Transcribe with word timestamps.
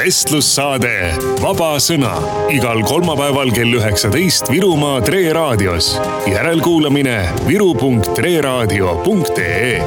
vestlussaade 0.00 1.12
Vaba 1.42 1.74
Sõna 1.82 2.12
igal 2.52 2.78
kolmapäeval 2.88 3.50
kell 3.52 3.74
üheksateist 3.76 4.48
Virumaa 4.48 5.00
Tre 5.04 5.32
raadios. 5.36 6.00
järelkuulamine 6.30 7.28
viru.treraadio.ee 7.44 9.82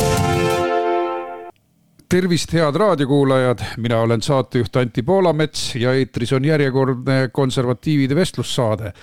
tervist, 2.13 2.53
head 2.53 2.77
raadiokuulajad, 2.77 3.81
mina 3.81 4.05
olen 4.05 4.21
saatejuht 4.21 4.75
Anti 4.77 5.01
Poolamets 5.01 5.73
ja 5.81 5.97
eetris 5.97 6.29
on 6.37 6.45
järjekordne 6.45 7.33
konservatiivide 7.33 8.13
vestlussaade. 8.15 8.93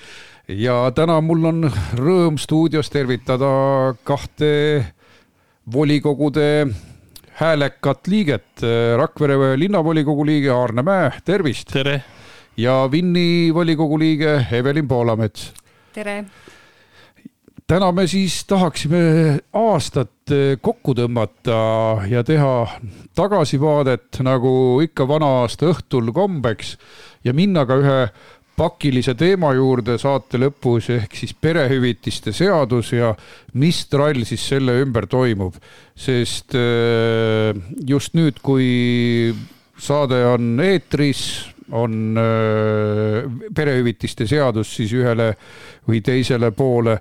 ja 0.47 0.91
täna 0.95 1.21
mul 1.21 1.45
on 1.45 1.71
rõõm 1.95 2.37
stuudios 2.39 2.89
tervitada 2.89 3.45
kahte 4.03 4.85
volikogude 5.73 6.67
häälekat 7.39 8.07
liiget, 8.07 8.63
Rakvere 8.97 9.57
linnavolikogu 9.59 10.25
liige 10.25 10.51
Aarne 10.51 10.83
Mäe, 10.83 11.11
tervist! 11.25 11.71
tere! 11.73 12.01
ja 12.57 12.87
Vinni 12.91 13.53
volikogu 13.53 13.99
liige 13.99 14.45
Evelin 14.51 14.87
Poolamets. 14.87 15.53
tere! 15.93 16.25
täna 17.67 17.91
me 17.95 18.03
siis 18.07 18.41
tahaksime 18.47 18.99
aastat 19.55 20.33
kokku 20.61 20.91
tõmmata 20.97 21.59
ja 22.11 22.23
teha 22.27 22.55
tagasivaadet, 23.15 24.19
nagu 24.27 24.81
ikka 24.83 25.07
vana 25.07 25.29
aasta 25.41 25.69
õhtul 25.71 26.11
kombeks 26.15 26.75
ja 27.23 27.33
minna 27.33 27.63
ka 27.65 27.79
ühe 27.79 27.99
pakilise 28.61 29.15
teema 29.17 29.55
juurde 29.57 29.95
saate 30.01 30.37
lõpus 30.41 30.91
ehk 30.93 31.15
siis 31.17 31.33
perehüvitiste 31.33 32.33
seadus 32.35 32.91
ja 32.93 33.09
mis 33.57 33.79
trall 33.89 34.21
siis 34.27 34.43
selle 34.53 34.75
ümber 34.83 35.07
toimub. 35.09 35.55
sest 35.97 36.53
äh, 36.57 37.57
just 37.87 38.13
nüüd, 38.17 38.37
kui 38.41 39.33
saade 39.81 40.21
on 40.29 40.61
eetris, 40.61 41.23
on 41.71 42.19
äh, 42.21 43.25
perehüvitiste 43.55 44.27
seadus 44.29 44.75
siis 44.77 44.93
ühele 44.93 45.31
või 45.87 46.03
teisele 46.05 46.51
poole 46.51 46.99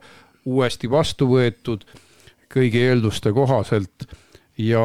uuesti 0.49 0.89
vastu 0.91 1.29
võetud 1.29 1.85
kõigi 2.51 2.87
eelduste 2.89 3.35
kohaselt 3.37 4.09
ja 4.61 4.83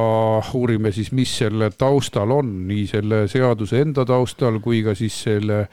uurime 0.53 0.91
siis, 0.95 1.11
mis 1.15 1.31
selle 1.39 1.69
taustal 1.77 2.31
on, 2.35 2.51
nii 2.67 2.87
selle 2.91 3.25
seaduse 3.31 3.79
enda 3.83 4.05
taustal 4.07 4.59
kui 4.63 4.83
ka 4.83 4.95
siis 4.95 5.23
selle 5.27 5.67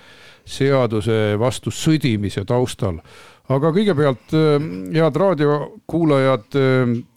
seaduse 0.45 1.37
vastu 1.39 1.71
sõdimise 1.71 2.45
taustal. 2.45 2.99
Aga 3.51 3.73
kõigepealt, 3.75 4.35
head 4.95 5.17
raadiokuulajad, 5.19 6.59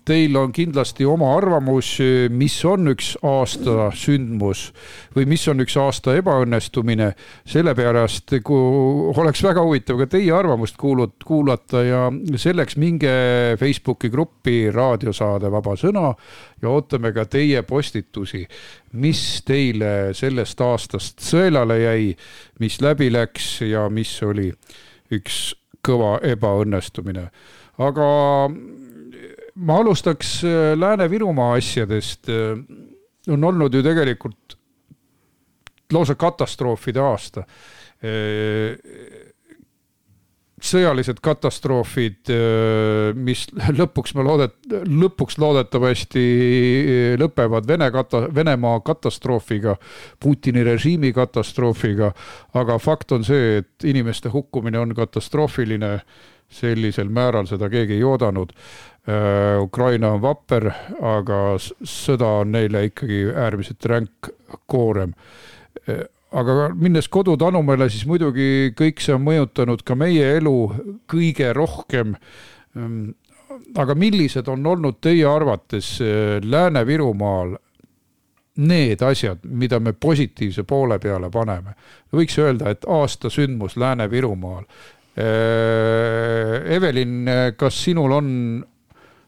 teil 0.06 0.38
on 0.38 0.52
kindlasti 0.54 1.06
oma 1.10 1.32
arvamus, 1.38 1.96
mis 2.34 2.56
on 2.66 2.92
üks 2.92 3.12
aasta 3.26 3.90
sündmus 3.98 4.68
või 5.16 5.26
mis 5.30 5.46
on 5.50 5.62
üks 5.64 5.78
aasta 5.82 6.14
ebaõnnestumine. 6.18 7.12
sellepärast 7.46 8.36
kui 8.46 9.14
oleks 9.18 9.44
väga 9.44 9.64
huvitav 9.66 9.98
ka 10.04 10.08
teie 10.18 10.32
arvamust 10.34 10.78
kuulut-, 10.78 11.26
kuulata 11.26 11.84
ja 11.84 12.02
selleks 12.36 12.78
minge 12.78 13.14
Facebooki 13.60 14.10
gruppi 14.10 14.72
raadiosaade 14.74 15.52
Vaba 15.52 15.76
Sõna 15.78 16.14
ja 16.62 16.70
ootame 16.70 17.14
ka 17.14 17.26
teie 17.26 17.62
postitusi, 17.64 18.46
mis 18.94 19.42
teile 19.46 20.14
sellest 20.14 20.62
aastast 20.62 21.22
sõelale 21.22 21.82
jäi, 21.82 22.16
mis 22.60 22.82
läbi 22.82 23.12
läks 23.14 23.62
ja 23.66 23.90
mis 23.90 24.18
oli 24.24 24.52
üks 25.14 25.54
kõva 25.86 26.18
ebaõnnestumine. 26.26 27.30
aga 27.78 28.10
ma 29.56 29.80
alustaks 29.80 30.44
äh, 30.44 30.74
Lääne-Virumaa 30.80 31.56
asjadest. 31.58 32.30
Äh, 32.30 32.60
on 33.28 33.44
olnud 33.44 33.74
ju 33.74 33.82
tegelikult 33.84 34.58
lausa 35.94 36.16
katastroofide 36.16 37.02
aasta. 37.02 37.44
Sõjalised 40.66 41.20
katastroofid, 41.22 42.32
mis 43.22 43.44
lõpuks 43.78 44.16
me 44.18 44.24
loodet-, 44.26 44.56
lõpuks 44.90 45.38
loodetavasti 45.42 46.24
lõpevad 47.22 47.68
Vene 47.70 47.92
kata-, 47.94 48.24
Venemaa 48.34 48.80
katastroofiga, 48.86 49.76
Putini 50.22 50.64
režiimi 50.66 51.12
katastroofiga, 51.14 52.10
aga 52.58 52.80
fakt 52.82 53.14
on 53.14 53.28
see, 53.28 53.60
et 53.62 53.86
inimeste 53.86 54.32
hukkumine 54.34 54.82
on 54.82 54.96
katastroofiline, 54.98 56.00
sellisel 56.56 57.14
määral 57.14 57.46
seda 57.50 57.70
keegi 57.70 58.00
ei 58.00 58.04
oodanud. 58.06 58.54
Ukraina 59.62 60.16
on 60.16 60.22
vapper, 60.24 60.72
aga 61.06 61.40
sõda 61.62 62.40
on 62.42 62.56
neile 62.58 62.88
ikkagi 62.90 63.28
äärmiselt 63.38 63.86
ränk 63.86 64.34
koorem. 64.66 65.14
Aga 66.36 66.70
minnes 66.76 67.08
kodu 67.08 67.38
Tanumele, 67.40 67.88
siis 67.92 68.04
muidugi 68.10 68.74
kõik 68.76 69.00
see 69.04 69.16
on 69.16 69.24
mõjutanud 69.24 69.84
ka 69.88 69.96
meie 69.96 70.34
elu 70.38 70.56
kõige 71.12 71.54
rohkem. 71.56 72.16
Ähm, 72.76 73.14
aga 73.80 73.96
millised 73.96 74.50
on 74.52 74.66
olnud 74.68 75.00
teie 75.04 75.24
arvates 75.30 75.96
äh, 76.04 76.42
Lääne-Virumaal 76.44 77.56
need 78.56 79.02
asjad, 79.04 79.44
mida 79.44 79.80
me 79.80 79.94
positiivse 79.94 80.64
poole 80.64 81.00
peale 81.00 81.30
paneme? 81.32 81.76
võiks 82.16 82.38
öelda, 82.40 82.72
et 82.72 82.86
aasta 82.88 83.30
sündmus 83.30 83.76
Lääne-Virumaal. 83.76 84.64
Evelin, 86.76 87.30
kas 87.56 87.78
sinul 87.84 88.12
on 88.16 88.30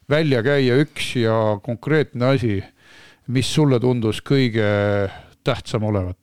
välja 0.09 0.41
käia 0.44 0.75
üks 0.84 1.13
ja 1.19 1.35
konkreetne 1.63 2.34
asi, 2.34 2.57
mis 3.31 3.47
sulle 3.53 3.79
tundus 3.79 4.22
kõige 4.24 4.68
tähtsam 5.47 5.88
olevat? 5.88 6.18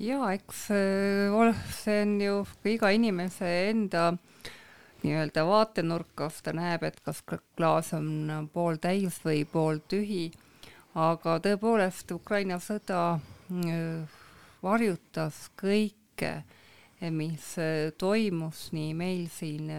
Ja 0.00 0.32
eks 0.32 0.70
äh, 0.70 1.56
see 1.76 2.02
on 2.02 2.20
ju 2.20 2.36
iga 2.64 2.90
inimese 2.94 3.48
enda 3.70 4.10
nii-öelda 5.00 5.44
vaatenurkast, 5.48 6.42
ta 6.44 6.52
näeb, 6.56 6.84
et 6.84 7.00
kas 7.04 7.22
klaas 7.56 7.92
on 7.96 8.48
pooltäis 8.52 9.20
või 9.24 9.44
pooltühi. 9.48 10.30
aga 10.94 11.36
tõepoolest 11.38 12.10
Ukraina 12.12 12.58
sõda 12.58 13.02
äh, 13.16 14.18
varjutas 14.62 15.50
kõike 15.60 16.42
mis 17.10 17.52
äh, 17.58 17.92
toimus 17.96 18.72
nii 18.72 18.94
meil 18.94 19.28
siin 19.32 19.70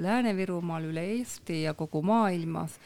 Lääne-Virumaal, 0.00 0.88
üle 0.92 1.04
Eesti 1.16 1.62
ja 1.62 1.74
kogu 1.74 2.02
maailmas. 2.02 2.78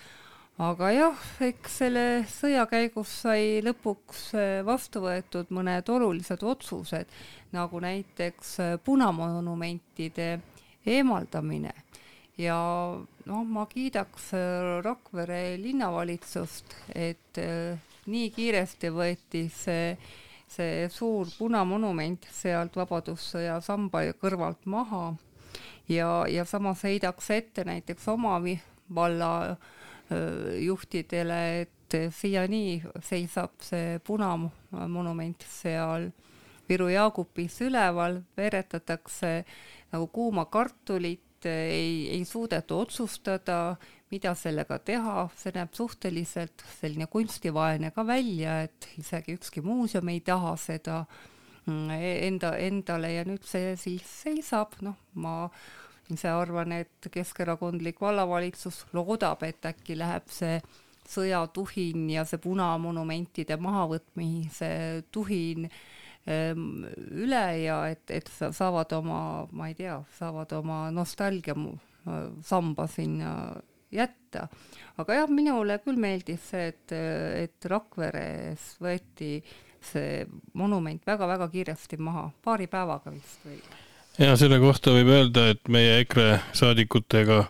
Aga 0.59 0.91
jah, 0.93 1.27
eks 1.47 1.77
selle 1.83 2.05
sõja 2.29 2.67
käigus 2.71 3.13
sai 3.23 3.61
lõpuks 3.65 4.25
äh, 4.35 4.49
vastu 4.67 5.05
võetud 5.05 5.53
mõned 5.55 5.89
olulised 5.89 6.43
otsused, 6.43 7.13
nagu 7.53 7.81
näiteks 7.81 8.57
punamonumentide 8.85 10.33
eemaldamine. 10.87 11.75
Ja 12.41 12.57
noh, 13.27 13.45
ma 13.45 13.67
kiidaks 13.69 14.31
Rakvere 14.81 15.59
linnavalitsust, 15.61 16.73
et 16.97 17.37
nii 18.09 18.31
kiiresti 18.33 18.89
võeti 18.95 19.45
see 19.53 19.97
see 20.51 20.89
suur 20.91 21.29
punamonument 21.39 22.27
sealt 22.35 22.75
Vabadussõja 22.79 23.61
samba 23.63 24.03
kõrvalt 24.19 24.65
maha 24.67 25.05
ja, 25.91 26.25
ja 26.27 26.45
samas 26.49 26.83
heidaks 26.87 27.31
ette 27.35 27.65
näiteks 27.67 28.09
oma 28.11 28.39
valla 28.95 29.31
juhtidele, 30.61 31.43
et 31.63 31.97
siiani 32.15 32.81
seisab 33.03 33.61
see 33.63 33.99
punamonument 34.07 35.47
seal 35.47 36.11
Viru 36.71 36.87
Jaagupis 36.91 37.57
üleval, 37.67 38.21
veeretatakse 38.39 39.33
nagu 39.91 40.07
kuuma 40.15 40.45
kartulit, 40.47 41.47
ei, 41.47 42.11
ei 42.15 42.25
suudeta 42.25 42.77
otsustada, 42.79 43.75
mida 44.11 44.35
sellega 44.39 44.79
teha, 44.79 45.25
see 45.39 45.55
näeb 45.57 45.75
suhteliselt 45.75 46.63
selline 46.77 47.09
kunstivaene 47.11 47.91
ka 47.95 48.05
välja, 48.07 48.61
et 48.67 48.87
isegi 49.01 49.35
ükski 49.39 49.65
muuseum 49.67 50.11
ei 50.13 50.21
taha 50.27 50.55
seda 50.61 51.01
mm, 51.67 51.91
enda, 52.29 52.55
endale. 52.59 53.15
Ja 53.17 53.27
nüüd 53.27 53.47
see 53.47 53.75
siis 53.81 54.07
seisab, 54.23 54.79
noh, 54.87 54.99
ma 55.15 55.49
ise 56.15 56.31
arvan, 56.33 56.73
et 56.73 57.11
keskerakondlik 57.13 58.01
vallavalitsus 58.01 58.85
loodab, 58.97 59.43
et 59.47 59.67
äkki 59.71 59.99
läheb 59.99 60.29
see 60.33 60.61
sõjatuhin 61.11 62.09
ja 62.13 62.25
see 62.29 62.41
punamonumentide 62.43 63.57
mahavõtmise 63.61 64.71
tuhin 65.13 65.67
ehm, 66.27 66.85
üle 67.25 67.45
ja 67.65 67.81
et, 67.91 68.05
et 68.15 68.31
saavad 68.31 68.93
oma, 68.99 69.23
ma 69.51 69.71
ei 69.71 69.79
tea, 69.79 69.99
saavad 70.19 70.53
oma 70.61 70.85
nostalgia 70.95 71.57
samba 72.47 72.87
sinna 72.87 73.33
jätta. 73.91 74.49
aga 74.97 75.15
jah, 75.15 75.31
minule 75.31 75.79
küll 75.85 75.99
meeldis 76.01 76.51
see, 76.53 76.71
et, 76.71 76.95
et 76.95 77.71
Rakveres 77.71 78.77
võeti 78.81 79.41
see 79.81 80.27
monument 80.55 81.07
väga-väga 81.07 81.49
kiiresti 81.53 81.99
maha, 82.01 82.29
paari 82.45 82.69
päevaga 82.71 83.13
vist 83.15 83.47
või? 83.47 83.61
Ja 84.21 84.37
selle 84.37 84.61
kohta 84.61 84.93
võib 84.95 85.11
öelda, 85.15 85.49
et 85.55 85.69
meie 85.73 86.01
EKRE 86.05 86.41
saadikutega 86.57 87.45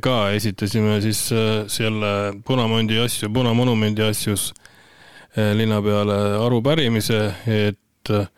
ka 0.00 0.16
esitasime 0.32 1.00
siis 1.04 1.26
äh, 1.36 1.64
selle 1.68 2.32
Punamondi 2.46 2.96
asju, 3.02 3.28
Punamonumendi 3.32 4.04
asjus 4.06 4.52
äh, 5.36 5.52
linnapeale 5.56 6.16
arupärimise, 6.40 7.20
et 7.46 8.10
äh, 8.10 8.30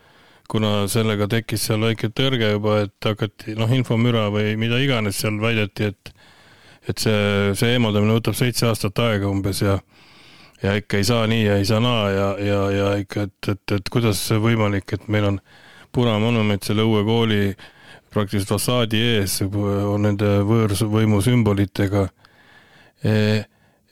kuna 0.50 0.88
sellega 0.90 1.28
tekkis 1.30 1.68
seal 1.68 1.84
väike 1.86 2.10
tõrge 2.10 2.50
juba, 2.56 2.80
et 2.88 3.06
hakati 3.06 3.54
noh, 3.58 3.70
infomüra 3.70 4.26
või 4.34 4.56
mida 4.60 4.80
iganes 4.82 5.22
seal 5.22 5.38
väideti, 5.42 5.92
et 5.94 6.14
et 6.84 7.00
see, 7.00 7.52
see 7.56 7.78
eemaldamine 7.78 8.12
võtab 8.18 8.34
seitse 8.36 8.66
aastat 8.68 8.98
aega 9.00 9.24
umbes 9.30 9.62
ja 9.62 9.78
ja 10.60 10.74
ikka 10.76 10.98
ei 11.00 11.06
saa 11.08 11.22
nii 11.28 11.44
ja 11.46 11.54
ei 11.56 11.64
saa 11.64 11.78
naa 11.80 12.10
ja, 12.12 12.26
ja, 12.44 12.58
ja 12.74 12.90
ikka, 13.00 13.24
et, 13.28 13.48
et, 13.48 13.72
et 13.78 13.88
kuidas 13.92 14.20
see 14.28 14.36
võimalik, 14.40 14.92
et 14.92 15.06
meil 15.08 15.30
on 15.30 15.38
punamonument 15.94 16.66
selle 16.66 16.84
uue 16.86 17.04
kooli 17.06 17.40
praktiliselt 18.14 18.54
fassaadi 18.54 19.00
ees 19.16 19.40
on 19.46 20.04
nende 20.06 20.36
võõrvõimu 20.46 21.22
sümbolitega 21.24 22.06
e,. 23.04 23.16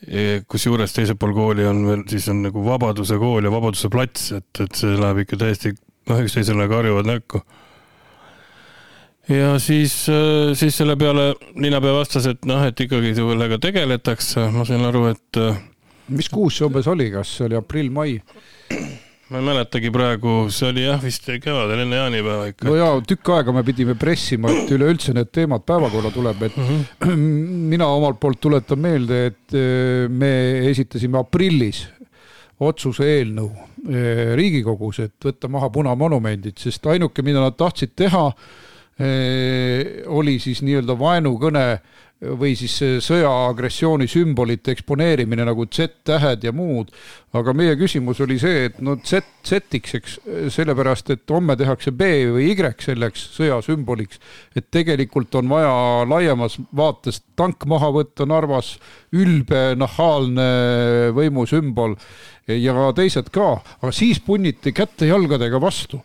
E, 0.03 0.41
kusjuures 0.51 0.91
teisel 0.91 1.15
pool 1.15 1.31
kooli 1.31 1.63
on 1.63 1.77
veel, 1.87 2.01
siis 2.11 2.25
on 2.27 2.41
nagu 2.43 2.59
Vabaduse 2.65 3.15
kool 3.21 3.45
ja 3.47 3.51
Vabaduse 3.53 3.87
plats, 3.87 4.33
et, 4.35 4.49
et 4.59 4.75
see 4.75 4.97
läheb 4.99 5.21
ikka 5.21 5.37
täiesti 5.39 5.71
noh, 6.09 6.19
üksteisele 6.19 6.65
karjuvad 6.67 7.07
näkku 7.07 7.39
ja 9.31 9.53
siis, 9.63 9.93
siis 10.59 10.75
selle 10.75 10.97
peale 10.99 11.29
linnapea 11.55 11.95
vastas, 11.95 12.27
et 12.33 12.43
noh, 12.49 12.65
et 12.67 12.83
ikkagi 12.83 13.13
sellega 13.15 13.61
tegeletakse, 13.63 14.49
ma 14.51 14.67
sain 14.67 14.83
aru, 14.83 15.05
et 15.13 15.39
mis 16.11 16.27
kuus 16.27 16.59
see 16.59 16.67
umbes 16.67 16.89
oli, 16.91 17.07
kas 17.13 17.31
see 17.37 17.47
oli 17.47 17.59
aprill-mai? 17.59 18.17
Ma 19.31 19.39
ei 19.39 19.45
mäletagi 19.47 19.89
praegu, 19.93 20.33
see 20.51 20.69
oli 20.73 20.83
jah 20.83 20.99
vist 21.01 21.29
kevadel 21.41 21.83
enne 21.85 21.99
jaanipäeva 22.01 22.47
ikka. 22.51 22.67
no 22.67 22.75
jaa, 22.75 22.97
tükk 23.07 23.31
aega 23.37 23.55
me 23.55 23.63
pidime 23.63 23.95
pressima, 23.99 24.51
et 24.51 24.71
üleüldse 24.75 25.15
need 25.15 25.31
teemad 25.31 25.63
päevakorda 25.67 26.11
tuleb, 26.13 26.43
et 26.49 26.57
mm 26.57 26.67
-hmm. 26.69 27.15
mina 27.73 27.87
omalt 27.87 28.19
poolt 28.19 28.41
tuletan 28.43 28.79
meelde, 28.79 29.25
et 29.31 29.55
eh, 29.55 30.09
me 30.09 30.33
esitasime 30.69 31.19
aprillis 31.21 31.85
otsuse 32.59 33.07
eelnõu 33.17 33.49
eh, 33.89 34.35
Riigikogus, 34.35 34.99
et 34.99 35.15
võtta 35.25 35.47
maha 35.47 35.69
punamonumendid, 35.69 36.57
sest 36.59 36.85
ainuke, 36.87 37.23
mida 37.23 37.39
nad 37.39 37.55
tahtsid 37.57 37.95
teha, 37.95 38.27
eh, 38.99 40.03
oli 40.07 40.39
siis 40.39 40.61
nii-öelda 40.61 40.99
vaenukõne 40.99 41.67
või 42.39 42.53
siis 42.57 42.75
sõjaagressiooni 43.03 44.07
sümbolite 44.09 44.73
eksponeerimine 44.73 45.45
nagu 45.47 45.65
Z-tähed 45.67 46.43
ja 46.45 46.53
muud. 46.55 46.91
aga 47.33 47.53
meie 47.57 47.73
küsimus 47.75 48.19
oli 48.21 48.37
see, 48.39 48.67
et 48.67 48.81
no 48.85 48.95
Z, 49.01 49.23
Z-iks, 49.43 49.95
eks, 49.97 50.17
sellepärast 50.53 51.09
et 51.15 51.31
homme 51.33 51.55
tehakse 51.57 51.91
B 51.91 52.09
või 52.35 52.51
Y 52.51 52.73
selleks 52.79 53.25
sõjasümboliks. 53.37 54.19
et 54.55 54.69
tegelikult 54.71 55.35
on 55.35 55.49
vaja 55.49 56.05
laiemas 56.07 56.59
vaates 56.75 57.21
tank 57.35 57.65
maha 57.65 57.91
võtta 57.91 58.25
Narvas, 58.25 58.77
ülbe 59.11 59.73
nahaalne 59.75 61.11
võimusümbol 61.13 61.97
ja 62.47 62.91
teised 62.95 63.29
ka, 63.31 63.61
aga 63.81 63.91
siis 63.91 64.19
punniti 64.19 64.71
käte-jalgadega 64.71 65.59
vastu 65.61 66.01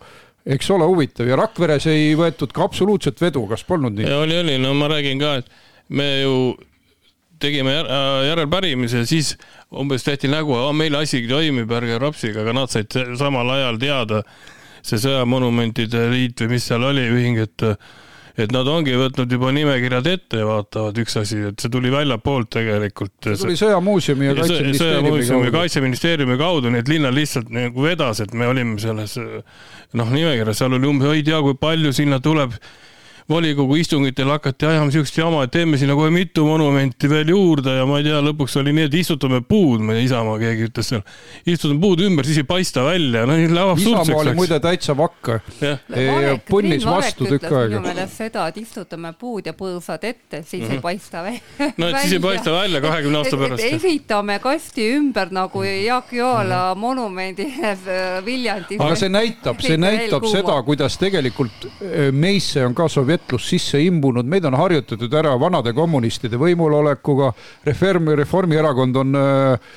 eks 0.49 0.71
ole 0.71 0.87
huvitav 0.89 1.29
ja 1.29 1.37
Rakveres 1.39 1.87
ei 1.91 2.15
võetud 2.17 2.53
ka 2.55 2.65
absoluutselt 2.65 3.21
vedu, 3.21 3.45
kas 3.51 3.65
polnud 3.69 3.97
nii? 3.99 4.09
oli, 4.23 4.39
oli, 4.41 4.59
no 4.63 4.73
ma 4.79 4.89
räägin 4.89 5.21
ka, 5.21 5.35
et 5.43 5.51
me 5.89 6.09
ju 6.23 6.35
tegime 7.39 7.75
järelpärimise, 8.27 9.05
siis 9.07 9.37
umbes 9.71 10.05
tehti 10.07 10.31
nägu, 10.31 10.57
meil 10.75 10.97
asi 10.99 11.23
toimib, 11.29 11.71
ärge 11.79 12.01
rapsige, 12.03 12.43
aga 12.43 12.55
nad 12.57 12.73
said 12.73 12.99
samal 13.19 13.55
ajal 13.55 13.79
teada, 13.81 14.23
see 14.83 15.01
sõjamonumentide 15.03 16.09
liit 16.13 16.43
või 16.43 16.57
mis 16.57 16.69
seal 16.71 16.87
oli, 16.89 17.07
ühing, 17.15 17.41
et 17.47 17.67
et 18.39 18.53
nad 18.55 18.69
ongi 18.71 18.93
võtnud 18.95 19.33
juba 19.35 19.51
nimekirjad 19.51 20.07
ette 20.07 20.39
ja 20.39 20.47
vaatavad 20.47 20.99
üks 21.03 21.17
asi, 21.19 21.41
et 21.51 21.59
see 21.59 21.73
tuli 21.75 21.91
väljapoolt 21.91 22.53
tegelikult. 22.55 23.17
see 23.25 23.41
tuli 23.41 23.57
Sõjamuuseumi 23.59 24.29
ja 24.29 24.35
Kaitseministeeriumi 24.39 25.49
ja 25.49 25.55
Kaitseministeeriumi 25.57 26.37
kaudu, 26.39 26.71
nii 26.71 26.85
et 26.85 26.93
linnal 26.93 27.19
lihtsalt 27.19 27.51
nagu 27.55 27.83
vedas, 27.83 28.23
et 28.23 28.35
me 28.39 28.47
olime 28.47 28.79
selles 28.83 29.17
noh, 29.19 30.13
nimekirjas, 30.15 30.61
seal 30.63 30.79
oli 30.79 30.87
umbes, 30.87 31.11
ei 31.17 31.27
tea, 31.27 31.41
kui 31.43 31.59
palju 31.59 31.91
sinna 31.97 32.21
tuleb 32.23 32.55
volikogu 33.29 33.77
istungitel 33.77 34.31
hakati 34.33 34.67
ajama 34.67 34.93
siukest 34.93 35.19
jama, 35.19 35.43
et 35.45 35.53
teeme 35.53 35.77
sinna 35.77 35.93
kohe 35.99 36.09
mitu 36.13 36.47
monumenti 36.49 37.11
veel 37.11 37.29
juurde 37.29 37.75
ja 37.77 37.85
ma 37.89 37.99
ei 38.01 38.07
tea, 38.07 38.23
lõpuks 38.25 38.55
oli 38.63 38.73
nii, 38.73 38.87
et 38.89 38.95
istutame 39.03 39.43
puud, 39.45 39.83
ma 39.85 39.93
ei 39.93 40.01
tea, 40.01 40.07
Isamaa 40.09 40.39
keegi 40.41 40.69
ütles 40.71 40.89
seal, 40.89 41.03
istutame 41.45 41.83
puud 41.83 42.01
ümber, 42.07 42.25
siis 42.25 42.41
ei 42.41 42.47
paista 42.49 42.87
välja, 42.87 43.27
no 43.29 43.37
nii 43.37 43.51
läheb 43.53 43.73
absurdseks. 43.75 44.09
Isamaa 44.09 44.23
oli 44.23 44.35
muide 44.39 44.61
täitsa 44.65 44.97
vakka. 44.97 45.41
punnis 46.49 46.87
vastu 46.89 47.29
tükk 47.29 47.45
aega. 47.51 47.75
minu 47.75 47.83
meelest 47.85 48.23
seda, 48.23 48.47
et 48.49 48.63
istutame 48.63 49.13
puud 49.21 49.51
ja 49.51 49.53
põõsad 49.59 50.09
ette, 50.09 50.41
siis 50.43 50.63
mm 50.63 50.69
-hmm. 50.69 50.79
ei 50.79 50.81
paista 50.81 51.23
välja. 51.23 51.43
no 51.81 51.89
et 51.91 52.01
siis 52.01 52.17
ei 52.17 52.25
paista 52.25 52.57
välja 52.57 52.81
kahekümne 52.81 53.21
aasta 53.21 53.37
pärast. 53.37 53.65
ehitame 53.65 54.39
kasti 54.39 54.89
ümber 54.97 55.29
nagu 55.31 55.63
Jaak 55.63 56.13
Joala 56.13 56.63
mm 56.75 56.79
-hmm. 56.79 56.81
monumendi 56.81 57.53
Viljandis. 58.25 58.81
aga 58.81 58.97
see 58.97 59.09
näitab, 59.09 59.61
see 59.61 59.77
näitab 59.77 60.25
seda, 60.33 60.63
kuidas 60.63 60.99
tegelikult 60.99 61.69
meisse 62.13 62.65
on 62.65 62.75
ka 62.75 62.89
sovjet 62.89 63.18
mõttlus 63.19 63.51
sisse 63.51 63.81
imbunud, 63.83 64.27
meid 64.27 64.47
on 64.47 64.57
harjutatud 64.59 65.13
ära 65.15 65.35
vanade 65.41 65.75
kommunistide 65.75 66.39
võimulolekuga, 66.39 67.33
Reform, 67.67 68.15
Reformierakond 68.19 68.97
on 69.03 69.19
äh, 69.19 69.77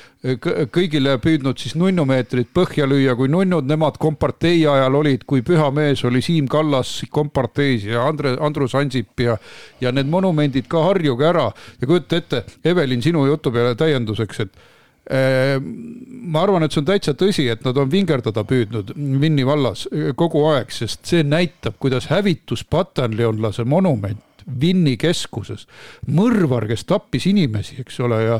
kõigile 0.70 1.16
püüdnud 1.18 1.58
siis 1.58 1.74
nunnumeetrit 1.74 2.52
põhja 2.54 2.86
lüüa, 2.86 3.16
kui 3.18 3.30
nunnud. 3.32 3.66
Nemad 3.66 3.98
kompartei 3.98 4.62
ajal 4.70 4.94
olid, 5.00 5.24
kui 5.26 5.42
püha 5.42 5.70
mees 5.74 6.04
oli 6.06 6.22
Siim 6.22 6.46
Kallas 6.50 7.00
komparteis 7.10 7.88
ja 7.88 8.06
Andre, 8.06 8.36
Andrus 8.40 8.76
Ansip 8.78 9.20
ja 9.20 9.36
ja 9.80 9.90
need 9.92 10.06
monumendid 10.06 10.68
ka 10.70 10.84
harjuge 10.86 11.26
ära. 11.26 11.50
Ja 11.80 11.90
kujuta 11.90 12.20
ette, 12.22 12.44
Evelin, 12.64 13.02
sinu 13.02 13.26
jutu 13.26 13.50
peale 13.50 13.74
täienduseks, 13.74 14.44
et 14.46 14.71
ma 15.10 16.42
arvan, 16.42 16.62
et 16.62 16.72
see 16.74 16.82
on 16.82 16.86
täitsa 16.86 17.14
tõsi, 17.18 17.48
et 17.50 17.64
nad 17.66 17.78
on 17.80 17.90
vingerdada 17.90 18.44
püüdnud 18.46 18.92
Vinni 18.94 19.46
vallas 19.46 19.86
eh, 19.90 20.12
kogu 20.18 20.44
aeg, 20.52 20.70
sest 20.70 21.08
see 21.10 21.24
näitab, 21.26 21.78
kuidas 21.82 22.06
hävituspataljonlase 22.12 23.66
monument 23.68 24.22
Vinni 24.42 24.96
keskuses, 24.98 25.68
mõrvar, 26.10 26.66
kes 26.70 26.86
tappis 26.86 27.28
inimesi, 27.30 27.76
eks 27.82 28.00
ole, 28.02 28.18
ja 28.24 28.38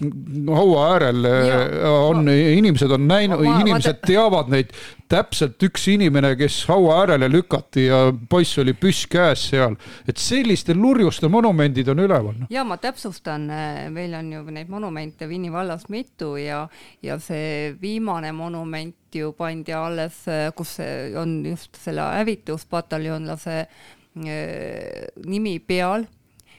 haua 0.00 0.84
äärel 0.94 1.24
ja, 1.24 1.58
äh, 1.62 2.04
on 2.08 2.24
ma, 2.24 2.34
inimesed 2.56 2.90
on 2.90 3.04
näinud, 3.06 3.42
inimesed 3.44 3.98
ma, 4.00 4.06
teavad 4.08 4.48
neid 4.52 4.70
täpselt 5.12 5.60
üks 5.62 5.84
inimene, 5.92 6.32
kes 6.40 6.62
haua 6.70 7.02
äärele 7.02 7.28
lükati 7.28 7.84
ja 7.90 7.98
poiss 8.30 8.56
oli 8.62 8.72
püss 8.78 9.04
käes 9.12 9.44
seal, 9.50 9.76
et 10.08 10.18
selliste 10.18 10.74
lurjuste 10.74 11.28
monumendid 11.32 11.90
on 11.92 12.00
üleval. 12.06 12.38
Noh. 12.40 12.50
ja 12.50 12.64
ma 12.64 12.78
täpsustan, 12.80 13.44
äh, 13.52 13.82
meil 13.92 14.16
on 14.16 14.32
ju 14.32 14.42
neid 14.48 14.72
monumente 14.72 15.28
Vinni 15.28 15.52
vallas 15.52 15.84
mitu 15.92 16.34
ja, 16.40 16.64
ja 17.04 17.18
see 17.20 17.74
viimane 17.82 18.32
monument 18.32 18.96
ju 19.14 19.34
pandi 19.36 19.76
alles, 19.76 20.22
äh, 20.32 20.48
kus 20.56 20.78
on 21.20 21.42
just 21.46 21.76
selle 21.84 22.08
hävituspataljonlase 22.16 23.66
nimi 24.12 25.54
peal, 25.64 26.04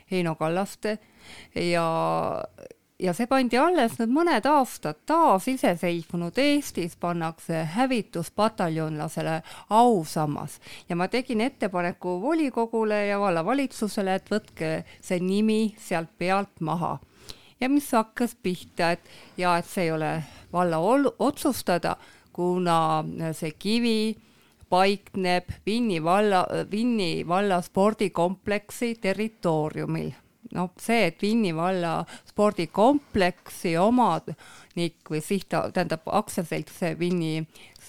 Heino 0.09 0.33
Kallaste 0.37 0.97
ja 1.53 1.85
ja 3.03 3.11
see 3.15 3.27
pandi 3.27 3.57
alles 3.59 3.97
nüüd 3.99 4.11
mõned 4.15 4.45
aastad, 4.47 5.01
taasiseseisvunud 5.09 6.37
Eestis 6.39 6.95
pannakse 6.99 7.65
hävituspataljonlasele 7.75 9.41
ausammas 9.75 10.59
ja 10.89 10.95
ma 10.95 11.09
tegin 11.11 11.43
ettepaneku 11.43 12.15
volikogule 12.21 13.05
ja 13.09 13.19
vallavalitsusele, 13.19 14.15
et 14.15 14.31
võtke 14.31 14.71
see 15.01 15.19
nimi 15.19 15.75
sealt 15.79 16.13
pealt 16.17 16.61
maha. 16.61 16.97
ja 17.59 17.69
mis 17.69 17.91
hakkas 17.91 18.35
pihta, 18.35 18.91
et 18.91 19.03
ja 19.37 19.57
et 19.57 19.67
see 19.67 19.87
ei 19.87 19.91
ole 19.91 20.23
valla 20.53 20.79
otsustada, 21.19 21.97
kuna 22.33 23.03
see 23.33 23.51
kivi 23.51 24.15
paikneb 24.69 25.51
Vinni 25.65 26.03
valla, 26.03 26.45
Vinni 26.71 27.27
valla 27.27 27.61
spordikompleksi 27.61 28.95
territooriumil 29.01 30.22
noh, 30.53 30.71
see, 30.79 31.07
et 31.09 31.21
Vinni 31.21 31.53
valla 31.55 32.01
spordikompleksi 32.29 33.75
omanik 33.81 35.09
või 35.09 35.21
siht, 35.23 35.49
tähendab 35.49 36.07
aktsiaselts 36.09 36.81
Vinni 36.99 37.43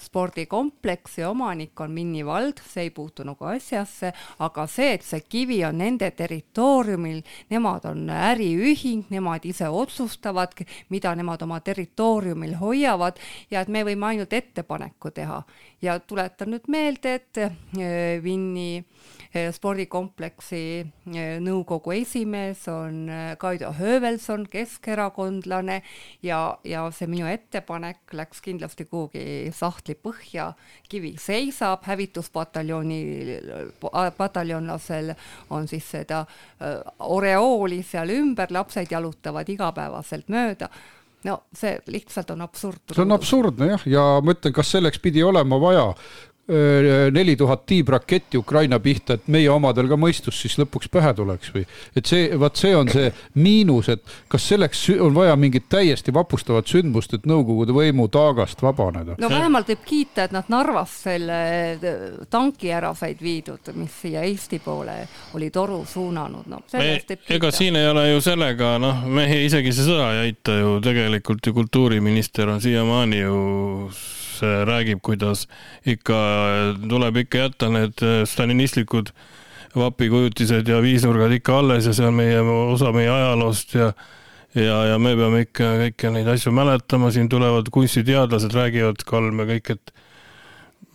spordikompleksi 0.04 1.24
omanik 1.24 1.80
on 1.80 1.94
Vinni 1.94 2.24
vald, 2.26 2.60
see 2.68 2.88
ei 2.88 2.90
puutu 2.94 3.24
nagu 3.26 3.48
asjasse, 3.48 4.12
aga 4.44 4.66
see, 4.70 4.92
et 4.96 5.06
see 5.06 5.22
kivi 5.28 5.60
on 5.66 5.78
nende 5.80 6.10
territooriumil, 6.16 7.22
nemad 7.50 7.88
on 7.90 8.08
äriühing, 8.10 9.08
nemad 9.14 9.46
ise 9.48 9.68
otsustavad, 9.68 10.56
mida 10.92 11.14
nemad 11.14 11.42
oma 11.46 11.60
territooriumil 11.64 12.56
hoiavad 12.60 13.20
ja 13.50 13.64
et 13.64 13.72
me 13.72 13.84
võime 13.86 14.12
ainult 14.12 14.32
ettepaneku 14.32 15.10
teha. 15.14 15.42
ja 15.82 15.98
tuletan 16.00 16.54
nüüd 16.54 16.68
meelde, 16.72 17.14
et 17.14 17.38
äh, 17.38 17.52
Vinni 18.24 18.84
Eh, 18.84 19.23
spordikompleksi 19.52 20.62
eh, 21.14 21.36
nõukogu 21.42 21.94
esimees 21.96 22.62
on 22.70 23.08
eh, 23.10 23.34
Kaido 23.38 23.72
Höövelson, 23.74 24.46
keskerakondlane 24.50 25.80
ja, 26.22 26.40
ja 26.64 26.84
see 26.94 27.10
minu 27.10 27.26
ettepanek 27.30 28.14
läks 28.14 28.42
kindlasti 28.44 28.86
kuhugi 28.90 29.52
sahtli 29.54 29.96
põhja. 29.98 30.52
kivi 30.88 31.14
seisab, 31.18 31.82
hävituspataljoni, 31.84 33.00
pataljonlasel 34.16 35.14
on 35.50 35.68
siis 35.68 35.86
seda 35.90 36.24
oreooli 36.98 37.82
seal 37.82 38.12
ümber, 38.14 38.52
lapsed 38.54 38.92
jalutavad 38.92 39.48
igapäevaselt 39.48 40.28
mööda 40.28 40.68
no 41.24 41.38
see 41.56 41.78
lihtsalt 41.90 42.30
on 42.30 42.44
absurd. 42.44 42.82
see 42.92 43.02
on 43.02 43.16
absurdne 43.16 43.70
jah, 43.72 43.86
ja 43.88 44.04
ma 44.22 44.34
ütlen, 44.36 44.54
kas 44.54 44.70
selleks 44.76 45.00
pidi 45.02 45.24
olema 45.24 45.58
vaja 45.60 45.88
neli 47.10 47.36
tuhat 47.36 47.66
tiibraketti 47.66 48.38
Ukraina 48.38 48.78
pihta, 48.80 49.14
et 49.16 49.28
meie 49.32 49.48
omadel 49.50 49.88
ka 49.88 49.96
mõistus 49.96 50.36
siis 50.42 50.58
lõpuks 50.60 50.90
pähe 50.92 51.14
tuleks 51.16 51.52
või? 51.54 51.62
et 51.96 52.04
see, 52.04 52.26
vot 52.38 52.56
see 52.56 52.74
on 52.76 52.90
see 52.92 53.08
miinus, 53.40 53.88
et 53.88 54.02
kas 54.28 54.48
selleks 54.52 54.82
on 55.00 55.14
vaja 55.16 55.36
mingit 55.40 55.70
täiesti 55.72 56.12
vapustavat 56.14 56.68
sündmust, 56.68 57.14
et 57.16 57.24
Nõukogude 57.24 57.72
võimu 57.72 58.10
taagast 58.12 58.60
vabaneda? 58.62 59.16
no 59.18 59.30
vähemalt 59.32 59.72
võib 59.72 59.86
kiita, 59.88 60.26
et 60.28 60.34
nad 60.36 60.50
Narvas 60.52 60.98
selle 61.06 61.38
tanki 62.30 62.72
ära 62.76 62.92
said 62.98 63.22
viidud, 63.24 63.72
mis 63.78 63.96
siia 64.02 64.26
Eesti 64.28 64.60
poole 64.64 64.98
oli 65.38 65.48
toru 65.54 65.80
suunanud, 65.88 66.50
no 66.52 66.60
sellest 66.68 67.08
võib 67.08 67.22
kiita. 67.22 67.38
ega 67.38 67.52
siin 67.56 67.78
ei 67.80 67.88
ole 67.88 68.04
ju 68.10 68.20
sellega, 68.24 68.74
noh, 68.82 69.06
mehi 69.08 69.46
isegi 69.46 69.72
see 69.72 69.88
sõda 69.88 70.10
ei 70.12 70.26
aita 70.28 70.58
ju, 70.60 70.76
tegelikult 70.84 71.48
ju 71.48 71.56
kultuuriminister 71.56 72.52
on 72.52 72.60
siiamaani 72.60 73.24
ju 73.24 73.40
räägib, 74.42 75.02
kuidas 75.04 75.46
ikka 75.86 76.18
tuleb 76.88 77.22
ikka 77.24 77.46
jätta 77.46 77.70
need 77.72 78.02
äh, 78.02 78.22
stalinistlikud 78.28 79.12
vapikujutised 79.74 80.68
ja 80.70 80.82
viisnurgad 80.82 81.32
ikka 81.34 81.58
alles 81.58 81.86
ja 81.86 81.94
see 81.94 82.06
on 82.06 82.14
meie 82.14 82.40
osa 82.40 82.92
meie 82.94 83.10
ajaloost 83.10 83.74
ja 83.74 83.92
ja, 84.54 84.76
ja 84.92 84.98
me 85.02 85.14
peame 85.18 85.44
ikka 85.44 85.70
kõiki 85.80 86.12
neid 86.14 86.28
asju 86.30 86.52
mäletama, 86.54 87.10
siin 87.14 87.28
tulevad 87.30 87.68
kunstiteadlased, 87.74 88.54
räägivad 88.54 89.02
Kalm 89.06 89.42
ja 89.42 89.48
kõik, 89.48 89.74
et 89.74 89.94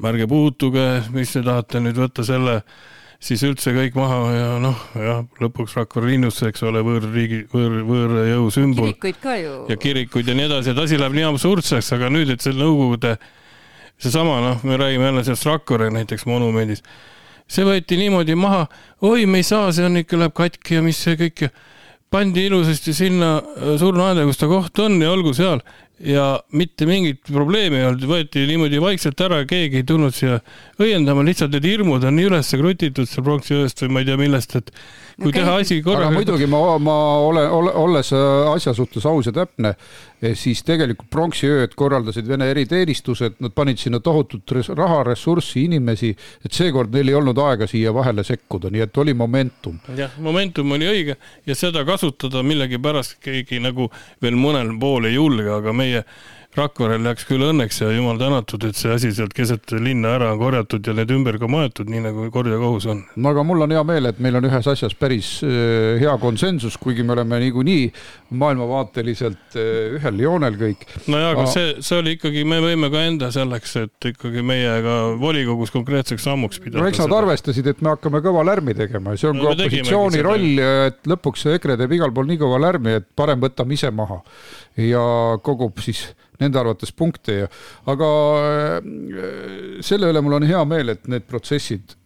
ärge 0.09 0.27
puutuge, 0.31 0.85
mis 1.11 1.33
te 1.35 1.43
tahate 1.43 1.81
nüüd 1.83 1.99
võtta 1.99 2.23
selle, 2.27 2.61
siis 3.19 3.41
üldse 3.43 3.73
kõik 3.75 3.97
maha 3.99 4.19
ja 4.31 4.47
noh, 4.63 4.79
jah, 4.95 5.23
lõpuks 5.43 5.75
Rakvere 5.75 6.13
linnus, 6.13 6.39
eks 6.47 6.63
ole, 6.67 6.83
võõrriigi, 6.85 7.41
võõr, 7.51 7.79
võõrjõu 7.87 8.47
sümbol. 8.55 8.93
kirikuid 8.93 9.19
ka 9.23 9.35
ju. 9.41 9.55
ja 9.71 9.77
kirikuid 9.79 10.31
ja 10.31 10.37
nii 10.39 10.47
edasi, 10.47 10.71
et 10.71 10.79
asi 10.85 10.99
läheb 10.99 11.17
nii 11.17 11.27
absurdseks, 11.33 11.91
aga 11.97 12.11
nüüd, 12.13 12.31
et 12.31 12.45
see 12.45 12.55
Nõukogude 12.55 13.17
seesama, 13.99 14.39
noh, 14.43 14.63
me 14.63 14.79
räägime 14.79 15.09
jälle 15.09 15.25
sellest 15.27 15.49
Rakvere 15.49 15.89
näiteks 15.95 16.23
monumendist. 16.29 16.87
see 17.49 17.65
võeti 17.65 17.97
niimoodi 17.97 18.37
maha, 18.37 18.67
oi, 19.01 19.25
me 19.25 19.41
ei 19.41 19.47
saa, 19.47 19.73
see 19.73 19.87
on 19.87 19.99
ikka, 19.99 20.19
läheb 20.21 20.35
katki 20.37 20.79
ja 20.79 20.85
mis 20.85 20.99
see 21.03 21.17
kõik 21.19 21.47
ja 21.47 21.53
pandi 22.09 22.45
ilusasti 22.45 22.93
sinna 22.93 23.37
äh, 23.37 23.75
surnuaeda, 23.79 24.25
kus 24.25 24.39
ta 24.41 24.49
koht 24.49 24.79
on 24.81 24.97
ja 25.01 25.11
olgu 25.13 25.33
seal 25.37 25.61
ja 25.99 26.39
mitte 26.55 26.87
mingit 26.87 27.21
probleemi 27.27 27.81
ei 27.81 27.87
olnud, 27.89 28.05
võeti 28.09 28.45
niimoodi 28.47 28.79
vaikselt 28.81 29.19
ära, 29.21 29.43
keegi 29.49 29.81
ei 29.81 29.87
tulnud 29.87 30.15
siia 30.15 30.39
õiendama, 30.79 31.23
lihtsalt 31.27 31.53
need 31.55 31.67
hirmud 31.67 32.05
on 32.07 32.15
nii 32.15 32.29
üles 32.29 32.49
krutitud 32.55 33.09
seal 33.09 33.25
pronksiööst 33.25 33.83
või 33.83 33.93
ma 33.95 34.03
ei 34.03 34.07
tea 34.07 34.17
millest, 34.19 34.55
et 34.59 34.71
kui 35.19 35.31
okay. 35.31 35.41
teha 35.41 35.55
asi 35.59 35.79
korraga. 35.83 36.07
aga 36.07 36.15
muidugi 36.15 36.47
ma, 36.49 36.61
ma 36.81 36.95
olen, 37.25 37.49
olles 37.83 38.11
äh, 38.15 38.51
asja 38.53 38.73
suhtes 38.77 39.05
aus 39.09 39.27
ja 39.27 39.33
täpne, 39.35 39.73
eh, 40.21 40.35
siis 40.39 40.63
tegelikult 40.67 41.09
pronksiööd 41.11 41.75
korraldasid 41.79 42.27
Vene 42.29 42.49
eriteenistused, 42.53 43.37
nad 43.43 43.55
panid 43.57 43.81
sinna 43.81 43.99
tohutut 44.03 44.55
raha, 44.69 45.03
ressurssi, 45.09 45.65
inimesi, 45.67 46.13
et 46.45 46.55
seekord 46.55 46.95
neil 46.95 47.11
ei 47.11 47.19
olnud 47.19 47.43
aega 47.43 47.67
siia 47.69 47.93
vahele 47.95 48.23
sekkuda, 48.27 48.71
nii 48.73 48.87
et 48.87 49.03
oli 49.03 49.15
momentum. 49.17 49.79
jah, 49.97 50.15
momentum 50.23 50.75
oli 50.77 50.89
õige 50.89 51.19
ja 51.45 51.55
seda 51.59 51.83
kasutada 51.87 52.43
millegipärast 52.45 53.19
keegi 53.23 53.59
nagu 53.63 53.91
veel 54.23 54.39
mõnel 54.39 54.71
pool 54.79 55.09
ei 55.09 55.17
julge, 55.19 55.49
aga 55.59 55.75
meie 55.75 56.05
Rakverel 56.57 57.03
läks 57.05 57.27
küll 57.29 57.43
õnneks 57.45 57.77
ja 57.83 57.91
jumal 57.93 58.17
tänatud, 58.17 58.63
et 58.65 58.77
see 58.77 58.89
asi 58.89 59.11
sealt 59.13 59.35
keset 59.37 59.69
linna 59.77 60.15
ära 60.17 60.31
on 60.33 60.39
korjatud 60.41 60.87
ja 60.89 60.95
need 60.97 61.11
ümber 61.13 61.35
ka 61.37 61.45
maetud, 61.51 61.89
nii 61.93 62.01
nagu 62.07 62.23
kord 62.33 62.49
ja 62.49 62.57
kohus 62.57 62.87
on. 62.89 63.03
no 63.21 63.33
aga 63.33 63.43
mul 63.45 63.61
on 63.67 63.73
hea 63.75 63.83
meel, 63.85 64.09
et 64.09 64.21
meil 64.23 64.39
on 64.39 64.47
ühes 64.49 64.69
asjas 64.71 64.95
päris 64.97 65.29
äh, 65.45 65.99
hea 66.01 66.15
konsensus, 66.21 66.79
kuigi 66.81 67.05
me 67.05 67.13
oleme 67.13 67.37
niikuinii 67.43 67.83
maailmavaateliselt 68.41 69.59
äh, 69.61 69.99
ühel 69.99 70.23
joonel 70.25 70.57
kõik. 70.57 70.87
no 71.05 71.19
jaa, 71.21 71.35
aga 71.35 71.43
see, 71.53 71.67
see 71.85 71.99
oli 72.01 72.15
ikkagi, 72.17 72.45
me 72.49 72.57
võime 72.65 72.89
ka 72.95 73.03
enda 73.11 73.29
selleks, 73.35 73.75
et 73.83 74.09
ikkagi 74.09 74.41
meiega 74.41 74.95
volikogus 75.21 75.69
konkreetseks 75.75 76.25
sammuks 76.25 76.63
pidada. 76.63 76.81
no 76.81 76.89
eks 76.89 77.03
nad 77.03 77.13
arvestasid, 77.19 77.69
et 77.69 77.83
me 77.85 77.93
hakkame 77.93 78.23
kõva 78.25 78.41
lärmi 78.49 78.73
tegema 78.79 79.13
ja 79.13 79.21
see 79.21 79.29
on 79.29 79.37
no, 79.37 79.51
ka 79.51 79.67
opositsiooni 79.67 80.23
roll, 80.25 80.63
et 80.89 81.13
lõpuks 81.13 81.45
EKRE 81.53 81.77
teeb 81.83 81.93
igal 81.99 82.15
pool 82.15 82.25
nii 82.33 82.41
kõva 82.41 82.57
lärmi, 82.65 82.97
et 83.03 83.07
parem 83.13 83.45
võtame 83.45 83.77
ise 83.77 83.93
maha 83.93 84.23
ja 84.81 85.05
kogub 85.45 85.77
siis 85.85 86.07
nende 86.39 86.59
arvates 86.61 86.91
punkte 86.95 87.39
ja, 87.43 87.47
aga 87.91 88.09
äh, 88.39 89.81
selle 89.85 90.11
üle 90.13 90.23
mul 90.25 90.39
on 90.39 90.47
hea 90.49 90.63
meel, 90.67 90.95
et 90.95 91.09
need 91.11 91.27
protsessid 91.29 91.97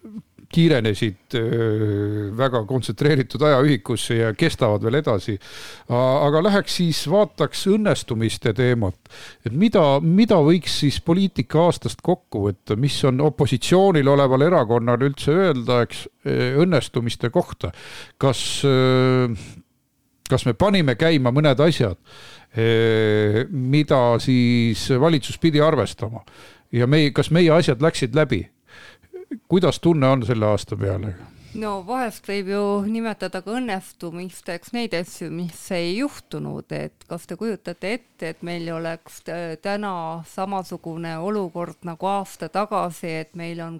kiirenesid 0.53 1.35
äh, 1.37 1.43
väga 2.37 2.63
kontsentreeritud 2.69 3.41
ajaühikusse 3.47 4.19
ja 4.19 4.31
kestavad 4.37 4.83
veel 4.85 4.99
edasi. 5.01 5.37
aga 5.89 6.43
läheks 6.45 6.77
siis 6.79 7.01
vaataks 7.09 7.65
õnnestumiste 7.73 8.53
teemat, 8.57 8.97
et 9.45 9.53
mida, 9.53 9.83
mida 10.01 10.37
võiks 10.45 10.79
siis 10.83 10.99
poliitika 11.01 11.65
aastast 11.67 12.01
kokku 12.05 12.45
võtta, 12.47 12.77
mis 12.79 12.99
on 13.09 13.21
opositsioonil 13.25 14.13
oleval 14.15 14.47
erakonnal 14.49 15.09
üldse 15.09 15.33
öelda, 15.33 15.81
eks, 15.87 16.05
äh, 16.27 16.53
õnnestumiste 16.63 17.33
kohta. 17.33 17.73
kas, 18.17 18.63
kas 20.33 20.47
me 20.49 20.57
panime 20.57 20.97
käima 20.97 21.31
mõned 21.31 21.61
asjad 21.61 22.01
Eh, 22.57 23.47
mida 23.49 24.19
siis 24.21 24.89
valitsus 24.99 25.39
pidi 25.41 25.61
arvestama 25.61 26.19
ja 26.71 26.85
meie, 26.87 27.09
kas 27.09 27.31
meie 27.33 27.49
asjad 27.49 27.81
läksid 27.81 28.13
läbi? 28.13 28.45
kuidas 29.49 29.79
tunne 29.79 30.07
on 30.07 30.25
selle 30.25 30.45
aasta 30.45 30.77
peale? 30.77 31.15
no 31.57 31.71
vahest 31.87 32.29
võib 32.29 32.51
ju 32.53 32.61
nimetada 32.85 33.41
ka 33.41 33.55
õnnestumisteks 33.57 34.69
neid 34.77 34.93
asju, 34.93 35.31
mis 35.33 35.63
ei 35.73 35.95
juhtunud, 35.97 36.69
et 36.77 37.07
kas 37.09 37.25
te 37.25 37.39
kujutate 37.41 37.95
ette, 37.97 38.29
et 38.35 38.45
meil 38.45 38.69
oleks 38.75 39.23
täna 39.65 39.95
samasugune 40.29 41.17
olukord 41.17 41.81
nagu 41.89 42.05
aasta 42.05 42.51
tagasi, 42.53 43.15
et 43.23 43.33
meil 43.33 43.65
on 43.65 43.79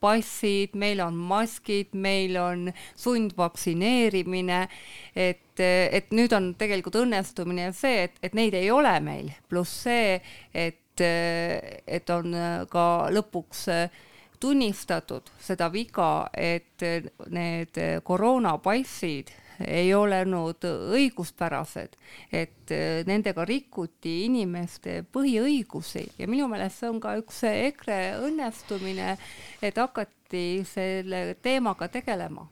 koroonapassid, 0.00 0.74
meil 0.74 1.00
on 1.00 1.14
maskid, 1.14 1.88
meil 1.92 2.36
on 2.36 2.72
sundvaktsineerimine, 2.96 4.68
et, 5.14 5.60
et 5.60 6.10
nüüd 6.12 6.32
on 6.32 6.54
tegelikult 6.54 6.96
õnnestumine 7.02 7.72
see, 7.72 8.04
et, 8.04 8.14
et 8.22 8.34
neid 8.34 8.54
ei 8.54 8.70
ole 8.70 9.00
meil, 9.00 9.30
pluss 9.48 9.84
see, 9.84 10.20
et, 10.54 11.00
et 11.00 12.10
on 12.10 12.34
ka 12.70 13.08
lõpuks 13.10 13.66
tunnistatud 14.40 15.30
seda 15.40 15.68
viga, 15.70 16.28
et 16.34 16.82
need 17.30 17.78
koroonapassid 18.04 19.34
ei 19.66 19.94
olnud 19.94 20.64
õiguspärased, 20.68 21.96
et 22.32 22.74
nendega 23.08 23.44
rikuti 23.48 24.24
inimeste 24.26 25.00
põhiõigusi. 25.12 26.04
Ja 26.18 26.28
minu 26.30 26.46
meelest 26.50 26.82
see 26.82 26.92
on 26.92 27.00
ka 27.02 27.16
üks 27.18 27.42
EKRE 27.48 27.98
õnnestumine, 28.28 29.16
et 29.62 29.80
hakati 29.80 30.46
selle 30.68 31.34
teemaga 31.42 31.88
tegelema. 31.90 32.46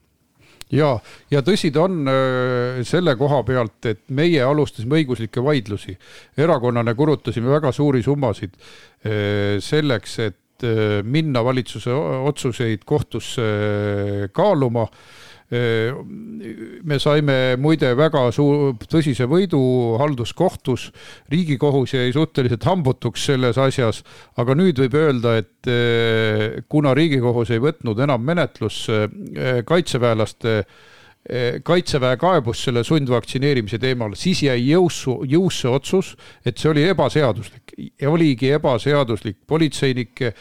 Ja, 0.75 0.97
ja 1.31 1.43
tõsi 1.47 1.71
ta 1.75 1.85
on 1.87 2.09
äh, 2.11 2.81
selle 2.87 3.15
koha 3.19 3.43
pealt, 3.47 3.79
et 3.87 4.03
meie 4.11 4.43
alustasime 4.43 4.99
õiguslikke 4.99 5.43
vaidlusi. 5.45 5.95
erakonnana 6.37 6.95
kulutasime 6.95 7.51
väga 7.53 7.71
suuri 7.73 8.03
summasid 8.03 8.57
äh, 8.57 9.61
selleks, 9.63 10.19
et 10.19 10.67
äh, 10.67 11.05
minna 11.07 11.45
valitsuse 11.47 11.95
otsuseid 11.95 12.83
kohtusse 12.85 13.47
kaaluma 14.33 14.89
me 15.51 16.99
saime 16.99 17.37
muide 17.63 17.93
väga 17.95 18.25
suur, 18.35 18.75
tõsise 18.91 19.29
võidu 19.31 19.61
halduskohtus, 20.01 20.89
riigikohus 21.31 21.95
jäi 21.95 22.11
suhteliselt 22.15 22.67
hambutuks 22.67 23.29
selles 23.31 23.61
asjas, 23.63 24.03
aga 24.37 24.57
nüüd 24.59 24.81
võib 24.83 24.99
öelda, 24.99 25.37
et 25.39 26.67
kuna 26.69 26.95
riigikohus 26.99 27.55
ei 27.55 27.63
võtnud 27.63 28.03
enam 28.03 28.27
menetlusse 28.27 29.07
kaitseväelaste 29.67 30.59
kaitseväe 31.67 32.17
kaebus 32.23 32.61
selle 32.63 32.85
sundvaktsineerimise 32.87 33.81
teemal, 33.83 34.13
siis 34.15 34.45
jäi 34.45 34.61
jõusse, 34.63 35.17
jõusse 35.27 35.71
otsus, 35.71 36.13
et 36.47 36.59
see 36.59 36.71
oli 36.71 36.85
ebaseaduslik. 36.87 37.75
Ja 38.01 38.13
oligi 38.13 38.53
ebaseaduslik 38.55 39.41
politseinike, 39.47 40.33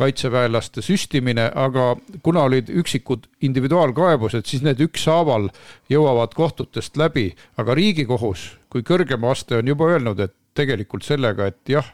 kaitseväelaste 0.00 0.80
süstimine, 0.82 1.50
aga 1.54 1.92
kuna 2.24 2.46
olid 2.48 2.72
üksikud 2.72 3.28
individuaalkaebused, 3.44 4.48
siis 4.48 4.64
need 4.64 4.80
ükshaaval 4.80 5.50
jõuavad 5.92 6.32
kohtutest 6.38 6.96
läbi, 6.96 7.28
aga 7.60 7.76
Riigikohus 7.76 8.48
kui 8.70 8.84
kõrgem 8.86 9.24
aste 9.28 9.58
on 9.58 9.70
juba 9.70 9.90
öelnud, 9.90 10.20
et 10.22 10.34
tegelikult 10.56 11.06
sellega, 11.06 11.50
et 11.50 11.74
jah, 11.74 11.86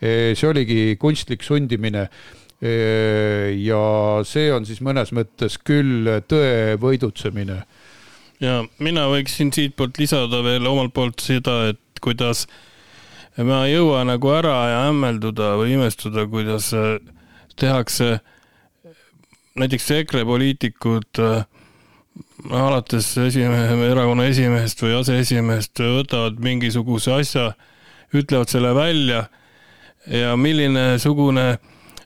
eh, 0.00 0.34
see 0.34 0.48
oligi 0.50 0.80
kunstlik 1.00 1.44
sundimine 1.46 2.08
eh, 2.60 3.54
ja 3.60 3.80
see 4.26 4.50
on 4.54 4.66
siis 4.66 4.82
mõnes 4.84 5.12
mõttes 5.14 5.58
küll 5.62 6.10
tõe 6.28 6.74
võidutsemine 6.80 7.62
ja 8.42 8.62
mina 8.82 9.06
võiksin 9.10 9.52
siitpoolt 9.54 9.98
lisada 9.98 10.42
veel 10.44 10.66
omalt 10.66 10.94
poolt 10.94 11.22
seda, 11.22 11.68
et 11.72 12.02
kuidas 12.02 12.46
ma 13.36 13.64
ei 13.66 13.74
jõua 13.74 14.04
nagu 14.06 14.30
ära 14.34 14.54
ja 14.70 14.84
hämmelduda 14.88 15.54
või 15.60 15.74
imestuda, 15.74 16.26
kuidas 16.30 16.70
äh, 16.76 16.96
tehakse 17.58 18.18
näiteks 19.58 19.90
EKRE 20.00 20.24
poliitikud 20.26 21.22
äh, 21.22 21.44
alates 22.50 23.12
esimehe, 23.18 23.78
erakonna 23.90 24.26
esimehest 24.30 24.82
või 24.82 24.98
aseesimehest 25.00 25.82
võtavad 25.82 26.38
mingisuguse 26.42 27.14
asja, 27.14 27.52
ütlevad 28.14 28.50
selle 28.52 28.74
välja 28.76 29.24
ja 30.06 30.34
milline 30.36 30.98
sugune 31.02 31.54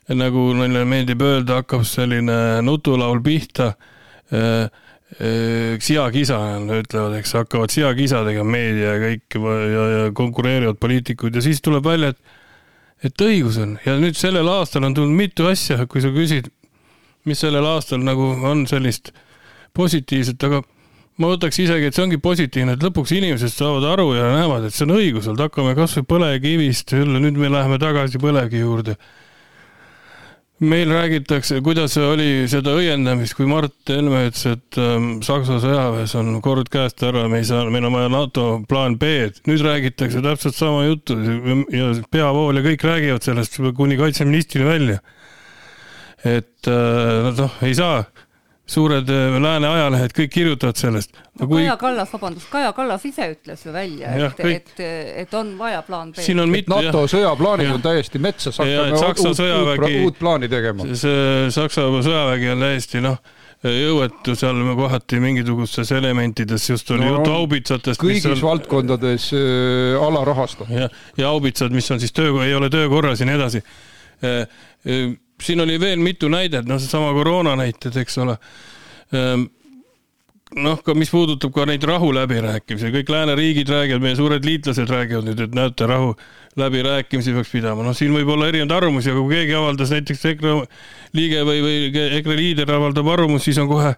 nagu 0.09 0.47
neile 0.57 0.85
meeldib 0.89 1.21
öelda, 1.21 1.59
hakkab 1.61 1.83
selline 1.85 2.61
nutulaul 2.65 3.19
pihta 3.21 3.73
siakisa, 5.17 6.37
ütlevad, 6.77 7.15
eks, 7.17 7.33
hakkavad 7.33 7.73
siakisa 7.73 8.21
tegema 8.27 8.51
meedia 8.53 8.93
ja 8.93 8.99
kõik 9.01 9.37
ja, 9.39 9.85
ja 9.93 10.03
konkureerivad 10.15 10.77
poliitikud 10.77 11.33
ja 11.33 11.41
siis 11.41 11.63
tuleb 11.65 11.87
välja, 11.89 12.13
et 12.13 12.37
et 13.05 13.21
õigus 13.23 13.59
on. 13.61 13.77
Ja 13.85 13.95
nüüd 13.99 14.17
sellel 14.19 14.47
aastal 14.51 14.83
on 14.87 14.95
tulnud 14.97 15.15
mitu 15.15 15.47
asja, 15.47 15.85
kui 15.89 16.03
sa 16.03 16.11
küsid, 16.11 16.49
mis 17.27 17.39
sellel 17.39 17.65
aastal 17.67 18.01
nagu 18.03 18.33
on 18.47 18.65
sellist 18.69 19.13
positiivset, 19.77 20.43
aga 20.43 20.61
ma 21.19 21.29
võtaks 21.31 21.61
isegi, 21.63 21.89
et 21.89 21.95
see 21.95 22.05
ongi 22.05 22.19
positiivne, 22.23 22.75
et 22.75 22.83
lõpuks 22.83 23.13
inimesed 23.15 23.53
saavad 23.53 23.87
aru 23.93 24.11
ja 24.17 24.27
näevad, 24.33 24.67
et 24.67 24.75
see 24.75 24.87
on 24.87 24.97
õigus 24.97 25.29
olnud, 25.29 25.45
hakkame 25.47 25.75
kasvõi 25.79 26.07
põlevkivist, 26.09 26.95
nüüd 27.07 27.39
me 27.39 27.51
läheme 27.53 27.79
tagasi 27.81 28.21
põlevkivi 28.21 28.63
juurde 28.65 28.97
meil 30.59 30.91
räägitakse, 30.91 31.61
kuidas 31.63 31.95
oli 32.01 32.45
seda 32.51 32.73
õiendamist, 32.75 33.35
kui 33.37 33.47
Mart 33.49 33.91
Helme 33.91 34.25
ütles, 34.27 34.45
et 34.49 34.79
ähm, 34.81 35.09
Saksa 35.25 35.59
sõjaväes 35.63 36.15
on 36.19 36.39
kord 36.43 36.71
käest 36.71 37.03
ära, 37.07 37.27
me 37.31 37.39
ei 37.39 37.47
saa, 37.47 37.63
meil 37.71 37.87
on 37.87 37.95
vaja 37.95 38.11
NATO 38.11 38.47
plaan 38.69 38.97
B-d. 38.99 39.43
nüüd 39.47 39.63
räägitakse 39.63 40.23
täpselt 40.25 40.57
sama 40.57 40.83
juttu 40.87 41.15
ja 41.71 41.93
peavool 42.11 42.59
ja 42.59 42.65
kõik 42.65 42.83
räägivad 42.87 43.25
sellest 43.25 43.59
kuni 43.77 43.99
kaitseministrini 43.99 44.67
välja. 44.67 44.99
et 46.27 46.67
äh, 46.67 47.29
noh, 47.37 47.61
ei 47.63 47.75
saa 47.75 48.03
suured 48.69 49.09
äh, 49.09 49.37
lääne 49.41 49.69
ajalehed 49.69 50.13
kõik 50.17 50.31
kirjutavad 50.33 50.77
sellest 50.79 51.15
no,. 51.15 51.47
Kui... 51.47 51.63
Kaja 51.63 51.77
Kallas, 51.81 52.13
vabandust, 52.13 52.49
Kaja 52.51 52.71
Kallas 52.77 53.05
ise 53.09 53.31
ütles 53.33 53.65
ju 53.65 53.73
välja, 53.73 54.13
et, 54.29 54.43
et, 54.45 54.71
et 55.23 55.33
on 55.37 55.55
vaja 55.59 55.81
plaan 55.87 56.13
B. 56.13 56.21
siin 56.23 56.41
on 56.43 56.51
mitu, 56.53 56.73
NATO 56.75 57.05
sõjaplaanid 57.09 57.73
on 57.73 57.83
täiesti 57.83 58.21
metsas, 58.21 58.59
hakkame 58.61 59.01
Saksa 59.01 59.31
uut, 59.31 59.41
sõjavägi, 59.41 59.91
uut, 59.91 60.07
uut 60.11 60.21
plaani 60.21 60.51
tegema. 60.51 60.87
see 60.93 61.49
Saksa 61.55 61.87
sõjavägi 62.05 62.51
on 62.53 62.65
täiesti 62.67 63.03
noh, 63.03 63.17
jõuetu 63.63 64.35
seal 64.39 64.59
kohati 64.77 65.19
mingisugustes 65.19 65.91
elementides, 65.91 66.67
just 66.69 66.91
oli 66.95 67.03
no, 67.03 67.15
juttu 67.17 67.33
haubitsatest. 67.35 68.01
kõigis 68.01 68.29
on, 68.31 68.37
valdkondades 68.43 69.31
äh, 69.35 69.97
alarahastatud. 69.99 70.75
ja, 70.75 70.91
ja 71.19 71.33
haubitsad, 71.33 71.73
mis 71.75 71.89
on 71.91 71.99
siis 71.99 72.15
töö, 72.15 72.31
ei 72.45 72.55
ole 72.55 72.69
töökorras 72.71 73.19
ja 73.19 73.27
nii 73.27 73.39
edasi 73.39 73.63
äh, 73.63 74.45
äh, 74.85 75.09
siin 75.43 75.61
oli 75.61 75.79
veel 75.79 76.01
mitu 76.03 76.29
näidet, 76.31 76.67
noh, 76.67 76.79
seesama 76.81 77.13
koroona 77.15 77.55
näited, 77.59 77.95
eks 78.01 78.17
ole. 78.23 78.35
Ehm, 79.15 79.47
noh, 80.59 80.81
ka 80.85 80.95
mis 80.97 81.11
puudutab 81.13 81.53
ka 81.53 81.65
neid 81.69 81.85
rahuläbirääkimisi, 81.85 82.91
kõik 82.93 83.11
lääneriigid 83.13 83.69
räägivad, 83.69 84.03
meie 84.03 84.17
suured 84.17 84.45
liitlased 84.45 84.89
räägivad 84.89 85.27
nüüd, 85.29 85.43
et 85.45 85.57
näete, 85.57 85.89
rahu 85.89 86.13
läbirääkimisi 86.59 87.35
peaks 87.35 87.51
pidama, 87.53 87.85
noh, 87.85 87.97
siin 87.97 88.13
võib 88.15 88.31
olla 88.33 88.49
erinevaid 88.49 88.77
arvamusi, 88.79 89.11
aga 89.13 89.25
kui 89.25 89.37
keegi 89.37 89.57
avaldas 89.57 89.93
näiteks 89.93 90.25
EKRE 90.33 90.55
liige 91.17 91.43
või, 91.47 91.61
või 91.65 92.07
EKRE 92.21 92.39
liider 92.39 92.73
avaldab 92.79 93.13
arvamust, 93.13 93.45
siis 93.49 93.61
on 93.61 93.69
kohe 93.69 93.93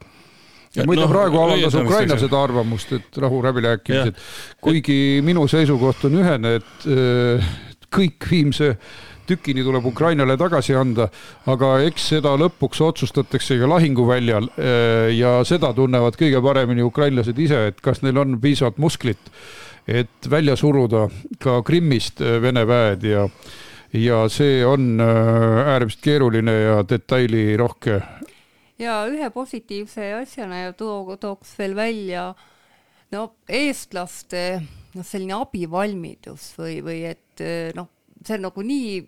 ja 0.76 0.86
muide 0.88 1.04
no,, 1.04 1.12
praegu 1.12 1.40
avaldas 1.40 1.76
Ukraina 1.80 2.20
seda 2.20 2.44
arvamust, 2.44 2.92
et 3.00 3.22
rahuläbirääkimised, 3.24 4.20
kuigi 4.64 4.98
minu 5.26 5.48
seisukoht 5.52 6.04
on 6.08 6.20
ühene, 6.20 6.58
et 6.60 6.92
äh, 6.92 7.56
kõik 7.92 8.28
viimse 8.32 8.76
äh, 8.76 9.00
tükini 9.32 9.64
tuleb 9.64 9.86
Ukrainale 9.88 10.36
tagasi 10.40 10.76
anda, 10.76 11.08
aga 11.50 11.72
eks 11.86 12.10
seda 12.14 12.34
lõpuks 12.40 12.82
otsustatakse 12.84 13.58
ka 13.62 13.70
lahinguväljal 13.72 14.50
eh, 14.58 15.10
ja 15.16 15.40
seda 15.48 15.72
tunnevad 15.78 16.18
kõige 16.20 16.42
paremini 16.44 16.84
ukrainlased 16.84 17.40
ise, 17.40 17.68
et 17.72 17.82
kas 17.84 18.04
neil 18.04 18.20
on 18.20 18.40
piisavalt 18.44 18.82
musklit, 18.82 19.32
et 19.88 20.30
välja 20.30 20.58
suruda 20.60 21.08
ka 21.42 21.62
Krimmist 21.68 22.22
eh, 22.22 22.40
Vene 22.44 22.66
väed 22.68 23.08
ja 23.08 23.28
ja 23.92 24.24
see 24.32 24.62
on 24.64 25.00
eh, 25.04 25.72
äärmiselt 25.76 26.04
keeruline 26.04 26.58
ja 26.58 26.76
detailirohke. 26.88 28.02
ja 28.80 29.02
ühe 29.08 29.30
positiivse 29.30 30.14
asjana 30.20 30.66
ja 30.66 30.74
too, 30.74 31.16
tooks 31.20 31.56
veel 31.60 31.76
välja 31.76 32.34
no 33.12 33.26
eestlaste 33.48 34.44
noh, 34.96 35.08
selline 35.08 35.40
abivalmidus 35.40 36.52
või, 36.60 36.80
või 36.84 37.02
et 37.12 37.44
noh, 37.76 37.90
see 38.26 38.38
on 38.38 38.48
nagu 38.48 38.64
nii 38.66 39.02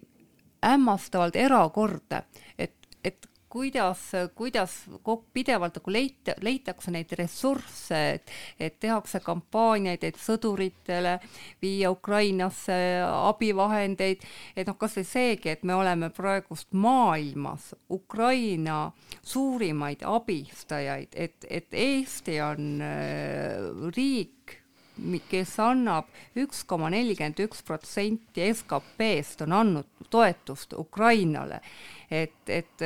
hämmastavalt 0.63 1.36
erakordne, 1.36 2.23
et, 2.58 2.76
et 3.04 3.28
kuidas, 3.54 4.12
kuidas 4.36 4.71
pidevalt 5.34 5.76
nagu 5.78 5.91
leita, 5.93 6.34
leitakse 6.41 6.91
neid 6.91 7.12
ressursse, 7.19 7.99
et, 8.15 8.32
et 8.58 8.80
tehakse 8.82 9.21
kampaaniaid, 9.21 10.02
et 10.08 10.17
sõduritele 10.17 11.19
viia 11.62 11.91
Ukrainasse 11.93 12.80
abivahendeid, 13.06 14.26
et 14.56 14.69
noh, 14.69 14.78
kas 14.82 14.97
või 14.97 15.06
seegi, 15.06 15.54
et 15.54 15.67
me 15.69 15.78
oleme 15.78 16.10
praegust 16.10 16.73
maailmas 16.73 17.69
Ukraina 17.93 18.88
suurimaid 19.21 20.02
abistajaid, 20.02 21.13
et, 21.13 21.45
et 21.45 21.78
Eesti 21.78 22.41
on 22.41 22.82
äh, 22.82 23.69
riik, 23.93 24.62
kes 25.30 25.56
annab 25.60 26.10
üks 26.38 26.64
koma 26.70 26.90
nelikümmend 26.94 27.40
üks 27.46 27.64
protsenti 27.66 28.46
SKP-st 28.54 29.46
on 29.48 29.58
andnud 29.60 30.10
toetust 30.14 30.74
Ukrainale. 30.78 31.62
et, 32.12 32.36
et, 32.48 32.82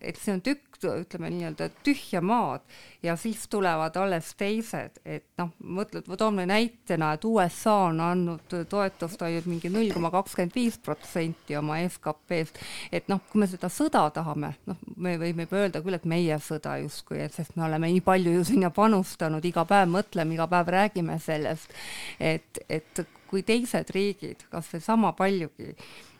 et 0.00 0.16
see 0.16 0.32
on 0.32 0.40
tükk, 0.40 0.69
ütleme 0.84 1.30
nii-öelda 1.30 1.68
tühja 1.84 2.20
maad 2.24 2.64
ja 3.02 3.16
siis 3.16 3.48
tulevad 3.48 3.96
alles 3.96 4.34
teised, 4.38 5.00
et 5.04 5.26
noh, 5.40 5.52
mõtled, 5.60 6.08
toome 6.18 6.46
näitena, 6.48 7.12
et 7.16 7.24
USA 7.24 7.74
on 7.88 8.00
andnud 8.04 8.56
toetust 8.68 9.22
ainult 9.22 9.48
mingi 9.50 9.70
null 9.72 9.92
koma 9.94 10.10
kakskümmend 10.14 10.54
viis 10.54 10.78
protsenti 10.78 11.56
oma 11.56 11.78
SKP-st. 11.88 12.60
et 12.92 13.08
noh, 13.08 13.22
kui 13.30 13.42
me 13.42 13.48
seda 13.50 13.70
sõda 13.72 14.06
tahame, 14.14 14.54
noh, 14.66 14.80
me 14.96 15.16
võime 15.20 15.48
öelda 15.52 15.82
küll, 15.84 15.96
et 15.96 16.08
meie 16.08 16.38
sõda 16.44 16.76
justkui, 16.82 17.20
et 17.24 17.34
sest 17.36 17.56
me 17.56 17.64
oleme 17.68 17.92
nii 17.92 18.04
palju 18.04 18.36
ju 18.38 18.44
sinna 18.52 18.70
panustanud, 18.74 19.44
iga 19.44 19.64
päev 19.68 19.88
mõtleme, 19.92 20.36
iga 20.36 20.48
päev 20.50 20.74
räägime 20.76 21.18
sellest, 21.22 21.72
et, 22.20 22.64
et 22.68 23.06
kui 23.30 23.42
teised 23.46 23.90
riigid 23.94 24.42
kas 24.50 24.68
või 24.72 24.82
sama 24.84 25.12
paljugi 25.16 25.74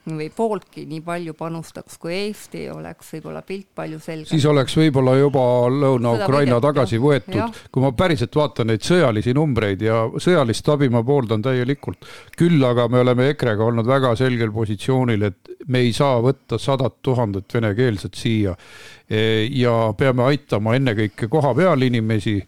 või 0.09 0.31
pooltki 0.33 0.87
nii 0.89 1.03
palju 1.05 1.35
panustaks 1.37 1.99
kui 2.01 2.15
Eesti, 2.15 2.65
oleks 2.73 3.11
võib-olla 3.15 3.43
pilt 3.47 3.69
palju 3.77 3.99
selgem. 4.01 4.31
siis 4.31 4.47
oleks 4.49 4.77
võib-olla 4.79 5.17
juba 5.19 5.43
Lõuna-Ukraina 5.75 6.61
tagasi 6.65 7.01
võetud, 7.03 7.61
kui 7.71 7.85
ma 7.85 7.93
päriselt 7.97 8.37
vaatan 8.37 8.71
neid 8.73 8.85
sõjalisi 8.87 9.35
numbreid 9.37 9.85
ja 9.85 10.03
sõjalist 10.17 10.69
abi 10.73 10.89
ma 10.89 11.05
pooldan 11.05 11.45
täielikult. 11.45 12.09
küll 12.37 12.65
aga 12.65 12.89
me 12.89 13.05
oleme 13.05 13.29
EKRE-ga 13.35 13.65
olnud 13.65 13.87
väga 13.87 14.15
selgel 14.17 14.53
positsioonil, 14.53 15.29
et 15.29 15.55
me 15.69 15.85
ei 15.85 15.93
saa 15.93 16.21
võtta 16.25 16.59
sadat 16.59 17.01
tuhandet 17.03 17.55
venekeelset 17.55 18.15
siia 18.15 18.57
ja 19.51 19.75
peame 19.99 20.23
aitama 20.23 20.77
ennekõike 20.79 21.29
kohapeal 21.29 21.83
inimesi 21.83 22.39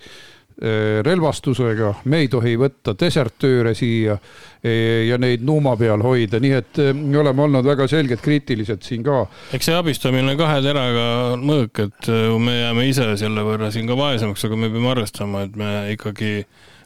relvastusega, 1.02 1.92
me 2.04 2.22
ei 2.22 2.28
tohi 2.32 2.54
võtta 2.60 2.94
desertööre 2.98 3.74
siia 3.78 4.16
äh, 4.16 5.06
ja 5.08 5.18
neid 5.20 5.44
nuuma 5.46 5.74
peal 5.80 6.02
hoida, 6.04 6.40
nii 6.42 6.52
et 6.58 6.82
äh, 6.82 6.92
me 6.96 7.18
oleme 7.22 7.46
olnud 7.46 7.66
väga 7.66 7.88
selgelt 7.90 8.22
kriitilised 8.24 8.84
siin 8.86 9.04
ka. 9.06 9.24
eks 9.56 9.70
see 9.70 9.78
abistamine 9.78 10.36
kahe 10.38 10.60
teraga 10.64 11.06
mõõk, 11.40 11.82
et 11.86 12.12
me 12.42 12.58
jääme 12.58 12.86
ise 12.90 13.08
selle 13.20 13.46
võrra 13.46 13.72
siin 13.74 13.88
ka 13.90 13.98
vaesemaks, 13.98 14.46
aga 14.48 14.60
me 14.60 14.70
peame 14.72 14.92
arvestama, 14.92 15.46
et 15.48 15.58
me 15.58 15.72
ikkagi 15.96 16.34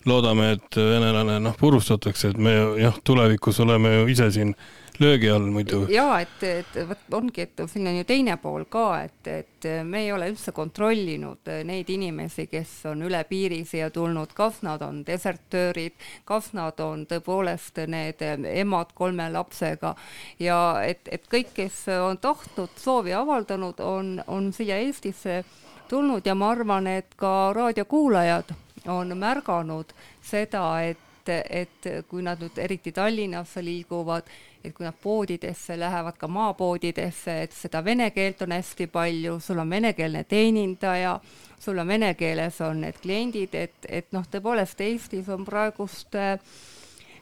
loodame, 0.07 0.53
et 0.57 0.79
venelane 0.79 1.39
noh, 1.43 1.55
purustatakse, 1.59 2.33
et 2.33 2.41
me 2.41 2.55
jah, 2.81 2.97
tulevikus 3.05 3.61
oleme 3.65 3.97
ju 3.99 4.11
ise 4.15 4.31
siin 4.35 4.55
löögi 4.99 5.31
all 5.31 5.47
muidu. 5.51 5.87
ja 5.89 6.21
et, 6.21 6.43
et 6.43 6.89
vot 6.89 7.15
ongi, 7.19 7.43
et 7.43 7.63
siin 7.69 7.87
on 7.87 7.97
ju 7.99 8.05
teine 8.05 8.37
pool 8.43 8.65
ka, 8.71 8.85
et, 9.05 9.27
et 9.27 9.69
me 9.85 10.03
ei 10.05 10.13
ole 10.13 10.31
üldse 10.31 10.53
kontrollinud 10.57 11.51
neid 11.69 11.91
inimesi, 11.93 12.47
kes 12.51 12.73
on 12.91 13.05
üle 13.07 13.23
piiri 13.29 13.63
siia 13.69 13.91
tulnud, 13.91 14.33
kas 14.37 14.63
nad 14.67 14.83
on 14.83 15.03
desertöörid, 15.07 15.97
kas 16.25 16.53
nad 16.57 16.81
on 16.81 17.07
tõepoolest 17.11 17.83
need 17.93 18.23
emad 18.53 18.93
kolme 18.95 19.29
lapsega? 19.33 19.95
Ja 20.39 20.61
et, 20.87 21.09
et 21.13 21.29
kõik, 21.33 21.53
kes 21.55 21.87
on 22.01 22.19
tahtnud, 22.19 22.77
soovi 22.81 23.15
avaldanud, 23.17 23.81
on, 23.81 24.21
on 24.27 24.53
siia 24.53 24.79
Eestisse 24.83 25.45
tulnud. 25.89 26.27
Ja 26.27 26.35
ma 26.35 26.51
arvan, 26.55 26.87
et 26.87 27.15
ka 27.17 27.53
raadiokuulajad 27.57 28.55
on 28.89 29.19
märganud 29.19 29.93
seda, 30.23 30.69
et 30.83 31.03
et 31.27 31.87
kui 32.07 32.23
nad 32.23 32.39
nüüd 32.39 32.59
eriti 32.63 32.93
Tallinnasse 32.95 33.59
liiguvad, 33.65 34.29
et 34.67 34.75
kui 34.77 34.87
nad 34.87 34.97
poodidesse 35.03 35.79
lähevad, 35.79 36.19
ka 36.19 36.29
maapoodidesse, 36.29 37.41
et 37.47 37.57
seda 37.57 37.83
vene 37.85 38.11
keelt 38.15 38.43
on 38.43 38.55
hästi 38.57 38.87
palju, 38.93 39.41
sul 39.41 39.63
on 39.63 39.71
venekeelne 39.71 40.25
teenindaja, 40.25 41.19
sul 41.59 41.79
on 41.79 41.89
vene 41.89 42.15
keeles 42.15 42.61
on 42.61 42.81
need 42.85 43.03
kliendid, 43.03 43.55
et, 43.55 43.77
et 43.89 44.09
noh, 44.13 44.27
tõepoolest 44.31 44.81
Eestis 44.87 45.29
on 45.33 45.45
praegust 45.47 46.19
äh, 46.19 46.37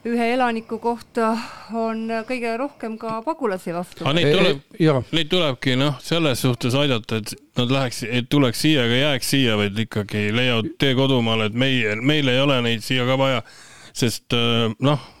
ühe 0.05 0.27
elaniku 0.35 0.77
kohta 0.81 1.31
on 1.73 2.05
kõige 2.29 2.53
rohkem 2.61 2.97
ka 3.01 3.17
pagulasi 3.25 3.73
vastu. 3.73 4.05
Neid 4.13 4.29
tuleb, 4.35 5.07
neid 5.15 5.31
tulebki 5.31 5.77
noh, 5.79 5.97
selles 6.03 6.43
suhtes 6.45 6.77
aidata, 6.77 7.21
et 7.21 7.33
nad 7.57 7.73
läheks, 7.73 8.03
et 8.05 8.29
tuleks 8.29 8.61
siia 8.67 8.85
ega 8.85 9.01
jääks 9.01 9.33
siia, 9.33 9.57
vaid 9.57 9.79
ikkagi 9.85 10.27
leiavad 10.35 10.75
tee 10.81 10.93
kodumaale, 10.97 11.49
et 11.49 11.57
meie, 11.57 11.97
meil 12.01 12.29
ei 12.29 12.41
ole 12.43 12.61
neid 12.67 12.85
siia 12.85 13.07
ka 13.09 13.17
vaja, 13.21 13.41
sest 13.97 14.37
äh, 14.37 14.69
noh 14.85 15.11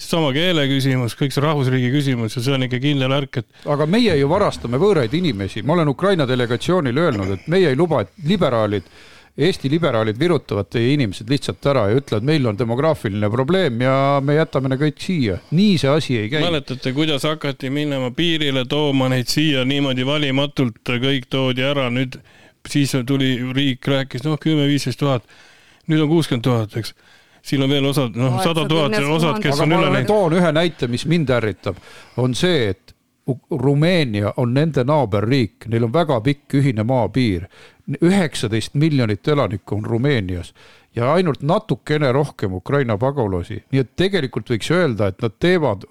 sama 0.00 0.32
keele 0.34 0.66
küsimus, 0.70 1.16
kõik 1.18 1.34
see 1.34 1.44
rahvusriigi 1.44 1.90
küsimus 1.94 2.36
ja 2.36 2.42
see 2.44 2.54
on 2.56 2.66
ikka 2.66 2.80
kindel 2.82 3.12
värk, 3.14 3.42
et 3.42 3.66
aga 3.70 3.86
meie 3.86 4.16
ju 4.18 4.28
varastame 4.30 4.80
võõraid 4.82 5.14
inimesi, 5.14 5.62
ma 5.62 5.76
olen 5.76 5.92
Ukraina 5.92 6.26
delegatsioonile 6.28 7.08
öelnud, 7.08 7.34
et 7.36 7.50
meie 7.52 7.72
ei 7.72 7.78
luba, 7.78 8.04
et 8.04 8.14
liberaalid 8.28 8.88
Eesti 9.34 9.66
liberaalid 9.66 10.14
virutavad 10.14 10.68
teie 10.70 10.92
inimesed 10.94 11.26
lihtsalt 11.26 11.66
ära 11.66 11.88
ja 11.90 11.96
ütlevad, 11.98 12.22
meil 12.22 12.44
on 12.46 12.58
demograafiline 12.58 13.26
probleem 13.32 13.80
ja 13.82 13.94
me 14.22 14.36
jätame 14.36 14.70
need 14.70 14.78
kõik 14.78 15.00
siia. 15.02 15.38
nii 15.50 15.72
see 15.82 15.90
asi 15.90 16.18
ei 16.20 16.28
käi. 16.30 16.44
mäletate, 16.44 16.92
kuidas 16.94 17.26
hakati 17.26 17.70
minema 17.70 18.12
piirile 18.14 18.62
tooma 18.70 19.08
neid 19.10 19.26
siia 19.26 19.64
niimoodi 19.66 20.06
valimatult, 20.06 20.78
kõik 20.86 21.26
toodi 21.34 21.66
ära, 21.66 21.88
nüüd 21.90 22.20
siis 22.70 22.94
tuli 23.06 23.34
riik, 23.58 23.82
rääkis 23.82 24.22
noh, 24.22 24.38
kümme-viisteist 24.38 25.02
tuhat. 25.02 25.26
nüüd 25.90 26.06
on 26.06 26.14
kuuskümmend 26.14 26.46
tuhat, 26.46 26.76
eks 26.78 26.94
siin 27.44 27.62
on 27.62 27.70
veel 27.70 27.86
osad, 27.90 28.16
noh, 28.16 28.38
sada 28.42 28.64
tuhat 28.68 28.96
osad, 29.16 29.38
kes 29.42 29.60
on 29.60 29.76
üle 29.76 29.90
läinud. 29.92 30.08
toon 30.08 30.36
ühe 30.38 30.52
näite, 30.52 30.88
mis 30.88 31.06
mind 31.10 31.32
ärritab, 31.36 31.80
on 32.16 32.34
see, 32.34 32.70
et 32.72 32.94
Rumeenia 33.50 34.34
on 34.36 34.52
nende 34.52 34.84
naaberriik, 34.84 35.64
neil 35.72 35.86
on 35.86 35.92
väga 35.92 36.18
pikk 36.20 36.58
ühine 36.60 36.84
maapiir. 36.84 37.46
Üheksateist 38.04 38.74
miljonit 38.76 39.28
elanikku 39.28 39.78
on 39.78 39.86
Rumeenias. 39.88 40.52
Ja 40.94 41.12
ainult 41.14 41.40
natukene 41.42 42.12
rohkem 42.12 42.52
Ukraina 42.54 42.98
pagulasi, 43.00 43.62
nii 43.72 43.80
et 43.80 43.96
tegelikult 43.96 44.52
võiks 44.52 44.68
öelda, 44.70 45.08
et 45.08 45.24
nad 45.24 45.40
teevad 45.40 45.88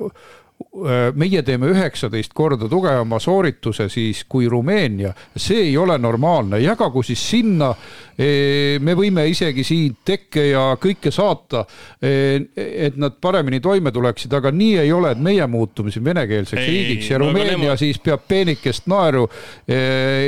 Äh, 0.73 1.11
meie 1.13 1.41
teeme 1.45 1.67
üheksateist 1.69 2.31
korda 2.33 2.65
tugevama 2.69 3.19
soorituse 3.21 3.85
siis 3.93 4.23
kui 4.29 4.47
Rumeenia, 4.49 5.11
see 5.37 5.67
ei 5.67 5.75
ole 5.77 5.97
normaalne, 6.01 6.57
jagagu 6.63 7.03
siis 7.05 7.21
sinna. 7.29 7.73
E, 8.17 8.77
me 8.83 8.93
võime 8.97 9.25
isegi 9.29 9.63
siin 9.65 9.95
tekke 10.05 10.45
ja 10.51 10.63
kõike 10.81 11.11
saata, 11.13 11.63
e, 11.97 12.11
et 12.53 12.97
nad 13.01 13.15
paremini 13.21 13.57
toime 13.63 13.91
tuleksid, 13.93 14.33
aga 14.37 14.51
nii 14.53 14.75
ei 14.83 14.91
ole, 14.93 15.13
et 15.15 15.23
meie 15.23 15.47
muutume 15.49 15.93
siin 15.93 16.05
venekeelseks 16.05 16.61
ei, 16.61 16.69
riigiks 16.69 17.09
ja 17.09 17.19
no, 17.21 17.31
Rumeenia 17.31 17.57
nemad... 17.57 17.81
siis 17.81 17.97
peab 18.03 18.27
peenikest 18.29 18.85
naeru 18.91 19.25
e, 19.65 19.79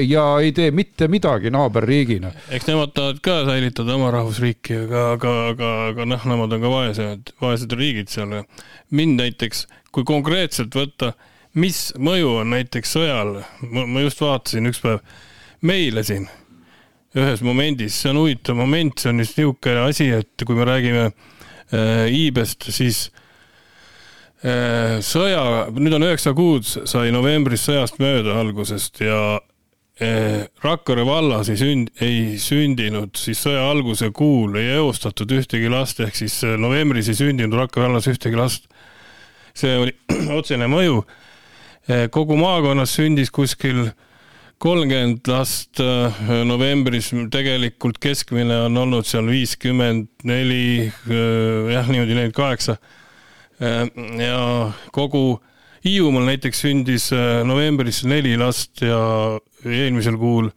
ja 0.07 0.25
ei 0.41 0.53
tee 0.55 0.71
mitte 0.73 1.09
midagi 1.11 1.53
naaberriigina. 1.53 2.33
eks 2.49 2.69
nemad 2.71 2.95
tahavad 2.97 3.21
ka 3.25 3.37
säilitada 3.51 3.99
oma 3.99 4.09
rahvusriiki, 4.15 4.79
aga, 4.87 5.05
aga, 5.13 5.35
aga, 5.51 5.71
aga 5.91 6.09
noh, 6.09 6.25
nemad 6.33 6.57
on 6.57 6.65
ka 6.65 6.73
vaesed, 6.73 7.33
vaesed 7.41 7.77
riigid 7.77 8.09
seal. 8.09 8.33
mind 8.89 9.21
näiteks 9.21 9.65
kui 9.93 10.03
konkreetselt 10.07 10.73
võtta, 10.75 11.13
mis 11.55 11.91
mõju 12.01 12.39
on 12.41 12.49
näiteks 12.55 12.97
sõjal, 12.97 13.37
ma 13.69 14.03
just 14.03 14.19
vaatasin 14.23 14.71
üks 14.71 14.81
päev 14.83 15.05
meile 15.65 16.03
siin 16.05 16.27
ühes 17.15 17.43
momendis, 17.45 17.97
see 18.01 18.12
on 18.12 18.21
huvitav 18.23 18.58
moment, 18.60 18.99
see 18.99 19.12
on 19.12 19.23
just 19.23 19.38
niisugune 19.39 19.86
asi, 19.86 20.10
et 20.17 20.45
kui 20.45 20.58
me 20.58 20.67
räägime 20.67 21.06
äh, 21.08 22.06
iibest, 22.12 22.67
siis 22.75 23.10
äh, 24.43 25.01
sõja, 25.06 25.43
nüüd 25.75 25.95
on 25.95 26.08
üheksa 26.10 26.36
kuud, 26.38 26.67
sai 26.67 27.12
novembris 27.15 27.65
sõjast 27.69 28.01
mööda 28.04 28.36
algusest 28.41 28.99
ja 29.06 29.21
äh, 29.38 30.43
Rakvere 30.63 31.08
vallas 31.08 31.51
ei 31.54 31.62
sünd-, 31.62 31.93
ei 32.04 32.36
sündinud 32.41 33.15
siis 33.19 33.43
sõja 33.47 33.63
alguse 33.71 34.12
kuul, 34.15 34.60
ei 34.60 34.75
eostatud 34.75 35.32
ühtegi 35.39 35.71
last, 35.71 36.04
ehk 36.04 36.19
siis 36.19 36.41
äh, 36.43 36.60
novembris 36.60 37.12
ei 37.12 37.21
sündinud 37.23 37.56
Rakvere 37.63 37.89
vallas 37.89 38.12
ühtegi 38.12 38.39
last 38.39 38.67
see 39.56 39.78
oli 39.80 39.95
otsene 40.38 40.67
mõju. 40.71 41.01
Eh, 41.86 42.08
kogu 42.13 42.38
maakonnas 42.39 42.95
sündis 42.97 43.32
kuskil 43.34 43.88
kolmkümmend 44.59 45.27
last 45.27 45.79
eh, 45.83 46.19
novembris, 46.47 47.11
tegelikult 47.31 47.99
keskmine 48.01 48.65
on 48.67 48.77
olnud 48.85 49.07
seal 49.07 49.27
viiskümmend 49.27 50.07
neli, 50.27 50.87
eh, 50.87 51.73
jah, 51.73 51.89
niimoodi 51.91 52.15
nelikümmend 52.15 52.37
kaheksa. 52.37 52.77
ja 54.19 54.71
kogu 54.91 55.41
Hiiumaal 55.85 56.25
näiteks 56.27 56.59
sündis 56.65 57.05
novembris 57.47 58.01
neli 58.03 58.33
last 58.37 58.81
ja 58.81 58.97
eelmisel 59.63 60.17
kuul 60.19 60.49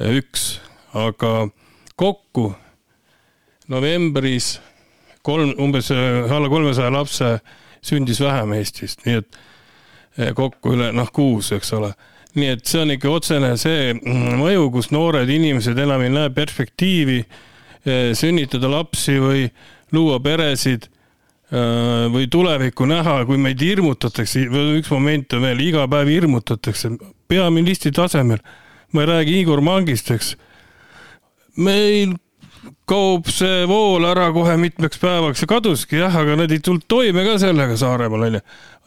üks, 0.00 0.46
aga 0.96 1.46
kokku 1.94 2.48
novembris 3.68 4.56
kolm, 5.22 5.52
umbes 5.62 5.92
alla 5.92 6.48
kolmesaja 6.50 6.90
lapse 6.90 7.30
sündis 7.84 8.18
vähem 8.24 8.56
Eestist, 8.58 9.06
nii 9.06 9.20
et 9.20 9.38
kokku 10.34 10.74
üle 10.74 10.90
noh, 10.96 11.12
kuus, 11.14 11.52
eks 11.54 11.76
ole. 11.76 11.92
Nii 12.36 12.52
et 12.56 12.66
see 12.68 12.82
on 12.84 12.92
ikka 12.94 13.12
otsene 13.12 13.54
see 13.60 13.94
mm, 13.94 14.36
mõju, 14.40 14.68
kus 14.74 14.90
noored 14.94 15.30
inimesed 15.32 15.78
enam 15.80 16.04
ei 16.04 16.12
näe 16.12 16.32
perspektiivi 16.36 17.22
eh, 17.22 18.12
sünnitada 18.18 18.70
lapsi 18.72 19.16
või 19.22 19.46
luua 19.96 20.18
peresid 20.24 20.88
eh, 20.88 22.06
või 22.12 22.28
tulevikku 22.32 22.88
näha, 22.90 23.22
kui 23.28 23.40
meid 23.40 23.62
hirmutatakse, 23.64 24.46
üks 24.80 24.92
moment 24.92 25.38
on 25.38 25.48
veel, 25.48 25.64
iga 25.64 25.86
päev 25.90 26.12
hirmutatakse 26.12 26.92
peaministri 27.28 27.92
tasemel. 27.96 28.44
ma 28.92 29.02
ei 29.02 29.08
räägi 29.10 29.40
Igor 29.40 29.60
Mangist, 29.60 30.10
eks. 30.10 30.36
meil 31.56 32.14
kaob 32.86 33.26
see 33.30 33.64
vool 33.66 34.04
ära 34.06 34.28
kohe 34.34 34.54
mitmeks 34.60 35.00
päevaks 35.02 35.42
ja 35.42 35.50
kaduski 35.50 35.98
jah, 35.98 36.14
aga 36.22 36.36
nad 36.38 36.52
ei 36.54 36.62
tulnud 36.62 36.86
toime 36.88 37.24
ka 37.26 37.36
sellega 37.42 37.74
Saaremaal 37.78 38.28
onju. 38.28 38.40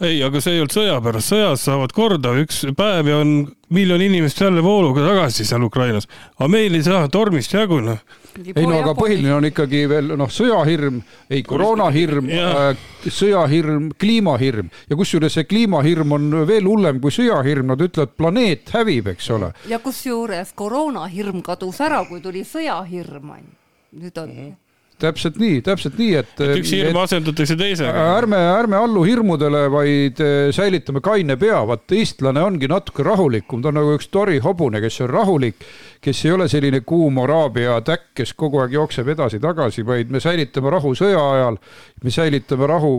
ei, 0.07 0.21
aga 0.23 0.39
see 0.39 0.55
ei 0.55 0.61
olnud 0.63 0.75
sõja 0.75 0.95
pärast, 1.03 1.33
sõjas 1.33 1.65
saavad 1.67 1.93
korda 1.95 2.31
üks 2.39 2.61
päev 2.79 3.09
ja 3.11 3.17
on 3.19 3.33
miljon 3.75 4.01
inimest 4.01 4.39
jälle 4.39 4.63
vooluga 4.63 5.03
tagasi 5.03 5.45
seal 5.45 5.67
Ukrainas. 5.67 6.07
aga 6.37 6.47
meil 6.47 6.79
ei 6.79 6.83
saa 6.83 7.09
tormist 7.11 7.53
jagu 7.53 7.81
noh. 7.83 7.99
ei 8.39 8.63
no 8.63 8.79
aga 8.79 8.95
põhiline 8.95 9.35
on 9.35 9.49
ikkagi 9.51 9.83
veel 9.91 10.15
noh, 10.15 10.31
sõjahirm, 10.31 11.03
ei 11.29 11.43
koroonahirm, 11.43 12.31
äh, 12.31 12.87
sõjahirm, 13.03 13.91
kliimahirm 13.99 14.71
ja 14.89 14.99
kusjuures 14.99 15.35
see 15.35 15.47
kliimahirm 15.49 16.15
on 16.15 16.41
veel 16.47 16.71
hullem 16.71 17.03
kui 17.03 17.11
sõjahirm, 17.11 17.73
nad 17.73 17.83
ütlevad, 17.83 18.15
planeet 18.15 18.71
hävib, 18.79 19.11
eks 19.11 19.31
ole. 19.35 19.53
ja 19.67 19.83
kusjuures 19.83 20.55
koroonahirm 20.55 21.43
kadus 21.43 21.83
ära, 21.83 22.05
kui 22.07 22.23
tuli 22.23 22.47
sõjahirm 22.47 23.33
on 23.35 23.43
ju 23.43 23.57
nüüd 23.91 24.17
on 24.17 24.29
mm. 24.29 24.47
-hmm 24.47 24.57
täpselt 24.99 25.37
nii, 25.39 25.61
täpselt 25.63 25.97
nii, 25.99 26.15
et. 26.19 26.31
et 26.43 26.57
üks 26.59 26.71
hirm 26.75 26.97
asendatakse 26.99 27.55
teisega. 27.59 28.01
ärme, 28.17 28.39
ärme 28.59 28.77
allu 28.79 29.05
hirmudele, 29.07 29.61
vaid 29.71 30.19
eh, 30.23 30.49
säilitame 30.55 31.01
kaine 31.03 31.37
pea, 31.39 31.61
vaat 31.67 31.95
eestlane 31.95 32.43
ongi 32.43 32.67
natuke 32.67 33.05
rahulikum, 33.07 33.63
ta 33.63 33.71
on 33.71 33.79
nagu 33.79 33.93
üks 33.95 34.09
tori 34.11 34.41
hobune, 34.43 34.81
kes 34.83 34.99
on 35.05 35.13
rahulik, 35.13 35.63
kes 36.03 36.25
ei 36.25 36.35
ole 36.35 36.49
selline 36.51 36.83
kuum 36.87 37.21
araabia 37.23 37.79
täkk, 37.85 38.11
kes 38.21 38.35
kogu 38.39 38.59
aeg 38.63 38.75
jookseb 38.75 39.13
edasi-tagasi, 39.15 39.87
vaid 39.87 40.11
me 40.11 40.19
säilitame 40.23 40.75
rahu 40.75 40.91
sõja 40.99 41.23
ajal, 41.37 41.61
me 42.03 42.13
säilitame 42.13 42.67
rahu 42.69 42.93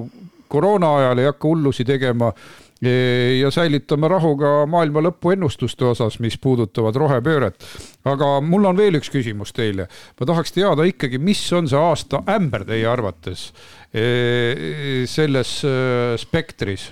koroona 0.51 0.97
ajal, 1.03 1.21
ei 1.21 1.31
hakka 1.31 1.53
hullusi 1.53 1.85
tegema 1.85 2.33
ja 2.81 3.51
säilitame 3.53 4.09
rahu 4.09 4.33
ka 4.41 4.51
maailma 4.71 5.03
lõpu 5.05 5.35
ennustuste 5.35 5.85
osas, 5.85 6.17
mis 6.21 6.39
puudutavad 6.41 6.97
rohepööret. 6.97 7.61
Aga 8.09 8.33
mul 8.45 8.69
on 8.71 8.79
veel 8.79 8.97
üks 9.01 9.11
küsimus 9.13 9.53
teile. 9.57 9.89
ma 10.21 10.27
tahaks 10.27 10.55
teada 10.57 10.87
ikkagi, 10.89 11.19
mis 11.19 11.43
on 11.53 11.69
see 11.69 11.79
aasta 11.79 12.23
ämber 12.31 12.65
teie 12.69 12.89
arvates 12.89 13.51
selles 15.11 15.55
spektris? 16.23 16.91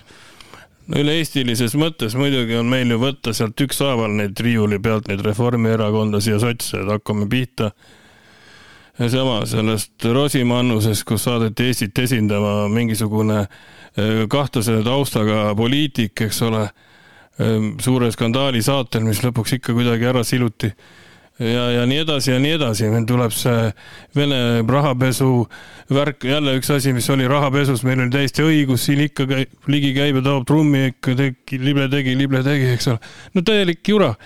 no 0.89 1.01
üle-eestilises 1.03 1.77
mõttes 1.79 2.17
muidugi 2.19 2.59
on 2.59 2.69
meil 2.69 2.91
ju 2.93 2.99
võtta 3.01 3.35
sealt 3.37 3.61
ükshaaval 3.61 4.19
neid 4.21 4.41
riiuli 4.41 4.81
pealt 4.83 5.09
neid 5.09 5.25
Reformierakondlasi 5.25 6.35
ja 6.35 6.43
sotse, 6.43 6.83
et 6.83 6.93
hakkame 6.93 7.29
pihta 7.31 7.73
sama 8.99 9.45
sellest 9.47 10.05
Rosimannusest, 10.05 11.05
kus 11.07 11.29
saadeti 11.29 11.69
Eestit 11.69 11.99
esindama 12.03 12.67
mingisugune 12.73 13.45
kahtlase 14.31 14.81
taustaga 14.85 15.53
poliitik, 15.59 16.19
eks 16.27 16.43
ole, 16.47 16.65
suure 17.83 18.11
skandaali 18.15 18.63
saatel, 18.65 19.05
mis 19.07 19.21
lõpuks 19.23 19.59
ikka 19.59 19.75
kuidagi 19.77 20.09
ära 20.11 20.25
siluti. 20.27 20.73
ja, 21.39 21.69
ja 21.71 21.85
nii 21.87 22.01
edasi 22.03 22.33
ja 22.33 22.39
nii 22.43 22.57
edasi, 22.57 22.89
meil 22.91 23.05
tuleb 23.07 23.35
see 23.35 23.69
Vene 24.17 24.41
rahapesu 24.67 25.47
värk, 25.95 26.25
jälle 26.27 26.57
üks 26.59 26.73
asi, 26.75 26.93
mis 26.93 27.07
oli 27.15 27.29
rahapesus, 27.31 27.85
meil 27.87 28.03
oli 28.03 28.11
täiesti 28.11 28.43
õigus, 28.43 28.89
siin 28.89 29.05
ikka 29.05 29.29
ligi 29.71 29.93
käib 29.95 30.19
ja 30.19 30.25
taob 30.27 30.49
trummi, 30.51 30.89
ikka 30.91 31.15
tegi, 31.15 31.61
lible 31.63 31.87
tegi, 31.93 32.17
lible 32.19 32.43
tegi, 32.43 32.73
eks 32.75 32.91
ole. 32.91 32.99
no 33.35 33.47
täielik 33.47 33.87
jura 33.87 34.17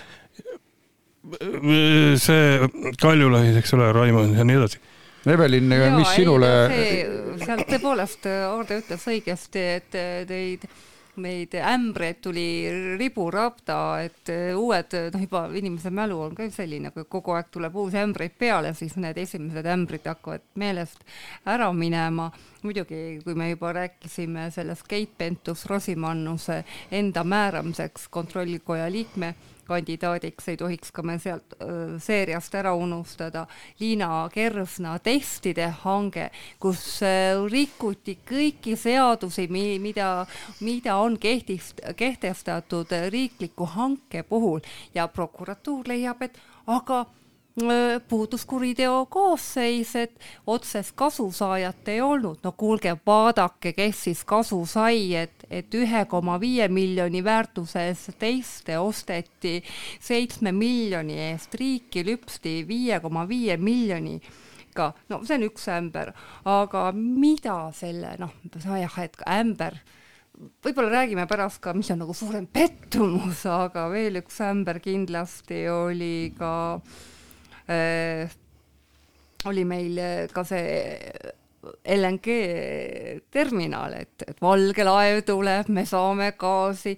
see 2.19 2.93
Kaljulaid, 2.99 3.57
eks 3.61 3.73
ole, 3.77 3.91
Raimond 3.95 4.37
ja 4.37 4.45
nii 4.47 4.57
edasi. 4.59 4.81
Evelin, 5.29 5.69
mis 5.95 6.09
sinule? 6.17 6.49
seal 7.43 7.61
tõepoolest 7.69 8.27
Aarde 8.27 8.81
ütles 8.81 9.05
õigesti, 9.07 9.61
et 9.77 9.95
teid 10.27 10.65
neid 11.21 11.53
ämbreid 11.59 12.21
tuli 12.21 12.45
riburabda, 12.97 13.77
et 14.05 14.31
uued, 14.57 14.95
noh 15.13 15.25
juba 15.25 15.43
inimese 15.53 15.91
mälu 15.93 16.19
on 16.27 16.35
ka 16.37 16.47
selline, 16.53 16.91
kui 16.95 17.05
kogu 17.09 17.35
aeg 17.37 17.51
tuleb 17.53 17.75
uusi 17.75 17.99
ämbreid 18.01 18.37
peale, 18.39 18.73
siis 18.77 18.95
need 19.01 19.19
esimesed 19.21 19.69
ämbrid 19.75 20.07
hakkavad 20.09 20.45
meelest 20.55 21.05
ära 21.45 21.71
minema. 21.73 22.31
Muidugi, 22.63 23.19
kui 23.23 23.35
me 23.35 23.49
juba 23.49 23.73
rääkisime 23.73 24.49
sellest 24.51 24.87
Keit 24.87 25.17
Pentus-Rosimannuse 25.17 26.63
enda 26.91 27.23
määramiseks 27.23 28.07
kontrollikoja 28.09 28.91
liikme 28.91 29.33
kandidaadiks 29.67 30.47
ei 30.47 30.57
tohiks 30.57 30.91
ka 30.91 31.03
me 31.03 31.17
sealt 31.19 31.55
öö, 31.61 31.99
seeriast 31.99 32.55
ära 32.55 32.73
unustada 32.75 33.45
Liina 33.79 34.29
Kersna 34.33 34.97
testide 34.99 35.67
hange, 35.83 36.29
kus 36.59 36.83
öö, 37.03 37.47
rikuti 37.51 38.17
kõiki 38.29 38.75
seadusi, 38.79 39.47
mida, 39.47 40.25
mida 40.59 40.97
on 40.99 41.17
kehtist, 41.19 41.81
kehtestatud 41.95 42.91
riikliku 43.09 43.65
hanke 43.65 44.23
puhul. 44.23 44.59
Ja 44.93 45.07
prokuratuur 45.07 45.87
leiab, 45.87 46.21
et 46.21 46.39
aga 46.67 47.05
puudus 48.07 48.45
kuriteo 48.45 49.05
koosseis, 49.05 49.95
et 49.95 50.19
otsest 50.47 50.95
kasusaajat 50.95 51.87
ei 51.87 52.01
olnud. 52.01 52.37
no 52.43 52.51
kuulge, 52.51 52.95
vaadake, 53.05 53.73
kes 53.73 54.03
siis 54.03 54.23
kasu 54.25 54.65
sai, 54.65 55.15
et, 55.15 55.45
et 55.49 55.75
ühe 55.75 56.05
koma 56.09 56.39
viie 56.39 56.67
miljoni 56.67 57.23
väärtuses 57.23 58.09
teiste 58.19 58.79
osteti 58.79 59.63
seitsme 59.99 60.51
miljoni 60.51 61.19
eest, 61.29 61.53
riiki 61.53 62.05
lüpsti 62.05 62.63
viie 62.67 62.99
koma 62.99 63.27
viie 63.29 63.57
miljoni 63.57 64.19
ka, 64.73 64.89
no 65.09 65.21
see 65.21 65.37
on 65.37 65.45
üks 65.45 65.69
ämber, 65.69 66.13
aga 66.49 66.87
mida 66.95 67.69
selle, 67.77 68.15
noh, 68.17 68.33
jah, 68.65 68.99
et 69.03 69.21
ämber. 69.29 69.77
Võib-olla 70.65 70.89
räägime 70.89 71.27
pärast 71.29 71.61
ka, 71.61 71.75
mis 71.77 71.91
on 71.93 72.01
nagu 72.01 72.13
suurem 72.17 72.47
pettumus, 72.49 73.45
aga 73.45 73.85
veel 73.93 74.17
üks 74.23 74.41
ämber 74.41 74.79
kindlasti 74.81 75.67
oli 75.69 76.33
ka 76.33 76.53
äh, 76.79 76.79
Äh, 76.81 77.12
oli 79.49 79.63
meil 79.67 79.97
äh, 79.99 80.27
ka 80.31 80.43
see 80.47 81.07
LNG 81.63 82.33
terminal, 83.31 83.93
et, 83.95 84.25
et 84.27 84.41
valge 84.43 84.83
laev 84.83 85.21
tuleb, 85.27 85.69
me 85.71 85.85
saame 85.87 86.33
gaasi 86.39 86.95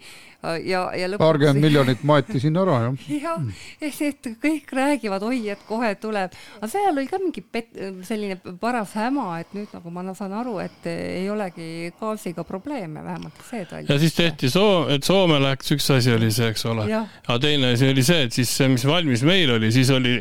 ja, 0.65 0.81
ja 0.95 1.09
lõpuks. 1.11 1.21
paarkümmend 1.23 1.63
miljonit 1.63 2.03
maeti 2.07 2.41
sinna 2.43 2.63
ära, 2.65 2.77
jah. 2.85 3.07
jah, 3.25 3.45
et, 3.81 4.01
et 4.09 4.29
kõik 4.41 4.71
räägivad, 4.75 5.25
oi, 5.25 5.41
et 5.53 5.65
kohe 5.67 5.91
tuleb, 6.01 6.35
aga 6.59 6.69
seal 6.71 6.91
oli 6.93 7.07
ka 7.09 7.19
mingi 7.21 7.43
pet-, 7.43 7.73
selline 8.07 8.37
paras 8.61 8.95
häma, 8.99 9.27
et 9.43 9.55
nüüd 9.57 9.73
nagu 9.75 9.93
ma 9.93 10.05
saan 10.17 10.35
aru, 10.37 10.57
et 10.63 10.89
ei 10.91 11.27
olegi 11.31 11.91
gaasiga 11.99 12.45
probleeme, 12.47 13.03
vähemalt 13.05 13.43
see 13.49 13.65
ta 13.69 13.79
oli. 13.79 13.89
ja 13.89 13.99
siis 14.01 14.15
tehti 14.17 14.49
Soome, 14.51 14.95
et 14.95 15.07
Soome 15.07 15.39
läks, 15.43 15.71
üks 15.75 15.89
asi 15.95 16.13
oli 16.15 16.31
see, 16.33 16.51
eks 16.53 16.65
ole. 16.71 16.87
aga 16.95 17.39
teine 17.41 17.73
asi 17.75 17.89
oli 17.91 18.05
see, 18.05 18.27
et 18.27 18.35
siis 18.35 18.51
see, 18.57 18.69
mis 18.71 18.85
valmis 18.87 19.25
meil 19.27 19.55
oli, 19.57 19.71
siis 19.75 19.91
oli, 19.93 20.17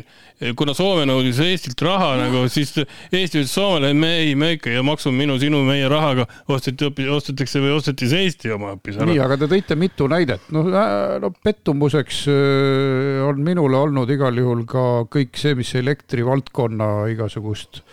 kuna 0.57 0.75
Soome 0.77 1.05
nõudis 1.09 1.39
Eestilt 1.45 1.81
raha 1.85 2.13
ja. 2.15 2.25
nagu, 2.25 2.45
siis 2.51 2.73
Eesti 2.75 3.43
ütles 3.43 3.53
Soomele, 3.53 3.93
me 3.97 4.11
ei, 4.23 4.35
me 4.39 4.55
ikka 4.57 4.73
ja 4.73 4.83
maksume 4.85 5.17
minu, 5.23 5.37
sinu, 5.41 5.61
meie 5.67 5.87
rahaga 5.91 6.27
osteti, 6.51 6.89
ostetakse 7.11 7.61
või 7.63 7.75
osteti 7.77 8.09
see 8.11 8.25
Eesti 8.27 8.53
oma 8.55 8.73
hoopis 8.73 8.99
ära. 8.99 9.09
nii, 9.09 9.21
aga 9.25 9.39
te 9.41 9.49
tõite 9.51 9.77
mitu 9.79 10.09
näidet, 10.15 10.47
noh, 10.55 10.71
no 11.21 11.31
pettumuseks 11.43 12.23
on 13.27 13.43
minule 13.45 13.77
olnud 13.83 14.09
igal 14.15 14.41
juhul 14.41 14.65
ka 14.69 14.85
kõik 15.11 15.37
see, 15.39 15.55
mis 15.59 15.75
elektrivaldkonna 15.77 16.89
igasugust 17.13 17.83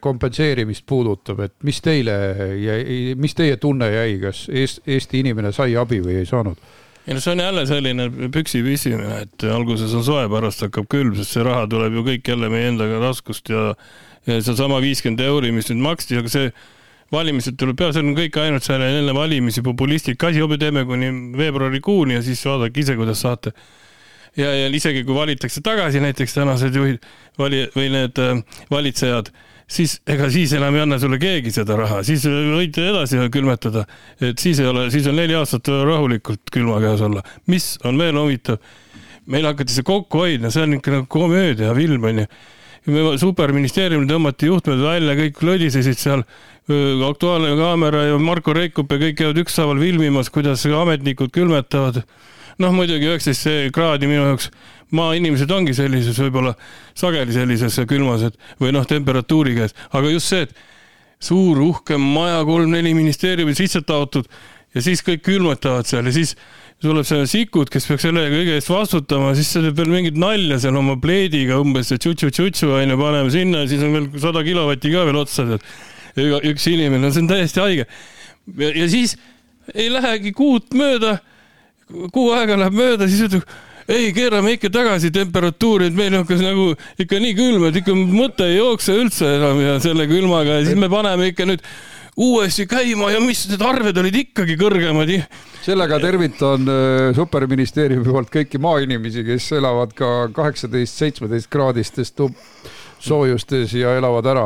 kompenseerimist 0.00 0.86
puudutab, 0.88 1.42
et 1.44 1.52
mis 1.68 1.76
teile 1.84 2.14
jäi, 2.56 3.12
mis 3.20 3.36
teie 3.36 3.58
tunne 3.60 3.90
jäi, 3.92 4.14
kas 4.22 4.46
Eesti 4.48 5.20
inimene 5.20 5.50
sai 5.52 5.76
abi 5.76 6.00
või 6.00 6.22
ei 6.22 6.28
saanud? 6.28 6.56
ei 7.04 7.12
no 7.12 7.20
see 7.20 7.34
on 7.34 7.42
jälle 7.42 7.66
selline 7.68 8.06
püksi 8.32 8.62
püsimine, 8.64 9.18
et 9.26 9.44
alguses 9.52 9.92
on 9.92 10.04
soe, 10.06 10.24
pärast 10.32 10.64
hakkab 10.64 10.88
külm, 10.88 11.12
sest 11.18 11.36
see 11.36 11.44
raha 11.44 11.66
tuleb 11.68 11.98
ju 11.98 12.04
kõik 12.06 12.32
jälle 12.32 12.48
meie 12.48 12.70
enda 12.72 12.88
taskust 13.02 13.52
ja 13.52 13.74
ja 14.24 14.40
seesama 14.40 14.80
viiskümmend 14.80 15.20
euri, 15.20 15.52
mis 15.52 15.68
nüüd 15.68 15.82
maksti, 15.84 16.18
aga 16.22 16.32
see 16.32 16.48
valimised 17.12 17.56
tuleb 17.60 17.78
peale, 17.78 17.94
see 17.94 18.04
on 18.04 18.12
kõik 18.16 18.36
ainult 18.42 18.66
seal 18.66 18.82
enne 18.84 19.14
valimisi 19.16 19.62
populistlik 19.64 20.22
asi, 20.24 20.42
homme 20.42 20.58
teeme 20.60 20.84
kuni 20.88 21.10
veebruarikuuni 21.38 22.18
ja 22.18 22.22
siis 22.24 22.44
vaadake 22.48 22.84
ise, 22.84 22.96
kuidas 22.98 23.24
saate. 23.24 23.52
ja, 24.36 24.50
ja 24.50 24.68
isegi 24.68 25.04
kui 25.04 25.14
valitakse 25.14 25.62
tagasi 25.64 26.00
näiteks 26.02 26.34
tänased 26.34 26.74
juhid, 26.74 27.02
vali- 27.38 27.68
või 27.76 27.90
need 27.92 28.18
äh, 28.18 28.40
valitsejad, 28.70 29.30
siis 29.70 30.00
ega 30.10 30.30
siis 30.32 30.52
enam 30.58 30.74
ei 30.74 30.84
anna 30.84 30.98
sulle 30.98 31.20
keegi 31.22 31.52
seda 31.54 31.76
raha, 31.78 32.02
siis 32.06 32.24
võite 32.26 32.88
edasi 32.90 33.20
külmetada, 33.32 33.86
et 34.20 34.40
siis 34.42 34.60
ei 34.60 34.70
ole, 34.70 34.88
siis 34.94 35.06
on 35.10 35.16
neli 35.20 35.36
aastat 35.38 35.70
rahulikult 35.70 36.50
külma 36.52 36.80
käes 36.82 37.04
olla. 37.04 37.22
mis 37.46 37.76
on 37.84 38.00
veel 38.00 38.18
huvitav, 38.18 38.58
meil 39.26 39.46
hakati 39.46 39.72
see 39.72 39.86
kokku 39.86 40.24
hoidma, 40.24 40.50
see 40.50 40.66
on 40.66 40.78
ikka 40.80 40.98
nagu 40.98 41.08
komöödia 41.08 41.74
film 41.76 42.10
onju 42.10 42.28
superministeeriumil 42.84 44.08
tõmmati 44.08 44.50
juhtmed 44.50 44.82
välja, 44.84 45.14
kõik 45.16 45.40
lodisesid 45.46 45.96
seal, 45.96 46.24
Aktuaalne 46.64 47.50
Kaamera 47.58 48.06
ja 48.08 48.18
Marko 48.18 48.54
Reikup 48.56 48.92
ja 48.94 49.00
kõik 49.02 49.18
käivad 49.18 49.40
ükshaaval 49.42 49.82
filmimas, 49.82 50.30
kuidas 50.32 50.64
ametnikud 50.64 51.32
külmetavad. 51.34 52.04
noh, 52.58 52.70
muidugi 52.70 53.08
üheksateist 53.08 53.74
kraadi 53.74 54.06
minu 54.06 54.28
jaoks, 54.28 54.50
maainimesed 54.94 55.50
ongi 55.50 55.74
sellises 55.74 56.18
võib-olla 56.22 56.54
sageli 56.94 57.34
sellises 57.34 57.80
külmas, 57.90 58.22
et 58.22 58.36
või 58.62 58.70
noh, 58.72 58.86
temperatuuri 58.86 59.56
käes, 59.56 59.74
aga 59.90 60.12
just 60.12 60.30
see, 60.30 60.46
et 60.46 60.54
suur 61.18 61.58
uhke 61.60 61.98
maja, 61.98 62.44
kolm-neli 62.46 62.94
ministeeriumi 62.94 63.56
sisse 63.58 63.82
taotud 63.82 64.28
ja 64.74 64.82
siis 64.84 65.02
kõik 65.04 65.24
külmetavad 65.26 65.88
seal 65.88 66.06
ja 66.06 66.14
siis 66.14 66.36
tuleb 66.84 67.06
see 67.08 67.26
Sikkut, 67.30 67.70
kes 67.72 67.88
peaks 67.88 68.04
selle 68.06 68.26
kõige 68.32 68.56
eest 68.58 68.70
vastutama, 68.70 69.32
siis 69.36 69.50
sa 69.52 69.62
teed 69.64 69.76
veel 69.78 69.92
mingit 69.92 70.16
nalja 70.20 70.58
seal 70.62 70.76
oma 70.78 70.96
pleediga 71.00 71.58
umbes, 71.62 71.92
et 71.92 72.02
tšutšu-tšutšu 72.04 72.70
onju, 72.76 72.98
paneme 73.00 73.32
sinna 73.34 73.64
ja 73.64 73.70
siis 73.70 73.84
on 73.84 73.94
veel 73.98 74.08
sada 74.22 74.44
kilovatti 74.46 74.92
ka 74.94 75.04
veel 75.08 75.20
otsa, 75.22 75.46
tead. 75.48 75.66
Üks 76.16 76.66
inimene, 76.70 77.12
see 77.12 77.24
on 77.24 77.30
täiesti 77.30 77.62
haige. 77.62 77.86
ja 78.56 78.88
siis 78.90 79.16
ei 79.74 79.88
lähegi 79.92 80.34
kuud 80.36 80.74
mööda, 80.76 81.18
kuu 82.12 82.32
aega 82.36 82.58
läheb 82.60 82.76
mööda, 82.76 83.08
siis 83.08 83.26
ütleb 83.28 83.48
ei, 83.88 84.12
keerame 84.16 84.54
ikka 84.56 84.70
tagasi 84.72 85.10
temperatuuri, 85.12 85.90
et 85.90 85.96
meil 85.96 86.14
hakkas 86.16 86.40
nagu 86.44 86.70
ikka 87.00 87.18
nii 87.20 87.34
külm, 87.36 87.66
et 87.68 87.80
ikka 87.82 87.96
mõte 87.96 88.46
ei 88.48 88.56
jookse 88.56 88.96
üldse 88.96 89.34
enam 89.36 89.60
ja 89.60 89.74
selle 89.84 90.06
külmaga 90.08 90.60
ja 90.60 90.68
siis 90.68 90.78
me 90.80 90.88
paneme 90.92 91.28
ikka 91.32 91.48
nüüd 91.48 91.64
uuesti 92.16 92.66
käima 92.70 93.10
ja 93.10 93.20
mis 93.20 93.42
need 93.50 93.62
arved 93.64 93.98
olid 93.98 94.16
ikkagi 94.22 94.56
kõrgemad. 94.58 95.10
sellega 95.64 95.98
tervitan 96.00 96.68
äh, 96.70 97.10
superministeeriumi 97.16 98.06
poolt 98.06 98.30
kõiki 98.32 98.60
maainimesi, 98.62 99.24
kes 99.26 99.50
elavad 99.58 99.92
ka 99.96 100.30
kaheksateist, 100.36 101.00
seitsmeteist 101.02 101.50
kraadistes 101.50 102.14
soojustes 102.98 103.74
ja 103.78 103.94
elavad 103.98 104.26
ära. 104.26 104.44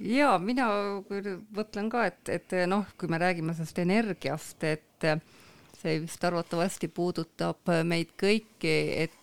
ja 0.00 0.36
mina 0.38 0.68
mõtlen 1.56 1.90
ka, 1.92 2.06
et, 2.10 2.28
et 2.28 2.56
noh, 2.70 2.86
kui 2.98 3.10
me 3.10 3.20
räägime 3.22 3.54
sellest 3.56 3.78
energiast, 3.82 4.64
et 4.64 5.08
see 5.82 5.98
vist 6.02 6.24
arvatavasti 6.24 6.88
puudutab 6.88 7.72
meid 7.84 8.14
kõiki, 8.20 8.76
et 9.02 9.18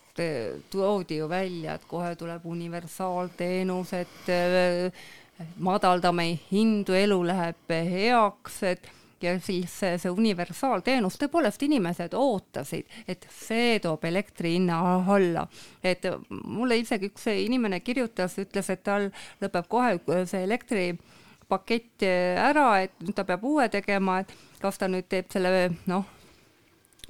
toodi 0.71 1.21
ju 1.21 1.29
välja, 1.31 1.77
et 1.77 1.85
kohe 1.87 2.11
tuleb 2.19 2.45
universaalteenus, 2.45 3.93
et 3.95 4.31
madaldame 5.63 6.25
hindu, 6.51 6.95
elu 6.99 7.19
läheb 7.29 7.75
heaks, 7.93 8.63
et 8.67 8.89
ja 9.23 9.35
siis 9.43 9.73
see, 9.81 10.11
universaalteenus, 10.11 11.17
tõepoolest 11.21 11.63
inimesed 11.67 12.15
ootasid, 12.17 12.89
et 13.07 13.27
see 13.33 13.79
toob 13.83 14.05
elektri 14.09 14.55
hinna 14.57 14.79
alla. 15.15 15.47
et 15.83 16.05
mulle 16.29 16.79
isegi 16.79 17.11
üks 17.11 17.27
inimene 17.33 17.79
kirjutas, 17.79 18.37
ütles, 18.41 18.69
et 18.69 18.83
tal 18.83 19.09
lõpeb 19.41 19.67
kohe 19.69 20.25
see 20.29 20.43
elektripakett 20.43 22.05
ära, 22.05 22.69
et 22.83 23.15
ta 23.15 23.25
peab 23.25 23.43
uue 23.43 23.69
tegema, 23.69 24.19
et 24.21 24.33
kas 24.61 24.77
ta 24.77 24.87
nüüd 24.87 25.07
teeb 25.09 25.29
selle 25.31 25.69
noh, 25.87 26.18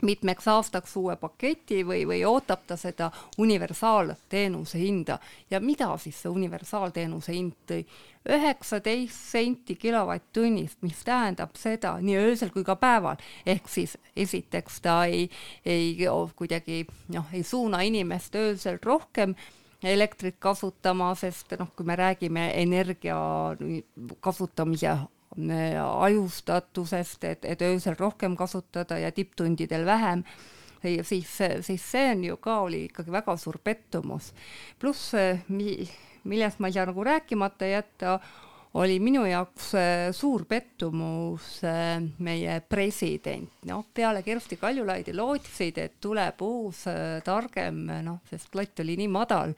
mitmeks 0.01 0.47
aastaks 0.47 0.95
uue 0.99 1.15
paketi 1.19 1.83
või, 1.87 2.05
või 2.07 2.21
ootab 2.27 2.65
ta 2.67 2.77
seda 2.79 3.11
universaalteenuse 3.37 4.79
hinda 4.79 5.19
ja 5.51 5.59
mida 5.59 5.91
siis 5.97 6.21
see 6.21 6.31
universaalteenuse 6.31 7.35
hind 7.35 7.57
tõi? 7.69 7.83
üheksateist 8.29 9.15
senti 9.31 9.75
kilovatt-tunnist, 9.79 10.81
mis 10.83 10.99
tähendab 11.07 11.55
seda 11.57 11.95
nii 12.03 12.17
öösel 12.19 12.51
kui 12.53 12.65
ka 12.67 12.75
päeval, 12.75 13.15
ehk 13.47 13.69
siis 13.71 13.95
esiteks 14.15 14.81
ta 14.83 15.05
ei, 15.07 15.29
ei 15.65 15.95
kuidagi 16.35 16.83
noh, 17.15 17.31
ei 17.33 17.43
suuna 17.43 17.79
inimest 17.87 18.35
öösel 18.35 18.77
rohkem 18.83 19.35
elektrit 19.83 20.35
kasutama, 20.39 21.13
sest 21.15 21.55
noh, 21.59 21.71
kui 21.75 21.87
me 21.87 21.95
räägime 21.95 22.49
energia 22.61 23.15
kasutamise 24.19 24.97
ajustatusest, 25.47 27.23
et, 27.23 27.45
et 27.45 27.61
öösel 27.61 27.97
rohkem 27.99 28.35
kasutada 28.37 28.99
ja 28.99 29.11
tipptundidel 29.11 29.85
vähem, 29.85 30.23
siis, 30.81 31.31
siis 31.61 31.91
see 31.91 32.11
on 32.11 32.23
ju 32.23 32.37
ka, 32.41 32.59
oli 32.67 32.85
ikkagi 32.89 33.11
väga 33.11 33.37
suur 33.37 33.59
pettumus. 33.63 34.33
pluss, 34.79 35.13
millest 35.49 36.59
ma 36.59 36.69
ei 36.69 36.77
saa 36.77 36.87
nagu 36.89 37.03
rääkimata 37.03 37.65
jätta, 37.69 38.19
oli 38.79 38.99
minu 39.01 39.23
jaoks 39.25 39.71
suur 40.13 40.45
pettumus 40.45 41.61
meie 42.19 42.59
president, 42.69 43.49
noh, 43.65 43.85
peale 43.93 44.21
Kersti 44.23 44.59
Kaljulaidi 44.61 45.15
lootsid, 45.17 45.77
et 45.77 45.97
tuleb 46.01 46.41
uus 46.45 46.85
targem, 47.25 47.85
noh, 48.05 48.21
sest 48.29 48.55
lott 48.55 48.85
oli 48.85 48.97
nii 48.99 49.11
madal 49.11 49.55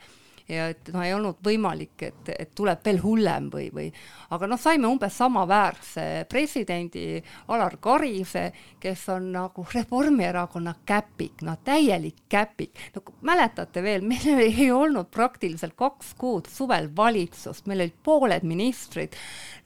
ja 0.52 0.68
et 0.72 0.90
noh, 0.92 1.02
ei 1.04 1.14
olnud 1.14 1.40
võimalik, 1.44 1.94
et, 2.04 2.30
et 2.36 2.52
tuleb 2.56 2.82
veel 2.84 3.00
hullem 3.02 3.48
või, 3.52 3.68
või 3.74 3.88
aga 4.34 4.48
noh, 4.50 4.60
saime 4.60 4.88
umbes 4.90 5.16
samaväärse 5.18 6.06
presidendi 6.30 7.22
Alar 7.52 7.78
Karise, 7.82 8.44
kes 8.82 9.06
on 9.14 9.30
nagu 9.34 9.66
Reformierakonna 9.72 10.74
käpik, 10.88 11.42
no 11.46 11.56
täielik 11.64 12.24
käpik. 12.32 12.78
no 12.94 13.02
mäletate 13.22 13.82
veel, 13.82 14.06
meil 14.12 14.44
ei 14.46 14.70
olnud 14.70 15.10
praktiliselt 15.12 15.76
kaks 15.78 16.14
kuud 16.18 16.50
suvel 16.52 16.90
valitsust, 16.96 17.66
meil 17.66 17.86
olid 17.86 18.00
pooled 18.04 18.46
ministrid 18.48 19.16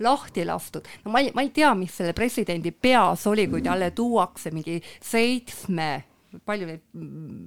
lahti 0.01 0.44
lastud. 0.46 0.88
no 1.05 1.14
ma 1.14 1.25
ei, 1.25 1.33
ma 1.35 1.46
ei 1.46 1.51
tea, 1.55 1.75
mis 1.75 1.96
selle 1.96 2.14
presidendi 2.16 2.72
peas 2.72 3.27
oli, 3.27 3.49
kui 3.51 3.62
talle 3.62 3.90
tuuakse 3.96 4.53
mingi 4.55 4.81
seitsme 5.03 6.15
palju 6.44 6.68
neid 6.68 6.83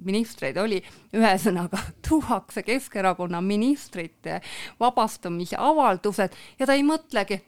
ministreid 0.06 0.58
oli, 0.62 0.80
ühesõnaga 1.16 1.82
tuuakse 2.08 2.64
Keskerakonna 2.68 3.42
ministrite 3.46 4.40
vabastamise 4.80 5.60
avaldused 5.60 6.36
ja 6.60 6.68
ta 6.68 6.76
ei 6.78 6.86
mõtlegi, 6.88 7.42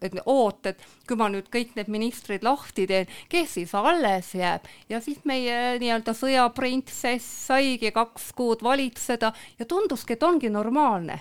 et 0.00 0.20
oot, 0.24 0.66
et 0.66 0.84
kui 1.08 1.18
ma 1.20 1.30
nüüd 1.32 1.50
kõik 1.52 1.76
need 1.78 1.90
ministrid 1.92 2.44
lahti 2.46 2.86
teen, 2.90 3.10
kes 3.30 3.56
siis 3.58 3.74
alles 3.78 4.34
jääb? 4.34 4.68
Ja 4.90 5.00
siis 5.04 5.22
meie 5.28 5.78
nii-öelda 5.80 6.14
sõjaprintsess 6.16 7.46
saigi 7.50 7.92
kaks 7.94 8.32
kuud 8.36 8.64
valitseda 8.64 9.32
ja 9.58 9.68
tunduski, 9.68 10.16
et 10.16 10.26
ongi 10.26 10.50
normaalne 10.52 11.20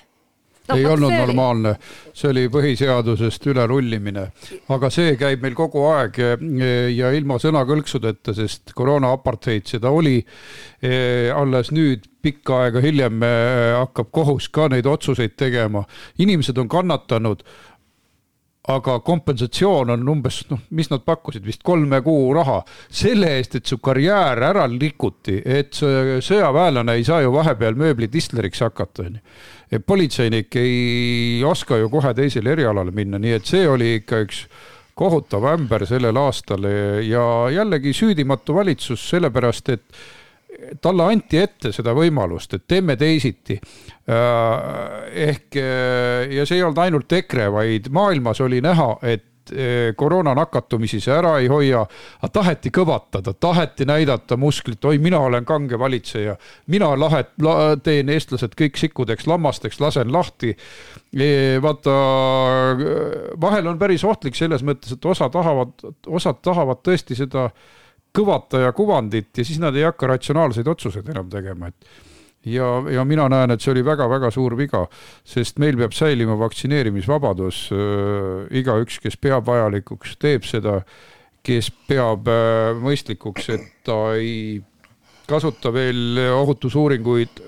no, 0.69 0.77
ei 0.77 0.86
olnud 0.89 1.13
see 1.13 1.21
normaalne, 1.23 1.73
see 2.13 2.32
oli 2.32 2.45
põhiseadusest 2.53 3.49
ülerullimine, 3.51 4.25
aga 4.75 4.91
see 4.93 5.15
käib 5.19 5.43
meil 5.45 5.58
kogu 5.58 5.86
aeg 5.91 6.19
ja 6.95 7.13
ilma 7.17 7.39
sõnakõlksudeta, 7.41 8.36
sest 8.38 8.75
koroona 8.77 9.13
apartheid 9.15 9.67
seda 9.69 9.91
oli. 9.93 10.19
alles 11.36 11.71
nüüd 11.75 12.05
pikka 12.23 12.63
aega 12.65 12.82
hiljem 12.84 13.23
hakkab 13.23 14.12
kohus 14.12 14.49
ka 14.49 14.67
neid 14.71 14.88
otsuseid 14.88 15.36
tegema, 15.39 15.84
inimesed 16.19 16.58
on 16.58 16.69
kannatanud 16.71 17.43
aga 18.69 18.99
kompensatsioon 19.05 19.93
on 19.93 20.10
umbes 20.13 20.41
noh, 20.51 20.62
mis 20.75 20.89
nad 20.91 21.03
pakkusid 21.05 21.45
vist 21.47 21.63
kolme 21.65 22.01
kuu 22.05 22.34
raha 22.36 22.60
selle 22.67 23.32
eest, 23.38 23.58
et 23.60 23.69
su 23.69 23.79
karjäär 23.84 24.41
ära 24.49 24.67
rikuti, 24.69 25.39
et 25.45 25.73
sõjaväelane 25.75 26.97
ei 26.99 27.08
saa 27.08 27.23
ju 27.25 27.34
vahepeal 27.34 27.79
mööblidistleriks 27.79 28.65
hakata, 28.65 29.08
onju. 29.08 29.23
Politseinik 29.86 30.55
ei 30.58 31.43
oska 31.45 31.77
ju 31.77 31.89
kohe 31.89 32.13
teisele 32.17 32.55
erialale 32.55 32.91
minna, 32.95 33.19
nii 33.21 33.36
et 33.38 33.49
see 33.49 33.67
oli 33.69 33.95
ikka 33.99 34.23
üks 34.25 34.45
kohutav 34.99 35.45
ämber 35.53 35.86
sellel 35.88 36.17
aastal 36.19 36.65
ja 37.05 37.25
jällegi 37.53 37.93
süüdimatu 37.95 38.55
valitsus, 38.58 39.05
sellepärast 39.10 39.69
et 39.75 40.01
talle 40.82 41.05
anti 41.12 41.39
ette 41.39 41.71
seda 41.75 41.93
võimalust, 41.95 42.53
et 42.58 42.65
teeme 42.67 42.95
teisiti. 42.99 43.60
Äh, 44.10 44.69
ehk 45.29 45.58
äh, 45.62 46.34
ja 46.36 46.45
see 46.47 46.60
ei 46.60 46.65
olnud 46.65 46.82
ainult 46.84 47.17
EKRE, 47.19 47.49
vaid 47.53 47.89
maailmas 47.93 48.41
oli 48.43 48.62
näha, 48.65 48.95
et 49.05 49.28
äh, 49.51 49.91
koroona 49.97 50.33
nakatumisi 50.38 50.99
see 51.03 51.13
ära 51.15 51.35
ei 51.39 51.49
hoia, 51.51 51.81
aga 52.19 52.31
taheti 52.39 52.71
kõvatada, 52.75 53.33
taheti 53.33 53.88
näidata 53.89 54.38
musklit, 54.39 54.83
oi, 54.85 54.97
mina 55.01 55.21
olen 55.25 55.47
kange 55.47 55.79
valitseja, 55.79 56.35
mina 56.67 56.91
lahet 56.99 57.33
la,, 57.45 57.75
teen 57.83 58.09
eestlased 58.13 58.55
kõik 58.59 58.79
sikkudeks, 58.79 59.27
lammasteks, 59.29 59.79
lasen 59.83 60.13
lahti. 60.13 60.55
E, 61.13 61.31
vaata, 61.63 61.95
vahel 63.41 63.71
on 63.71 63.79
päris 63.81 64.05
ohtlik 64.05 64.38
selles 64.38 64.63
mõttes, 64.65 64.93
et 64.95 65.05
osa 65.05 65.29
tahavad, 65.33 65.73
osad 66.07 66.43
tahavad 66.45 66.83
tõesti 66.85 67.17
seda 67.17 67.49
kõvataja 68.15 68.71
kuvandit 68.73 69.38
ja 69.38 69.45
siis 69.45 69.59
nad 69.62 69.75
ei 69.77 69.85
hakka 69.85 70.09
ratsionaalseid 70.09 70.67
otsuseid 70.67 71.09
enam 71.13 71.29
tegema, 71.29 71.69
et 71.69 72.08
ja, 72.45 72.69
ja 72.93 73.06
mina 73.06 73.28
näen, 73.32 73.52
et 73.52 73.63
see 73.63 73.73
oli 73.73 73.84
väga-väga 73.86 74.32
suur 74.34 74.56
viga, 74.60 74.86
sest 75.28 75.60
meil 75.60 75.78
peab 75.80 75.95
säilima 75.95 76.38
vaktsineerimisvabadus 76.39 77.67
äh,. 77.75 78.47
igaüks, 78.62 78.99
kes 79.04 79.17
peab 79.17 79.47
vajalikuks, 79.49 80.17
teeb 80.21 80.47
seda, 80.47 80.80
kes 81.45 81.71
peab 81.89 82.28
äh, 82.32 82.73
mõistlikuks, 82.80 83.54
et 83.56 83.69
ta 83.88 84.02
ei 84.17 84.60
kasuta 85.30 85.71
veel 85.73 86.17
ohutusuuringuid 86.34 87.41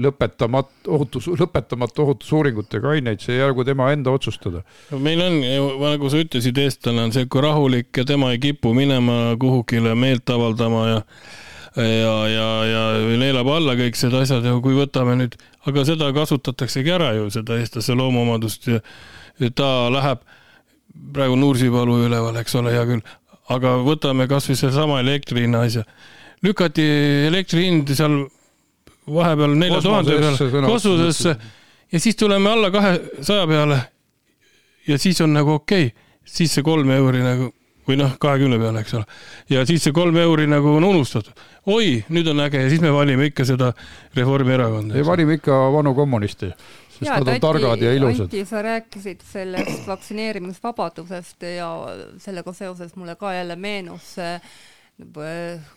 lõpetamat-, 0.00 0.88
ohutus, 0.88 1.28
lõpetamata 1.40 2.04
ohutusuuringutega 2.04 2.94
aineid, 2.94 3.20
see 3.24 3.38
jäägu 3.38 3.64
tema 3.68 3.90
enda 3.94 4.14
otsustada. 4.14 4.62
meil 4.96 5.20
on, 5.24 5.38
nagu 5.82 6.10
sa 6.12 6.22
ütlesid, 6.22 6.58
eestlane 6.62 7.08
on 7.08 7.14
sihuke 7.14 7.42
rahulik 7.44 7.96
ja 7.96 8.06
tema 8.08 8.32
ei 8.34 8.40
kipu 8.42 8.74
minema 8.76 9.36
kuhugile 9.40 9.94
meelt 9.98 10.30
avaldama 10.30 10.86
ja 10.88 11.00
ja, 11.76 12.14
ja, 12.28 12.48
ja 12.66 12.82
neelab 13.20 13.48
alla 13.54 13.76
kõik 13.78 13.98
need 14.02 14.16
asjad 14.22 14.46
ja 14.46 14.56
kui 14.62 14.74
võtame 14.74 15.16
nüüd, 15.20 15.36
aga 15.70 15.84
seda 15.86 16.10
kasutataksegi 16.16 16.92
ära 16.96 17.12
ju, 17.18 17.28
seda 17.30 17.60
eestlase 17.60 17.94
loomuomadust 17.98 18.66
ja, 18.72 18.80
ja 19.38 19.50
ta 19.54 19.70
läheb 19.92 20.24
praegu 21.14 21.38
Nursipalu 21.38 22.00
üleval, 22.08 22.40
eks 22.42 22.56
ole, 22.58 22.74
hea 22.74 22.82
küll, 22.88 23.04
aga 23.54 23.76
võtame 23.86 24.26
kasvõi 24.30 24.58
sedasama 24.58 24.98
elektri 25.04 25.46
hinna 25.46 25.62
asja. 25.66 25.84
lükati 26.42 26.84
elektri 27.28 27.68
hind 27.68 27.94
seal 27.94 28.24
vahepeal 29.10 29.54
nelja 29.58 29.80
tuhande 29.84 30.18
peale, 30.18 30.66
kosmosesse 30.66 31.36
ja 31.92 32.00
siis 32.00 32.16
tuleme 32.16 32.50
alla 32.50 32.70
kahesaja 32.70 33.46
peale. 33.46 33.80
ja 34.86 34.98
siis 34.98 35.20
on 35.20 35.32
nagu 35.32 35.52
okei 35.52 35.86
okay., 35.86 36.08
siis 36.24 36.54
see 36.54 36.62
kolm 36.62 36.90
euri 36.90 37.22
nagu 37.22 37.52
või 37.90 37.98
noh, 38.00 38.16
kahekümne 38.22 38.58
peale, 38.60 38.84
eks 38.84 38.96
ole. 38.98 39.06
ja 39.52 39.64
siis 39.68 39.84
see 39.86 39.96
kolm 39.96 40.18
euri 40.20 40.48
nagu 40.50 40.76
on 40.78 40.86
unustatud. 40.88 41.46
oi, 41.70 42.00
nüüd 42.08 42.30
on 42.32 42.44
äge 42.46 42.64
ja 42.64 42.70
siis 42.72 42.84
me 42.84 42.92
valime 42.94 43.30
ikka 43.30 43.46
seda 43.48 43.72
Reformierakonda. 44.16 44.98
ei, 44.98 45.06
valime 45.06 45.40
ikka 45.40 45.58
vanu 45.74 45.94
kommunisti, 45.98 46.52
sest 46.96 47.06
ja, 47.06 47.18
nad 47.18 47.28
on 47.28 47.34
Anti, 47.34 47.46
targad 47.46 47.84
ja 47.84 47.94
ilusad. 47.96 48.28
Anti, 48.28 48.44
sa 48.48 48.62
rääkisid 48.66 49.26
sellest 49.32 49.88
vaktsineerimisvabadusest 49.88 51.48
ja 51.56 51.72
sellega 52.22 52.54
seoses 52.56 52.96
mulle 52.96 53.16
ka 53.20 53.34
jälle 53.34 53.56
meenus 53.56 54.14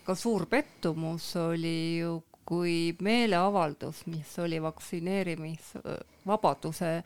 ka 0.03 0.15
suur 0.19 0.45
pettumus 0.51 1.29
oli 1.39 2.01
ju 2.01 2.17
kui 2.45 2.95
meeleavaldus, 3.01 4.05
mis 4.11 4.39
oli 4.43 4.61
vaktsineerimisvabaduse 4.61 6.89
eh, 6.97 7.03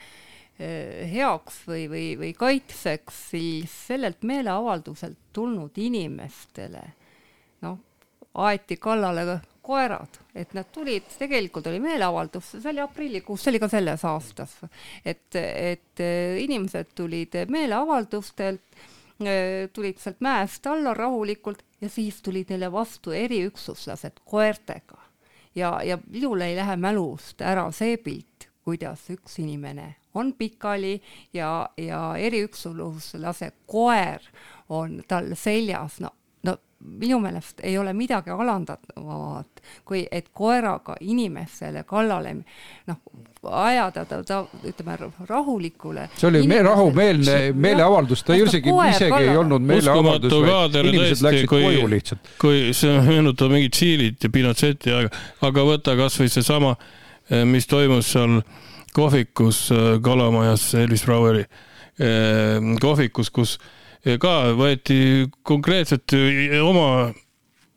heaks 0.58 1.60
või, 1.68 1.84
või, 1.92 2.06
või 2.18 2.32
kaitseks, 2.34 3.20
siis 3.32 3.74
sellelt 3.92 4.24
meeleavalduselt 4.26 5.20
tulnud 5.34 5.78
inimestele 5.78 6.82
noh, 7.62 7.78
aeti 8.34 8.78
kallale 8.82 9.40
koerad, 9.68 10.20
et 10.36 10.54
nad 10.56 10.70
tulid, 10.72 11.08
tegelikult 11.20 11.68
oli 11.68 11.80
meeleavaldus, 11.84 12.54
see 12.56 12.72
oli 12.72 12.84
aprillikuus, 12.84 13.44
see 13.44 13.52
oli 13.52 13.62
ka 13.62 13.70
selles 13.72 14.06
aastas, 14.08 14.54
et, 15.04 15.28
et 15.36 16.04
eh, 16.04 16.38
inimesed 16.44 16.94
tulid 16.96 17.36
meeleavaldustelt, 17.52 18.80
eh, 19.26 19.68
tulid 19.74 20.00
sealt 20.00 20.24
mäest 20.24 20.70
alla 20.72 20.96
rahulikult 20.96 21.66
ja 21.84 21.92
siis 21.92 22.22
tulid 22.24 22.54
neile 22.54 22.72
vastu 22.72 23.12
eriüksuslased 23.12 24.24
koertega. 24.26 25.04
Ja, 25.58 25.80
ja 25.84 25.98
minul 26.06 26.46
ei 26.46 26.56
lähe 26.56 26.76
mälust 26.78 27.42
ära 27.42 27.66
see 27.74 27.98
pilt, 27.98 28.48
kuidas 28.64 29.08
üks 29.10 29.40
inimene 29.42 29.96
on 30.18 30.34
pikali 30.38 30.96
ja, 31.34 31.70
ja 31.78 32.02
eriüksuslase 32.18 33.52
koer 33.66 34.24
on 34.70 35.02
tal 35.08 35.32
seljas, 35.36 36.00
no, 36.04 36.12
no 36.44 36.58
minu 37.00 37.20
meelest 37.20 37.62
ei 37.64 37.78
ole 37.78 37.94
midagi 37.94 38.30
alandatavat, 38.34 39.62
kui 39.86 40.04
et 40.12 40.30
koeraga 40.34 40.98
inimesele 41.02 41.84
kallale 41.88 42.34
noh, 42.88 43.00
ajada 43.52 44.04
ta, 44.06 44.20
ta 44.24 44.42
ütleme 44.68 44.98
rahulikule. 45.30 46.08
see 46.18 46.28
oli 46.30 46.44
me, 46.48 46.62
rahumeelne 46.68 47.38
meeleavaldus, 47.54 48.24
ta 48.28 48.36
isegi, 48.36 48.74
isegi 48.92 49.24
ei 49.24 49.38
olnud 49.38 49.64
meeleavaldus, 49.64 50.38
vaid 50.44 50.78
inimesed 50.84 51.26
läksid 51.26 51.50
kui, 51.50 51.64
koju 51.64 51.90
lihtsalt. 51.96 52.32
kui 52.42 52.62
see 52.78 53.02
meenutab 53.08 53.54
mingit 53.54 53.76
Tšiilit 53.78 54.24
ja 54.24 54.30
Pinocheti 54.34 54.94
aega, 54.94 55.26
aga 55.48 55.68
võta 55.72 55.98
kasvõi 56.00 56.32
seesama, 56.34 56.76
eh, 57.30 57.46
mis 57.46 57.68
toimus 57.70 58.14
seal 58.16 58.42
kohvikus 58.98 59.68
eh, 59.76 59.88
Kalamajas 60.04 60.72
Elvis 60.82 61.06
Braueri 61.06 61.46
eh, 61.46 62.74
kohvikus, 62.82 63.32
kus 63.34 63.58
ka 64.22 64.34
võeti 64.56 65.26
konkreetselt 65.44 66.14
oma 66.64 67.10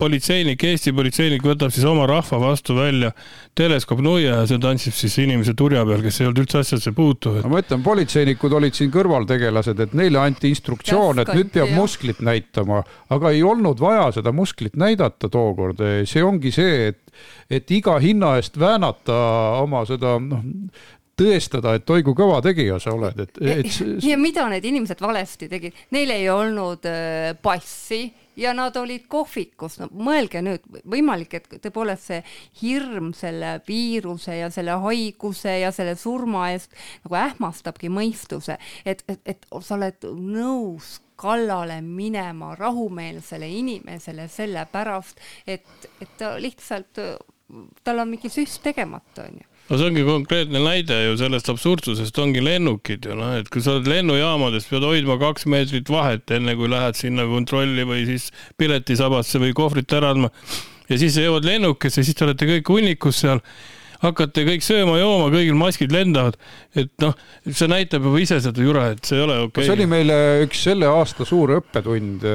politseinik, 0.01 0.63
Eesti 0.65 0.93
politseinik 0.97 1.45
võtab 1.45 1.73
siis 1.75 1.85
oma 1.89 2.07
rahva 2.09 2.39
vastu 2.41 2.77
välja 2.77 3.11
teleskoopnuia 3.59 4.41
ja 4.41 4.47
see 4.49 4.61
tantsib 4.63 4.97
siis 4.97 5.17
inimese 5.23 5.55
turja 5.59 5.83
peal, 5.89 6.03
kes 6.05 6.21
ei 6.21 6.29
olnud 6.29 6.43
üldse 6.45 6.63
asjasse 6.63 6.93
puutuv. 6.97 7.41
ma 7.45 7.59
mõtlen, 7.59 7.83
politseinikud 7.85 8.57
olid 8.57 8.77
siin 8.77 8.93
kõrvaltegelased, 8.95 9.83
et 9.85 9.97
neile 9.99 10.23
anti 10.23 10.53
instruktsioon, 10.55 11.23
et 11.23 11.33
nüüd 11.37 11.53
peab 11.55 11.75
musklit 11.77 12.23
näitama, 12.25 12.83
aga 13.13 13.35
ei 13.35 13.45
olnud 13.47 13.83
vaja 13.83 14.09
seda 14.17 14.33
musklit 14.37 14.79
näidata 14.81 15.29
tookord, 15.33 15.83
see 16.09 16.25
ongi 16.25 16.55
see, 16.55 16.93
et, 16.95 17.03
et 17.61 17.77
iga 17.77 17.99
hinna 18.01 18.37
eest 18.41 18.57
väänata 18.61 19.21
oma 19.61 19.85
seda 19.89 20.17
noh, 20.23 20.47
tõestada, 21.21 21.75
et 21.77 21.93
oi 21.93 22.05
kui 22.07 22.17
kõva 22.17 22.41
tegija 22.45 22.79
sa 22.83 22.95
oled, 22.97 23.21
et, 23.27 23.39
et. 23.41 23.79
ja 24.05 24.17
mida 24.21 24.47
need 24.51 24.67
inimesed 24.71 25.01
valesti 25.03 25.51
tegid, 25.51 25.77
neil 25.95 26.15
ei 26.15 26.29
olnud 26.33 26.89
äh, 26.89 27.31
passi 27.43 28.07
ja 28.41 28.55
nad 28.57 28.77
olid 28.77 29.05
kohvikus, 29.11 29.79
no 29.81 29.89
mõelge 29.93 30.41
nüüd, 30.45 30.65
võimalik, 30.89 31.35
et 31.37 31.49
tõepoolest 31.61 32.09
see 32.09 32.21
hirm 32.63 33.13
selle 33.17 33.59
viiruse 33.67 34.39
ja 34.39 34.49
selle 34.55 34.79
haiguse 34.85 35.59
ja 35.61 35.73
selle 35.75 35.97
surma 36.01 36.49
eest 36.55 36.75
nagu 37.05 37.19
ähmastabki 37.21 37.93
mõistuse, 37.93 38.57
et, 38.85 39.05
et, 39.09 39.21
et 39.29 39.47
sa 39.61 39.77
oled 39.77 40.09
nõus 40.17 40.99
kallale 41.21 41.83
minema 41.85 42.55
rahumeelsele 42.57 43.49
inimesele 43.59 44.25
sellepärast, 44.33 45.21
et, 45.45 45.69
et 46.01 46.17
ta 46.17 46.39
lihtsalt, 46.41 47.03
tal 47.85 48.01
on 48.01 48.15
mingi 48.15 48.33
süst 48.33 48.63
tegemata, 48.65 49.29
onju 49.29 49.50
no 49.71 49.79
see 49.79 49.87
ongi 49.87 50.03
konkreetne 50.03 50.61
näide 50.65 50.97
ju 51.05 51.17
sellest 51.21 51.49
absurdsusest, 51.53 52.17
ongi 52.19 52.43
lennukid 52.43 53.07
ju 53.07 53.17
noh, 53.19 53.37
et 53.39 53.51
kui 53.53 53.63
sa 53.63 53.77
oled 53.77 53.87
lennujaamades, 53.91 54.67
pead 54.71 54.87
hoidma 54.87 55.17
kaks 55.21 55.47
meetrit 55.51 55.91
vahet, 55.93 56.27
enne 56.35 56.57
kui 56.59 56.71
lähed 56.71 56.99
sinna 56.99 57.27
kontrolli 57.31 57.85
või 57.87 58.03
siis 58.09 58.31
piletisabasse 58.59 59.39
või 59.43 59.55
kohvrit 59.57 59.93
ära 59.95 60.11
andma. 60.15 60.33
ja 60.91 60.99
siis 60.99 61.19
jõuad 61.23 61.47
lennukisse, 61.47 62.03
siis 62.03 62.19
te 62.19 62.27
olete 62.27 62.49
kõik 62.49 62.73
hunnikus 62.75 63.21
seal, 63.23 63.43
hakkate 64.03 64.43
kõik 64.49 64.67
sööma-jooma, 64.67 65.29
kõigil 65.31 65.55
maskid 65.61 65.95
lendavad. 65.95 66.35
et 66.75 66.91
noh, 67.05 67.15
see 67.47 67.71
näitab 67.71 68.11
juba 68.11 68.25
ise 68.25 68.41
seda 68.43 68.67
jura, 68.67 68.89
et 68.97 69.05
see 69.07 69.21
ei 69.21 69.27
ole 69.29 69.39
okei 69.45 69.53
okay.. 69.53 69.69
see 69.69 69.77
oli 69.77 69.87
meile 69.93 70.19
üks 70.49 70.65
selle 70.67 70.91
aasta 70.91 71.29
suur 71.29 71.55
õppetund 71.61 72.27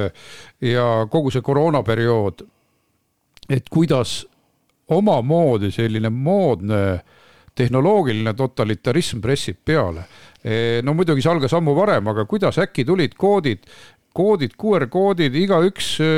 ja 0.64 0.88
kogu 1.12 1.36
see 1.36 1.44
koroonaperiood, 1.44 2.48
et 3.52 3.68
kuidas 3.68 4.22
omamoodi 4.88 5.74
selline 5.74 6.14
moodne 6.14 6.82
äh, 6.94 7.22
tehnoloogiline 7.56 8.36
totalitarism 8.36 9.22
pressib 9.24 9.62
peale. 9.66 10.06
E, 10.43 10.82
no 10.84 10.93
muidugi 10.93 11.24
see 11.24 11.32
algas 11.32 11.56
ammu 11.58 11.76
varem, 11.78 12.08
aga 12.12 12.26
kuidas 12.30 12.60
äkki 12.62 12.86
tulid 12.86 13.16
koodid, 13.18 13.66
koodid, 14.16 14.56
QR-koodid, 14.60 15.36
igaüks, 15.36 15.95
e, 16.03 16.10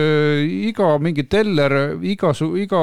iga 0.69 0.95
mingi 1.01 1.27
teller, 1.29 1.97
iga, 2.05 2.33
iga 2.61 2.81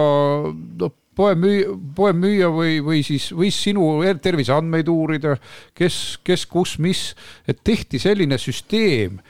noh, 0.81 0.95
poemüüja, 1.17 1.75
poemüüja 1.97 2.51
või, 2.53 2.79
või 2.85 3.03
siis 3.07 3.31
võis 3.37 3.57
sinu 3.67 3.87
terviseandmeid 4.23 4.89
uurida, 4.93 5.37
kes, 5.77 6.19
kes, 6.27 6.47
kus, 6.51 6.77
mis, 6.83 7.03
et 7.49 7.61
tehti 7.65 8.01
selline 8.03 8.39
süsteem, 8.41 9.21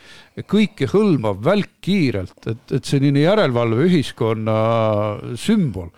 kõike 0.51 0.89
hõlmav 0.91 1.43
välkkiirelt, 1.47 2.39
et, 2.51 2.65
et 2.79 2.89
selline 2.89 3.23
järelevalveühiskonna 3.23 4.57
sümbol. 5.39 5.93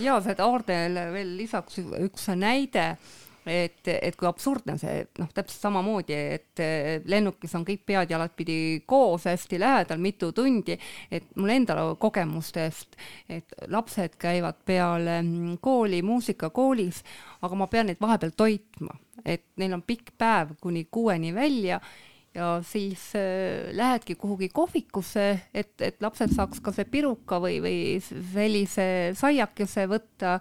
ja 0.00 0.20
seda 0.24 0.48
Aardele 0.48 1.10
veel 1.12 1.34
lisaks 1.36 1.82
üks 1.82 2.30
näide 2.36 2.94
et, 3.46 3.88
et 3.88 4.16
kui 4.16 4.28
absurdne 4.28 4.76
see, 4.80 5.06
noh, 5.18 5.30
täpselt 5.34 5.66
samamoodi, 5.66 6.18
et 6.36 6.62
lennukis 7.10 7.54
on 7.58 7.66
kõik 7.66 7.84
pead-jalad 7.88 8.34
pidi 8.38 8.56
koos 8.86 9.26
hästi 9.30 9.60
lähedal 9.62 10.02
mitu 10.02 10.32
tundi, 10.36 10.76
et 11.10 11.26
mul 11.36 11.54
endal 11.56 11.96
kogemustest, 12.02 12.96
et 13.28 13.56
lapsed 13.72 14.16
käivad 14.20 14.62
peale 14.66 15.20
kooli 15.60 16.02
muusikakoolis, 16.06 17.02
aga 17.42 17.58
ma 17.58 17.68
pean 17.72 17.90
neid 17.90 18.00
vahepeal 18.02 18.36
toitma, 18.36 18.96
et 19.24 19.44
neil 19.60 19.76
on 19.76 19.84
pikk 19.86 20.14
päev 20.18 20.56
kuni 20.62 20.86
kuueni 20.90 21.34
välja 21.34 21.80
ja 22.34 22.62
siis 22.64 23.12
äh, 23.16 23.72
lähedki 23.76 24.14
kuhugi 24.14 24.48
kohvikusse, 24.48 25.26
et, 25.54 25.74
et 25.80 26.00
lapsed 26.00 26.32
saaks 26.32 26.62
ka 26.64 26.72
see 26.72 26.86
piruka 26.88 27.38
või, 27.42 27.58
või 27.64 27.76
sellise 28.02 28.86
saiakese 29.18 29.86
võtta. 29.90 30.38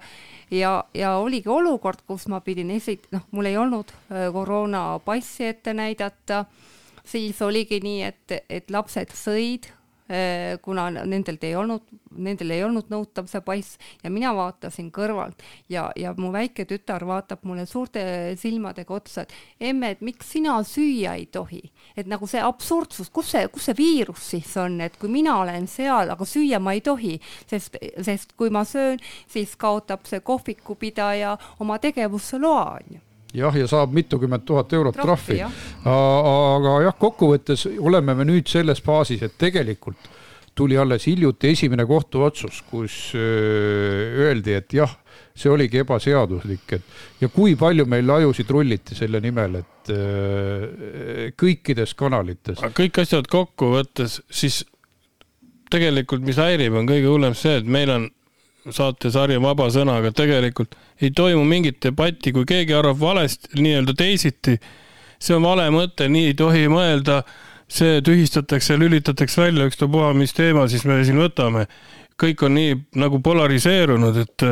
Ja, 0.52 0.78
ja 0.96 1.18
oligi 1.20 1.52
olukord, 1.52 2.06
kus 2.08 2.28
ma 2.32 2.42
pidin 2.46 2.72
esit-, 2.76 3.10
noh, 3.12 3.28
mul 3.36 3.52
ei 3.52 3.60
olnud 3.60 3.92
äh, 3.92 4.30
koroonapassi 4.34 5.50
ette 5.52 5.76
näidata, 5.76 6.46
siis 7.04 7.42
oligi 7.42 7.82
nii, 7.84 8.02
et, 8.08 8.40
et 8.50 8.72
lapsed 8.72 9.16
sõid 9.18 9.72
kuna 10.62 10.90
nendelt 10.92 11.44
ei 11.48 11.56
olnud, 11.56 11.86
nendel 12.20 12.52
ei 12.52 12.64
olnud 12.66 12.90
nõutav 12.92 13.30
see 13.32 13.42
pass 13.46 13.78
ja 14.04 14.10
mina 14.12 14.34
vaatasin 14.36 14.90
kõrvalt 14.92 15.44
ja, 15.72 15.86
ja 15.96 16.12
mu 16.18 16.32
väike 16.34 16.66
tütar 16.68 17.06
vaatab 17.08 17.46
mulle 17.48 17.66
suurte 17.70 18.04
silmadega 18.40 18.94
otsa, 18.94 19.24
et 19.24 19.70
emme, 19.72 19.94
et 19.94 20.02
miks 20.04 20.34
sina 20.36 20.58
süüa 20.68 21.16
ei 21.20 21.28
tohi, 21.32 21.62
et 21.96 22.10
nagu 22.12 22.28
see 22.28 22.42
absurdsus, 22.44 23.12
kus 23.14 23.32
see, 23.36 23.46
kus 23.54 23.70
see 23.70 23.78
viirus 23.78 24.32
siis 24.34 24.56
on, 24.60 24.80
et 24.84 24.98
kui 25.00 25.12
mina 25.12 25.38
olen 25.44 25.70
seal, 25.72 26.12
aga 26.12 26.28
süüa 26.28 26.60
ma 26.60 26.76
ei 26.76 26.84
tohi, 26.86 27.16
sest, 27.48 27.80
sest 28.04 28.36
kui 28.40 28.52
ma 28.52 28.66
söön, 28.68 29.00
siis 29.32 29.56
kaotab 29.56 30.04
see 30.10 30.20
kohvikupidaja 30.26 31.38
oma 31.64 31.80
tegevusse 31.80 32.42
loa, 32.42 32.76
onju 32.82 33.06
jah, 33.34 33.58
ja 33.58 33.68
saab 33.70 33.94
mitukümmend 33.96 34.46
tuhat 34.48 34.74
eurot 34.74 34.98
trahvi. 34.98 35.42
aga 35.42 36.80
jah, 36.86 36.98
kokkuvõttes 37.00 37.68
oleme 37.80 38.16
me 38.18 38.28
nüüd 38.28 38.50
selles 38.52 38.82
faasis, 38.84 39.24
et 39.28 39.38
tegelikult 39.40 40.10
tuli 40.56 40.76
alles 40.78 41.06
hiljuti 41.08 41.54
esimene 41.56 41.86
kohtuotsus, 41.88 42.62
kus 42.68 43.14
öeldi, 43.16 44.58
et 44.60 44.74
jah, 44.76 44.92
see 45.36 45.52
oligi 45.52 45.80
ebaseaduslik, 45.82 46.74
et 46.76 47.22
ja 47.24 47.30
kui 47.32 47.56
palju 47.60 47.86
meil 47.90 48.10
ajusid 48.18 48.52
rulliti 48.52 48.98
selle 48.98 49.22
nimel, 49.24 49.62
et 49.62 49.94
kõikides 51.40 51.96
kanalites. 51.98 52.60
kõik 52.76 53.00
asjad 53.06 53.32
kokku 53.32 53.72
võttes, 53.78 54.20
siis 54.30 54.66
tegelikult, 55.72 56.24
mis 56.26 56.40
häirib, 56.40 56.76
on 56.76 56.90
kõige 56.90 57.08
hullem 57.08 57.38
see, 57.38 57.62
et 57.62 57.68
meil 57.68 57.94
on 57.94 58.10
saatesarja 58.70 59.42
Vaba 59.42 59.68
Sõna, 59.74 59.98
aga 60.02 60.12
tegelikult 60.16 60.76
ei 61.02 61.12
toimu 61.16 61.44
mingit 61.48 61.80
debatti, 61.84 62.34
kui 62.36 62.46
keegi 62.48 62.76
arvab 62.78 63.00
valesti, 63.02 63.56
nii-öelda 63.58 63.96
teisiti, 63.98 64.58
see 65.22 65.38
on 65.38 65.46
vale 65.46 65.66
mõte, 65.74 66.10
nii 66.12 66.32
ei 66.32 66.38
tohi 66.38 66.68
mõelda, 66.72 67.22
see 67.72 68.02
tühistatakse, 68.06 68.78
lülitatakse 68.78 69.42
välja, 69.42 69.66
ükstapuha, 69.72 70.12
mis 70.18 70.36
teema 70.38 70.68
siis 70.70 70.86
me 70.86 71.02
siin 71.06 71.22
võtame. 71.22 71.68
kõik 72.22 72.44
on 72.46 72.54
nii 72.54 72.74
nagu 73.02 73.18
polariseerunud, 73.20 74.18
et 74.22 74.44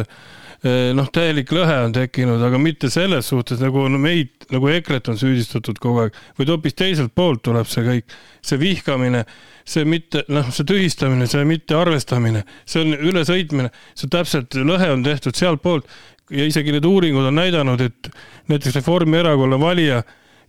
noh, 0.63 1.11
täielik 1.15 1.53
lõhe 1.55 1.77
on 1.85 1.93
tekkinud, 1.95 2.41
aga 2.43 2.59
mitte 2.59 2.89
selles 2.91 3.29
suhtes, 3.31 3.61
nagu 3.63 3.85
on 3.85 3.95
meid, 4.01 4.33
nagu 4.51 4.71
EKRE-t 4.73 5.13
on 5.13 5.21
süüdistatud 5.21 5.79
kogu 5.79 6.03
aeg, 6.03 6.17
vaid 6.39 6.51
hoopis 6.51 6.75
teiselt 6.75 7.15
poolt 7.15 7.45
tuleb 7.47 7.69
see 7.69 7.85
kõik, 7.85 8.17
see 8.43 8.59
vihkamine 8.59 9.23
see 9.69 9.85
mitte, 9.87 10.23
noh, 10.33 10.47
see 10.53 10.67
tühistamine, 10.67 11.27
see 11.29 11.45
mittearvestamine, 11.47 12.43
see 12.69 12.83
on 12.85 12.95
ülesõitmine, 13.11 13.71
see 13.97 14.09
täpselt, 14.11 14.57
lõhe 14.65 14.89
on 14.93 15.03
tehtud 15.05 15.37
sealtpoolt. 15.37 15.89
Ja 16.33 16.45
isegi 16.45 16.73
need 16.73 16.85
uuringud 16.85 17.25
on 17.25 17.39
näidanud, 17.39 17.81
et 17.81 18.09
näiteks 18.51 18.75
Reformierakonna 18.77 19.57
valija 19.61 20.03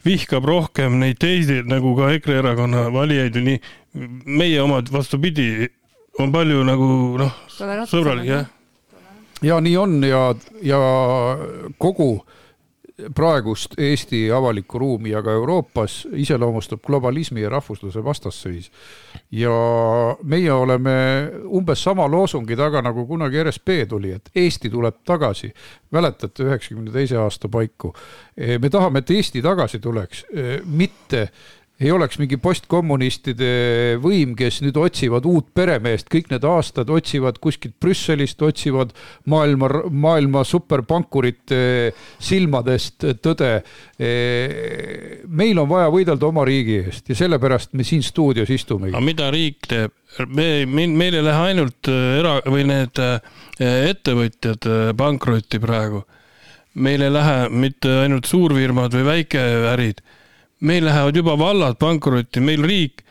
vihkab 0.05 0.45
rohkem 0.49 0.99
neid 1.01 1.17
teisi 1.21 1.61
nagu 1.69 1.95
ka 1.97 2.11
EKRE 2.17 2.39
erakonna 2.43 2.87
valijaid 2.93 3.37
ja 3.37 3.45
nii, 3.45 3.61
meie 4.29 4.61
omad 4.61 4.93
vastupidi, 4.93 5.71
on 6.21 6.33
palju 6.33 6.65
nagu 6.69 6.89
noh, 7.21 7.37
sõbralik 7.89 8.29
jah. 8.29 8.49
Ja 9.43 9.61
nii 9.61 9.77
on 9.77 10.05
ja, 10.05 10.35
ja 10.63 10.79
kogu 11.79 12.27
praegust 13.15 13.75
Eesti 13.79 14.33
avalikku 14.33 14.79
ruumi 14.79 15.11
ja 15.11 15.23
ka 15.23 15.33
Euroopas 15.33 16.09
iseloomustab 16.13 16.81
globalismi 16.87 17.43
ja 17.43 17.49
rahvusluse 17.49 18.05
vastasseis. 18.05 18.71
ja 19.31 19.51
meie 20.23 20.53
oleme 20.53 20.93
umbes 21.47 21.83
sama 21.83 22.09
loosungi 22.11 22.57
taga, 22.57 22.83
nagu 22.83 23.07
kunagi 23.07 23.43
RSP 23.45 23.69
tuli, 23.89 24.13
et 24.13 24.31
Eesti 24.35 24.71
tuleb 24.71 24.97
tagasi. 25.05 25.53
mäletate 25.91 26.45
üheksakümne 26.45 26.93
teise 26.93 27.17
aasta 27.17 27.49
paiku? 27.49 27.95
me 28.59 28.71
tahame, 28.71 28.99
et 28.99 29.11
Eesti 29.11 29.43
tagasi 29.43 29.79
tuleks, 29.79 30.27
mitte 30.65 31.29
ei 31.81 31.93
oleks 31.95 32.19
mingi 32.21 32.37
postkommunistide 32.41 33.51
võim, 34.03 34.35
kes 34.39 34.61
nüüd 34.65 34.77
otsivad 34.77 35.25
uut 35.29 35.49
peremeest, 35.57 36.11
kõik 36.13 36.29
need 36.33 36.45
aastad 36.45 36.91
otsivad 36.93 37.41
kuskilt 37.41 37.79
Brüsselist, 37.81 38.43
otsivad 38.45 38.93
maailma, 39.31 39.71
maailma 39.89 40.45
superpankurite 40.45 41.61
silmadest 42.21 43.07
tõde. 43.25 43.53
meil 45.29 45.59
on 45.59 45.69
vaja 45.69 45.89
võidelda 45.93 46.27
oma 46.29 46.45
riigi 46.45 46.83
eest 46.85 47.09
ja 47.09 47.17
sellepärast 47.17 47.73
me 47.73 47.85
siin 47.85 48.03
stuudios 48.03 48.51
istumegi. 48.51 48.95
aga 48.95 49.05
mida 49.05 49.31
riik 49.33 49.67
teeb? 49.69 49.97
me, 50.29 50.67
meil 50.67 51.15
ei 51.15 51.25
lähe 51.25 51.51
ainult 51.51 51.89
äh, 51.91 52.19
era- 52.21 52.41
või 52.51 52.65
need 52.69 53.01
äh, 53.03 53.21
ettevõtjad 53.91 54.67
äh, 54.67 54.81
pankrotti 54.97 55.61
praegu. 55.63 56.05
meil 56.75 57.03
ei 57.03 57.13
lähe 57.13 57.49
mitte 57.51 57.91
ainult 58.05 58.29
suurfirmad 58.31 58.95
või 58.95 59.07
väikeärid 59.09 60.03
meil 60.61 60.85
lähevad 60.85 61.17
juba 61.17 61.37
vallad 61.39 61.79
pankrotti, 61.81 62.43
meil 62.45 62.65
riik 62.67 63.05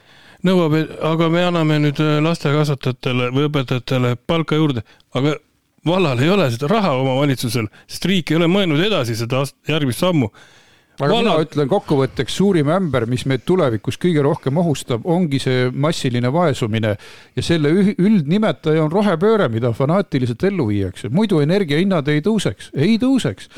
nõuab, 0.45 0.75
aga 1.03 1.29
me 1.31 1.43
anname 1.49 1.79
nüüd 1.83 1.99
äh, 2.03 2.17
lastekasvatajatele 2.23 3.29
või 3.35 3.49
õpetajatele 3.49 4.15
palka 4.29 4.59
juurde, 4.59 4.85
aga 5.17 5.35
vallal 5.87 6.21
ei 6.23 6.31
ole 6.31 6.47
seda 6.53 6.69
raha 6.71 6.93
omavalitsusel, 6.99 7.67
sest 7.87 8.07
riik 8.09 8.31
ei 8.31 8.39
ole 8.39 8.49
mõelnud 8.51 8.81
edasi 8.85 9.17
seda 9.19 9.43
järgmist 9.67 10.03
sammu. 10.03 10.31
Aga 10.99 11.13
Vallad... 11.13 11.23
mina 11.23 11.45
ütlen 11.45 11.69
kokkuvõtteks, 11.71 12.35
suurim 12.35 12.69
ämber, 12.73 13.05
mis 13.09 13.23
meid 13.29 13.45
tulevikus 13.47 13.97
kõige 14.01 14.23
rohkem 14.25 14.59
ohustab, 14.59 15.05
ongi 15.07 15.39
see 15.39 15.69
massiline 15.71 16.31
vaesumine. 16.33 16.95
Ja 17.37 17.45
selle 17.45 17.71
üldnimetaja 17.95 18.83
on 18.83 18.91
rohepööre, 18.91 19.47
mida 19.51 19.71
fanaatiliselt 19.75 20.43
ellu 20.49 20.67
viiakse, 20.69 21.11
muidu 21.13 21.39
energiahinnad 21.43 22.07
ei 22.11 22.23
tõuseks, 22.25 22.71
ei 22.75 22.97
tõuseks. 23.01 23.49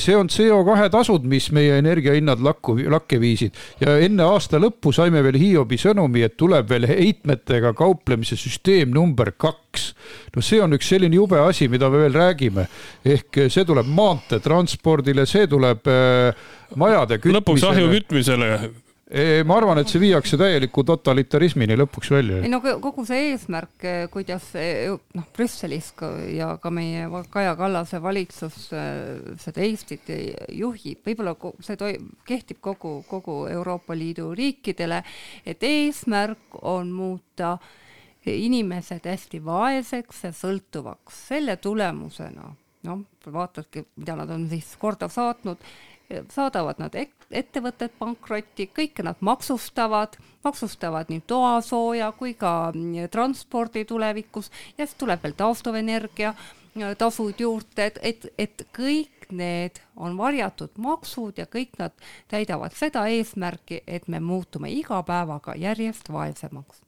see 0.00 0.16
on 0.16 0.32
CO2 0.32 0.88
tasud, 0.94 1.26
mis 1.28 1.50
meie 1.52 1.78
energiahinnad 1.82 2.40
lakku, 2.44 2.78
lakke 2.88 3.20
viisid. 3.20 3.56
Ja 3.82 3.98
enne 4.00 4.24
aasta 4.24 4.60
lõppu 4.62 4.92
saime 4.96 5.22
veel 5.26 5.38
Hiobi 5.38 5.78
sõnumi, 5.80 6.24
et 6.24 6.38
tuleb 6.40 6.70
veel 6.70 6.88
heitmetega 6.88 7.74
kauplemise 7.76 8.38
süsteem 8.40 8.94
number 8.94 9.32
kaks. 9.36 9.92
no 10.34 10.42
see 10.42 10.60
on 10.62 10.72
üks 10.74 10.88
selline 10.88 11.14
jube 11.14 11.38
asi, 11.40 11.68
mida 11.68 11.90
me 11.90 12.00
veel 12.02 12.14
räägime, 12.16 12.64
ehk 13.04 13.44
see 13.52 13.64
tuleb 13.68 13.86
maanteetranspordile, 13.92 15.26
see 15.28 15.46
tuleb 15.50 15.86
äh, 15.86 16.48
majade 16.76 17.18
kütmisele. 17.18 17.38
lõpuks 17.38 17.66
ahju 17.70 17.88
kütmisele 17.94 18.52
ma 19.48 19.56
arvan, 19.56 19.78
et 19.80 19.88
see 19.88 20.02
viiakse 20.02 20.36
täieliku 20.36 20.82
totalitarismini 20.84 21.78
lõpuks 21.80 22.10
välja. 22.12 22.42
ei 22.44 22.50
no 22.52 22.60
kogu 22.60 23.06
see 23.08 23.30
eesmärk, 23.30 23.86
kuidas 24.12 24.50
noh, 25.16 25.24
Brüsselis 25.32 25.94
ja 26.34 26.50
ka 26.60 26.72
meie 26.74 27.06
Kaja 27.32 27.54
Kallase 27.56 28.02
valitsus 28.04 28.68
seda 28.68 29.64
Eestit 29.64 30.12
juhib, 30.52 31.00
võib-olla 31.06 31.32
see 31.64 31.80
toi-, 31.80 31.96
kehtib 32.28 32.60
kogu, 32.60 32.98
kogu 33.08 33.40
Euroopa 33.48 33.96
Liidu 33.96 34.34
riikidele, 34.36 35.00
et 35.46 35.64
eesmärk 35.64 36.60
on 36.60 36.92
muuta 36.92 37.56
inimesed 38.28 39.08
hästi 39.08 39.40
vaeseks 39.44 40.26
ja 40.26 40.36
sõltuvaks, 40.36 41.28
selle 41.30 41.56
tulemusena 41.56 42.50
noh, 42.88 43.04
vaatadki, 43.24 43.86
mida 43.96 44.16
nad 44.18 44.30
on 44.36 44.44
siis 44.50 44.68
korda 44.80 45.08
saatnud, 45.12 45.64
saadavad 46.32 46.80
nad 46.80 46.94
ettevõtted 46.96 47.92
pankrotti, 47.98 48.68
kõike 48.74 49.04
nad 49.04 49.20
maksustavad, 49.20 50.16
maksustavad 50.44 51.10
nii 51.12 51.22
toasooja 51.28 52.12
kui 52.16 52.34
ka 52.38 52.70
mm, 52.74 53.10
transpordi 53.12 53.84
tulevikus 53.84 54.50
ja 54.78 54.86
siis 54.86 54.96
tuleb 55.00 55.22
veel 55.22 55.36
taastuvenergia 55.36 56.32
äh, 56.32 56.96
tasud 56.98 57.40
juurde, 57.40 57.86
et, 57.86 57.98
et, 58.02 58.26
et 58.38 58.66
kõik 58.76 59.30
need 59.30 59.80
on 59.96 60.16
varjatud 60.16 60.76
maksud 60.80 61.38
ja 61.38 61.46
kõik 61.46 61.76
nad 61.78 61.92
täidavad 62.28 62.76
seda 62.76 63.06
eesmärki, 63.12 63.82
et 63.86 64.08
me 64.08 64.20
muutume 64.20 64.72
iga 64.72 65.02
päevaga 65.02 65.56
järjest 65.56 66.12
vaesemaks 66.12 66.87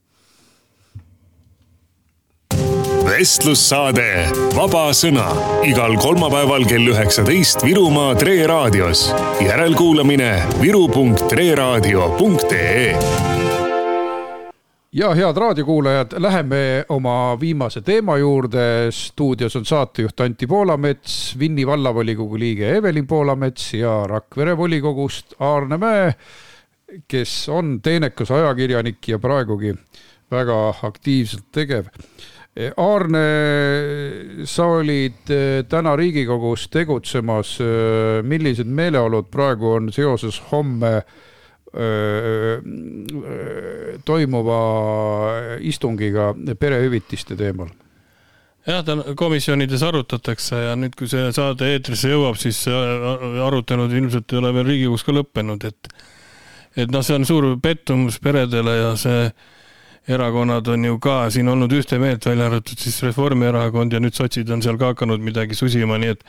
vestlussaade 3.10 4.30
Vaba 4.54 4.92
Sõna 4.94 5.24
igal 5.66 5.96
kolmapäeval 5.98 6.62
kell 6.68 6.86
üheksateist 6.92 7.64
Virumaa 7.64 8.14
Tre 8.18 8.46
raadios. 8.46 9.14
järelkuulamine 9.42 10.42
viru.treraadio.ee 10.60 12.96
ja 14.92 15.14
head 15.14 15.36
raadiokuulajad, 15.36 16.12
läheme 16.18 16.84
oma 16.88 17.40
viimase 17.40 17.80
teema 17.80 18.18
juurde. 18.18 18.90
stuudios 18.90 19.56
on 19.56 19.64
saatejuht 19.64 20.20
Anti 20.20 20.46
Poolamets, 20.46 21.38
Vinni 21.38 21.66
vallavolikogu 21.66 22.38
liige 22.38 22.76
Evelin 22.76 23.06
Poolamets 23.06 23.74
ja 23.74 24.06
Rakvere 24.06 24.56
volikogust 24.56 25.34
Aarne 25.38 25.76
Mäe, 25.76 26.14
kes 27.08 27.48
on 27.48 27.82
teenekas 27.82 28.30
ajakirjanik 28.30 29.08
ja 29.08 29.18
praegugi 29.18 29.74
väga 30.30 30.74
aktiivselt 30.82 31.44
tegev 31.52 31.84
Aarne, 32.58 34.44
sa 34.44 34.64
olid 34.74 35.30
eh, 35.30 35.62
täna 35.70 35.94
Riigikogus 35.96 36.66
tegutsemas. 36.68 37.54
Eh, 37.62 38.22
millised 38.26 38.66
meeleolud 38.66 39.28
praegu 39.30 39.76
on 39.76 39.92
seoses 39.94 40.40
homme 40.50 40.90
eh, 40.98 42.56
toimuva 44.04 44.58
istungiga 45.60 46.32
perehüvitiste 46.58 47.38
teemal? 47.38 47.70
jah, 48.66 48.82
ta 48.84 49.14
komisjonides 49.16 49.82
arutatakse 49.82 50.58
ja 50.66 50.74
nüüd, 50.76 50.92
kui 50.98 51.08
see 51.08 51.30
saade 51.34 51.70
eetrisse 51.72 52.10
jõuab, 52.10 52.36
siis 52.38 52.58
arutelud 52.68 53.94
ilmselt 53.96 54.34
ei 54.34 54.38
ole 54.42 54.50
veel 54.58 54.68
Riigikogus 54.68 55.06
ka 55.06 55.14
lõppenud, 55.16 55.64
et 55.70 55.88
et 56.76 56.92
noh, 56.92 57.02
see 57.02 57.16
on 57.16 57.24
suur 57.26 57.46
pettumus 57.62 58.20
peredele 58.22 58.76
ja 58.76 58.92
see 59.00 59.30
erakonnad 60.10 60.68
on 60.68 60.84
ju 60.84 60.98
ka 61.02 61.16
siin 61.30 61.48
olnud 61.48 61.72
ühte 61.74 61.98
meelt, 62.02 62.26
välja 62.26 62.48
arvatud 62.50 62.80
siis 62.80 63.00
Reformierakond 63.06 63.92
ja 63.94 64.00
nüüd 64.02 64.16
sotsid 64.16 64.50
on 64.50 64.62
seal 64.64 64.78
ka 64.80 64.94
hakanud 64.94 65.22
midagi 65.22 65.58
susima, 65.58 65.98
nii 66.00 66.16
et 66.16 66.24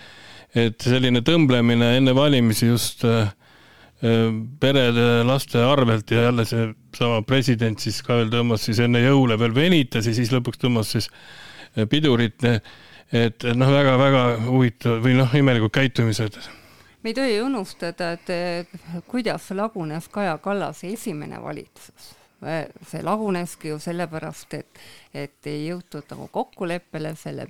et 0.52 0.84
selline 0.84 1.22
tõmblemine 1.24 1.94
enne 1.96 2.14
valimisi 2.16 2.68
just 2.68 3.06
äh, 3.08 3.32
äh, 4.04 4.26
perede, 4.60 5.24
laste 5.28 5.64
arvelt 5.64 6.12
ja 6.12 6.28
jälle 6.28 6.46
seesama 6.46 7.22
president 7.28 7.80
siis 7.80 8.02
ka 8.04 8.20
veel 8.20 8.34
tõmbas 8.34 8.68
siis 8.68 8.82
enne 8.84 9.00
jõule 9.00 9.40
veel 9.40 9.56
venitas 9.56 10.10
ja 10.10 10.16
siis 10.16 10.34
lõpuks 10.36 10.60
tõmbas 10.60 10.92
siis 10.98 11.08
äh, 11.08 11.88
pidurit, 11.88 12.44
et 13.12 13.48
noh, 13.56 13.72
väga-väga 13.72 14.26
huvitav 14.50 15.00
või 15.04 15.16
noh, 15.20 15.32
imelikud 15.36 15.72
käitumised. 15.76 16.40
Me 17.02 17.12
ei 17.12 17.18
tohi 17.18 17.40
unustada, 17.42 18.12
et 18.14 18.72
kuidas 19.10 19.50
lagunes 19.58 20.12
Kaja 20.12 20.36
Kallase 20.44 20.92
esimene 20.94 21.40
valitsus 21.42 22.21
see 22.42 23.04
laguneski 23.06 23.70
ju 23.70 23.80
sellepärast, 23.80 24.54
et, 24.58 24.80
et 25.14 25.50
ei 25.50 25.68
jõutud 25.68 26.08
nagu 26.10 26.28
kokkuleppele 26.34 27.14
selle 27.20 27.46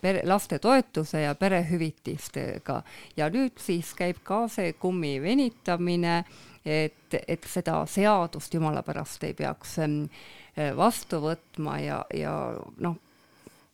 pere, 0.00 0.24
lastetoetuse 0.26 1.22
ja 1.22 1.34
perehüvitistega. 1.38 2.82
ja 3.16 3.30
nüüd 3.30 3.62
siis 3.62 3.94
käib 3.94 4.22
ka 4.24 4.48
see 4.48 4.72
kummi 4.72 5.20
venitamine, 5.22 6.24
et, 6.64 7.14
et 7.28 7.46
seda 7.46 7.84
seadust 7.86 8.54
jumala 8.54 8.82
pärast 8.82 9.24
ei 9.24 9.34
peaks 9.34 9.78
ähm, 9.78 10.04
vastu 10.76 11.22
võtma 11.22 11.78
ja, 11.82 12.04
ja 12.14 12.34
noh, 12.78 12.98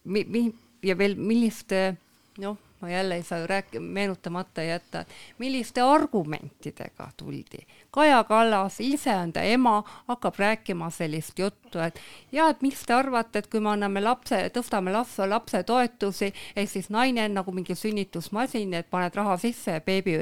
mi-, 0.05 0.27
mi-, 0.29 0.55
ja 0.85 0.99
veel 0.99 1.17
milliste 1.17 1.97
noh, 2.39 2.59
ma 2.81 2.91
jälle 2.91 3.19
ei 3.19 3.23
saa 3.23 3.39
ju 3.39 3.47
rääk-, 3.47 3.81
meenutamata 3.81 4.63
jätta, 4.63 5.05
milliste 5.39 5.81
argumentidega 5.81 7.11
tuldi. 7.17 7.65
Kaja 7.99 8.25
Kallas, 8.25 8.77
ise 8.81 9.11
on 9.11 9.33
ta 9.35 9.43
ema, 9.43 9.81
hakkab 10.07 10.37
rääkima 10.39 10.87
sellist 10.95 11.39
juttu, 11.39 11.81
et 11.83 11.97
ja 12.33 12.45
et 12.53 12.61
mis 12.63 12.79
te 12.87 12.95
arvate, 12.95 13.41
et 13.41 13.49
kui 13.51 13.59
me 13.59 13.73
anname 13.73 13.99
lapse, 14.05 14.39
tõstame 14.55 14.93
lapse, 14.95 15.27
lapse 15.27 15.65
toetusi, 15.67 16.29
ehk 16.55 16.71
siis 16.71 16.93
naine 16.95 17.25
on 17.27 17.35
nagu 17.41 17.55
mingi 17.57 17.75
sünnitusmasin, 17.75 18.77
et 18.79 18.87
paned 18.87 19.19
raha 19.19 19.35
sisse 19.43 19.75
ja 19.75 19.83
beebi 19.83 20.15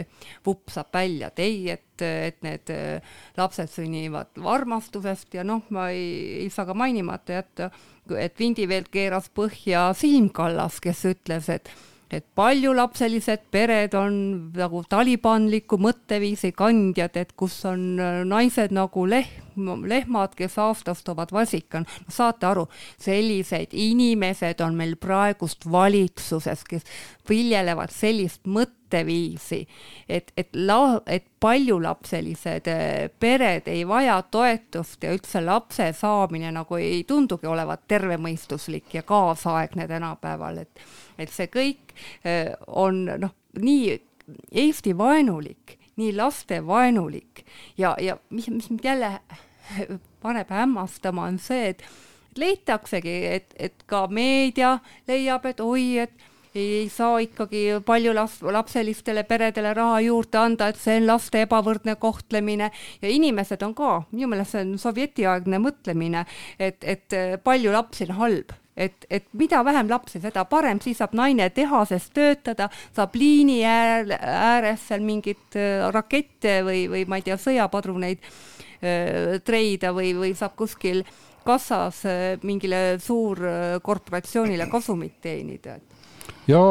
vupsab 0.46 0.88
välja, 0.96 1.28
et 1.28 1.42
ei, 1.44 1.58
et, 1.74 2.04
et 2.06 2.40
need 2.46 2.72
äh, 2.72 3.18
lapsed 3.36 3.68
sünnivad 3.74 4.40
armastusest 4.40 5.36
ja 5.36 5.44
noh, 5.44 5.68
ma 5.68 5.90
ei, 5.92 6.46
ei 6.46 6.48
saa 6.54 6.64
ka 6.64 6.72
mainimata 6.72 7.36
jätta, 7.36 7.68
et 8.16 8.40
vindi 8.40 8.64
veel 8.72 8.88
keeras 8.88 9.28
põhja 9.36 9.90
Siim 10.00 10.30
Kallas, 10.32 10.80
kes 10.80 11.04
ütles, 11.12 11.52
et 11.52 11.68
et 12.10 12.24
paljulapselised 12.38 13.48
pered 13.50 13.94
on 13.98 14.18
nagu 14.54 14.82
talibanliku 14.88 15.78
mõtteviisi 15.82 16.52
kandjad, 16.56 17.16
et 17.18 17.34
kus 17.38 17.58
on 17.68 17.96
äh, 17.98 18.20
naised 18.28 18.74
nagu 18.74 19.06
lehm, 19.10 19.45
lehmad, 19.88 20.34
kes 20.36 20.58
aastas 20.58 21.02
toovad 21.04 21.32
vasika. 21.32 21.80
no 21.80 21.86
saate 22.08 22.46
aru, 22.46 22.66
sellised 22.98 23.72
inimesed 23.72 24.60
on 24.60 24.74
meil 24.74 24.96
praegust 24.96 25.66
valitsuses, 25.70 26.64
kes 26.64 26.84
viljelevad 27.28 27.90
sellist 27.90 28.46
mõtteviisi, 28.46 29.66
et, 30.08 30.32
et 30.36 30.48
la-, 30.54 31.00
et 31.06 31.26
paljulapselised 31.40 32.68
äh, 32.70 33.10
pered 33.20 33.68
ei 33.68 33.86
vaja 33.88 34.20
toetust 34.30 35.02
ja 35.02 35.14
üldse 35.14 35.42
lapse 35.44 35.92
saamine 35.92 36.52
nagu 36.54 36.78
ei 36.80 37.04
tundugi 37.04 37.46
olevat 37.46 37.86
tervemõistuslik 37.88 38.94
ja 38.94 39.02
kaasaegne 39.02 39.88
tänapäeval, 39.88 40.62
et 40.66 40.86
et 41.18 41.32
see 41.32 41.48
kõik 41.48 41.96
äh, 42.26 42.52
on 42.66 43.06
noh, 43.06 43.32
nii 43.56 43.96
Eesti 44.52 44.98
vaenulik, 44.98 45.76
nii 45.96 46.16
lastevaenulik 46.16 47.44
ja, 47.78 47.94
ja 48.00 48.16
mis, 48.30 48.48
mis 48.48 48.70
mind 48.70 48.84
jälle 48.84 49.20
paneb 50.22 50.50
hämmastama, 50.50 51.26
on 51.30 51.38
see, 51.42 51.72
et 51.74 51.84
leitaksegi, 52.36 53.18
et, 53.32 53.52
et 53.58 53.84
ka 53.88 54.06
meedia 54.12 54.78
leiab, 55.08 55.46
et 55.48 55.60
oi, 55.64 55.86
et 56.04 56.26
ei 56.56 56.88
saa 56.88 57.18
ikkagi 57.20 57.62
palju 57.84 58.14
laps, 58.16 58.38
lapselistele 58.42 59.26
peredele 59.28 59.74
raha 59.76 60.00
juurde 60.06 60.40
anda, 60.40 60.70
et 60.72 60.78
see 60.80 60.96
on 61.02 61.08
laste 61.10 61.42
ebavõrdne 61.44 61.96
kohtlemine. 62.00 62.70
Ja 63.02 63.10
inimesed 63.12 63.64
on 63.66 63.74
ka, 63.76 63.90
minu 64.12 64.30
meelest 64.32 64.56
see 64.56 64.64
on 64.64 64.76
sovjetiaegne 64.80 65.60
mõtlemine, 65.60 66.24
et, 66.58 66.80
et 66.80 67.18
palju 67.44 67.74
lapsi 67.76 68.08
on 68.08 68.16
halb. 68.22 68.56
Et, 68.76 69.06
et 69.08 69.24
mida 69.32 69.62
vähem 69.64 69.88
lapsi, 69.88 70.20
seda 70.20 70.42
parem, 70.48 70.80
siis 70.84 70.98
saab 71.00 71.14
naine 71.16 71.46
tehases 71.56 72.10
töötada, 72.12 72.68
saab 72.96 73.14
liini 73.16 73.62
äär, 73.64 74.10
ääres 74.20 74.82
seal 74.90 75.00
mingeid 75.04 75.56
äh, 75.56 75.86
rakette 75.94 76.58
või, 76.66 76.82
või 76.92 77.06
ma 77.08 77.16
ei 77.16 77.24
tea, 77.24 77.38
sõjapadruneid 77.40 78.20
treida 79.44 79.92
või, 79.96 80.12
või 80.18 80.34
saab 80.36 80.56
kuskil 80.58 81.02
kassas 81.46 82.02
äh, 82.08 82.36
mingile 82.42 82.98
suurkorporatsioonile 83.02 84.68
kasumit 84.70 85.20
teenida. 85.22 85.78
ja 86.48 86.62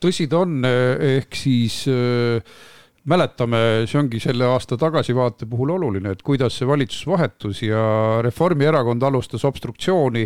tõsi 0.00 0.28
ta 0.30 0.44
on, 0.46 0.64
ehk 0.64 1.36
siis 1.36 1.82
mäletame, 3.10 3.84
see 3.88 4.00
ongi 4.00 4.20
selle 4.22 4.48
aasta 4.48 4.78
tagasivaate 4.80 5.48
puhul 5.50 5.74
oluline, 5.76 6.14
et 6.14 6.22
kuidas 6.24 6.56
see 6.56 6.68
valitsus 6.68 7.06
vahetus 7.08 7.62
ja 7.62 7.82
Reformierakond 8.24 9.02
alustas 9.02 9.44
obstruktsiooni 9.44 10.24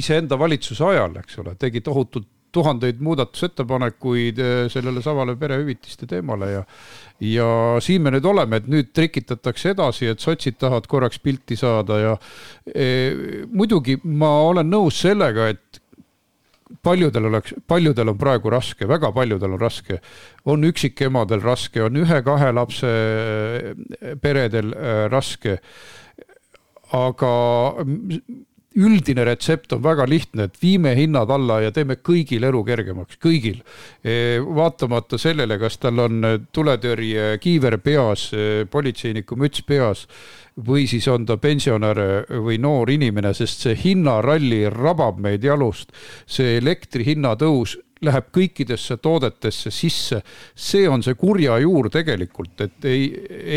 iseenda 0.00 0.38
valitsuse 0.38 0.84
ajal, 0.84 1.20
eks 1.20 1.38
ole, 1.42 1.54
tegi 1.60 1.84
tohutult 1.84 2.28
tuhandeid 2.52 3.00
muudatusettepanekuid 3.04 4.38
eh, 4.38 4.62
sellele 4.72 5.02
samale 5.02 5.36
perehüvitiste 5.36 6.06
teemale 6.06 6.50
ja 6.52 6.64
ja 7.20 7.48
siin 7.82 8.02
me 8.02 8.12
nüüd 8.14 8.26
oleme, 8.30 8.60
et 8.60 8.68
nüüd 8.70 8.92
trikitatakse 8.94 9.72
edasi, 9.74 10.06
et 10.12 10.22
sotsid 10.22 10.58
tahavad 10.60 10.86
korraks 10.86 11.18
pilti 11.18 11.56
saada 11.58 11.98
ja 11.98 12.12
e, 12.70 12.86
muidugi 13.50 13.96
ma 14.04 14.30
olen 14.46 14.70
nõus 14.70 15.00
sellega, 15.02 15.48
et 15.50 15.80
paljudel 16.84 17.26
oleks, 17.26 17.56
paljudel 17.66 18.12
on 18.12 18.18
praegu 18.20 18.52
raske, 18.54 18.86
väga 18.86 19.10
paljudel 19.16 19.56
on 19.56 19.60
raske. 19.60 19.98
on 20.44 20.64
üksikemadel 20.64 21.42
raske, 21.42 21.82
on 21.82 21.98
ühe-kahe 21.98 22.52
lapse 22.54 22.86
eh, 22.86 24.14
peredel 24.22 24.70
raske. 25.10 25.58
aga 26.92 27.32
üldine 28.76 29.24
retsept 29.24 29.72
on 29.72 29.82
väga 29.82 30.04
lihtne, 30.08 30.48
et 30.48 30.58
viime 30.62 30.92
hinnad 30.96 31.30
alla 31.32 31.60
ja 31.64 31.72
teeme 31.74 31.96
kõigil 32.04 32.44
elu 32.44 32.60
kergemaks, 32.66 33.16
kõigil. 33.22 33.62
E, 34.04 34.38
vaatamata 34.44 35.18
sellele, 35.18 35.58
kas 35.58 35.78
tal 35.80 36.04
on 36.04 36.20
tuletõrje 36.52 37.38
kiiver 37.42 37.78
peas, 37.82 38.28
e, 38.32 38.66
politseiniku 38.70 39.38
müts 39.40 39.64
peas 39.66 40.06
või 40.58 40.88
siis 40.90 41.06
on 41.08 41.26
ta 41.26 41.36
pensionär 41.38 42.00
või 42.42 42.58
noor 42.58 42.90
inimene, 42.90 43.32
sest 43.34 43.62
see 43.62 43.76
hinnaralli 43.78 44.64
rabab 44.74 45.20
meid 45.22 45.44
jalust. 45.44 45.92
see 46.26 46.56
elektri 46.58 47.04
hinna 47.06 47.36
tõus 47.36 47.76
läheb 48.04 48.28
kõikidesse 48.34 48.98
toodetesse 49.02 49.70
sisse. 49.74 50.22
see 50.54 50.88
on 50.88 51.02
see 51.02 51.14
kurja 51.14 51.58
juur 51.62 51.90
tegelikult, 51.90 52.60
et 52.60 52.84
ei, 52.84 53.08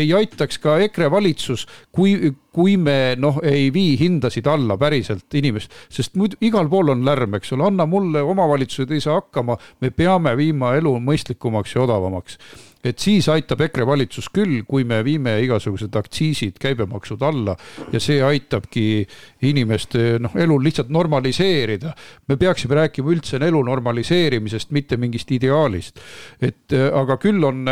ei 0.02 0.12
aitaks 0.14 0.58
ka 0.62 0.78
EKRE 0.86 1.10
valitsus, 1.10 1.66
kui, 1.92 2.32
kui 2.52 2.76
me 2.76 3.14
noh, 3.18 3.40
ei 3.42 3.70
vii 3.72 3.96
hindasid 4.00 4.46
alla 4.46 4.76
päriselt 4.78 5.34
inimest, 5.34 5.72
sest 5.88 6.16
muidu 6.16 6.36
igal 6.40 6.68
pool 6.68 6.92
on 6.94 7.04
lärm, 7.06 7.38
eks 7.38 7.54
ole, 7.56 7.68
anna 7.70 7.86
mulle, 7.86 8.22
omavalitsused 8.22 8.90
ei 8.92 9.00
saa 9.00 9.20
hakkama, 9.20 9.58
me 9.80 9.90
peame 9.90 10.36
viima 10.36 10.74
elu 10.78 10.98
mõistlikumaks 11.00 11.76
ja 11.76 11.86
odavamaks 11.86 12.38
et 12.84 12.98
siis 12.98 13.28
aitab 13.30 13.60
EKRE 13.68 13.86
valitsus 13.86 14.28
küll, 14.34 14.62
kui 14.68 14.84
me 14.88 15.02
viime 15.06 15.36
igasugused 15.44 15.94
aktsiisid, 15.98 16.58
käibemaksud 16.62 17.22
alla 17.22 17.54
ja 17.92 18.00
see 18.02 18.18
aitabki 18.24 19.06
inimeste 19.48 20.18
noh, 20.22 20.34
elu 20.36 20.58
lihtsalt 20.62 20.90
normaliseerida. 20.90 21.94
me 22.28 22.36
peaksime 22.36 22.74
rääkima 22.74 23.14
üldse 23.14 23.38
elu 23.42 23.62
normaliseerimisest, 23.62 24.70
mitte 24.70 24.96
mingist 24.96 25.30
ideaalist. 25.30 26.00
et 26.40 26.72
aga 26.72 27.16
küll 27.16 27.44
on 27.44 27.64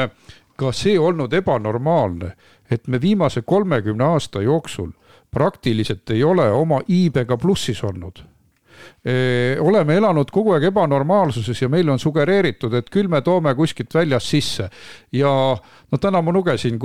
ka 0.56 0.72
see 0.72 0.98
olnud 0.98 1.32
ebanormaalne, 1.32 2.32
et 2.70 2.88
me 2.88 3.00
viimase 3.00 3.42
kolmekümne 3.42 4.04
aasta 4.04 4.42
jooksul 4.42 4.92
praktiliselt 5.30 6.11
ei 6.11 6.24
ole 6.24 6.50
oma 6.50 6.80
iibega 6.88 7.36
plussis 7.36 7.84
olnud 7.84 8.29
oleme 9.61 9.94
elanud 9.96 10.28
kogu 10.28 10.53
aeg 10.53 10.66
ebanormaalsuses 10.68 11.62
ja 11.62 11.70
meile 11.72 11.94
on 11.94 11.98
sugereeritud, 11.98 12.74
et 12.76 12.90
küll 12.92 13.09
me 13.09 13.22
toome 13.24 13.55
kuskilt 13.57 13.94
väljast 13.96 14.28
sisse. 14.28 14.66
ja 15.12 15.30
no 15.90 15.98
täna 15.98 16.20
ma 16.22 16.32
lugesin 16.32 16.76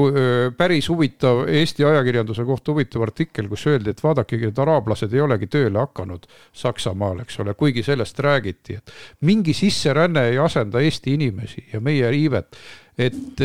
päris 0.57 0.88
huvitav 0.89 1.43
Eesti 1.47 1.84
ajakirjanduse 1.84 2.45
kohta 2.45 2.72
huvitav 2.72 3.03
artikkel, 3.03 3.49
kus 3.51 3.68
öeldi, 3.68 3.91
et 3.91 4.03
vaadakegi, 4.03 4.47
et 4.47 4.59
araablased 4.59 5.13
ei 5.13 5.22
olegi 5.22 5.47
tööle 5.51 5.80
hakanud 5.80 6.24
Saksamaal, 6.53 7.20
eks 7.26 7.39
ole, 7.43 7.53
kuigi 7.53 7.84
sellest 7.84 8.20
räägiti, 8.20 8.80
et 8.80 8.95
mingi 9.22 9.53
sisseränne 9.53 10.30
ei 10.30 10.39
asenda 10.39 10.80
Eesti 10.80 11.13
inimesi 11.20 11.68
ja 11.74 11.84
meie 11.84 12.16
iivet 12.16 12.55
et 12.97 13.43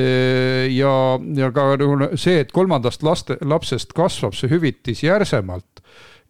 ja, 0.71 0.95
ja 1.19 1.51
ka 1.51 1.67
see, 2.15 2.39
et 2.45 2.53
kolmandast 2.55 3.03
laste, 3.03 3.37
lapsest 3.43 3.93
kasvab 3.99 4.37
see 4.39 4.51
hüvitis 4.53 5.03
järsemalt 5.03 5.83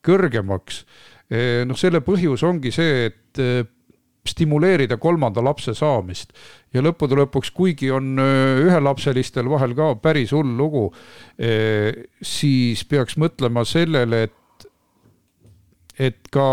kõrgemaks 0.07 0.87
noh, 1.31 1.79
selle 1.79 2.03
põhjus 2.05 2.43
ongi 2.47 2.73
see, 2.75 3.07
et 3.11 3.43
eh, 3.43 3.63
stimuleerida 4.31 4.99
kolmanda 5.01 5.43
lapse 5.43 5.73
saamist 5.79 6.35
ja 6.75 6.83
lõppude 6.85 7.17
lõpuks, 7.23 7.53
kuigi 7.57 7.91
on 7.95 8.19
eh, 8.21 8.65
ühelapselistel 8.67 9.49
vahel 9.51 9.77
ka 9.79 9.95
päris 10.03 10.35
hull 10.37 10.57
lugu, 10.59 10.89
siis 12.21 12.85
peaks 12.91 13.17
mõtlema 13.21 13.65
sellele, 13.69 14.25
et 14.29 14.37
et 16.01 16.31
ka 16.33 16.45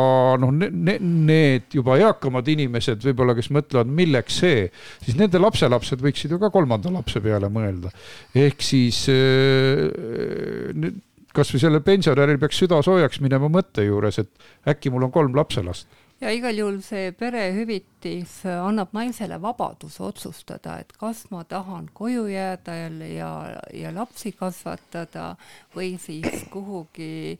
noh 0.42 0.52
ne,, 0.52 0.68
ne, 0.72 0.98
need 1.00 1.78
juba 1.78 1.96
eakamad 2.02 2.48
inimesed 2.52 3.04
võib-olla, 3.06 3.36
kes 3.38 3.50
mõtlevad, 3.56 3.92
milleks 4.00 4.42
see, 4.42 4.66
siis 5.06 5.16
nende 5.20 5.40
lapselapsed 5.40 6.04
võiksid 6.04 6.34
ju 6.36 6.40
ka 6.42 6.52
kolmanda 6.54 6.92
lapse 6.92 7.22
peale 7.24 7.50
mõelda. 7.54 7.94
ehk 8.36 8.66
siis 8.66 9.06
kasvõi 11.38 11.62
sellel 11.62 11.86
pensionäril 11.86 12.40
peaks 12.42 12.60
süda 12.64 12.82
soojaks 12.86 13.22
minema 13.24 13.50
mõtte 13.52 13.86
juures, 13.86 14.20
et 14.24 14.70
äkki 14.70 14.92
mul 14.94 15.08
on 15.08 15.14
kolm 15.14 15.38
lapselast. 15.38 15.88
ja 16.22 16.32
igal 16.34 16.58
juhul 16.58 16.80
see 16.82 17.12
perehüvitis 17.14 18.40
annab 18.50 18.96
naisele 18.98 19.38
vabaduse 19.42 20.02
otsustada, 20.04 20.80
et 20.82 20.94
kas 20.98 21.28
ma 21.32 21.44
tahan 21.46 21.92
koju 21.94 22.26
jääda 22.32 22.80
ja, 23.14 23.32
ja, 23.74 23.94
lapsi 23.94 24.34
kasvatada 24.34 25.36
või 25.76 25.96
siis 26.02 26.48
kuhugi 26.54 27.38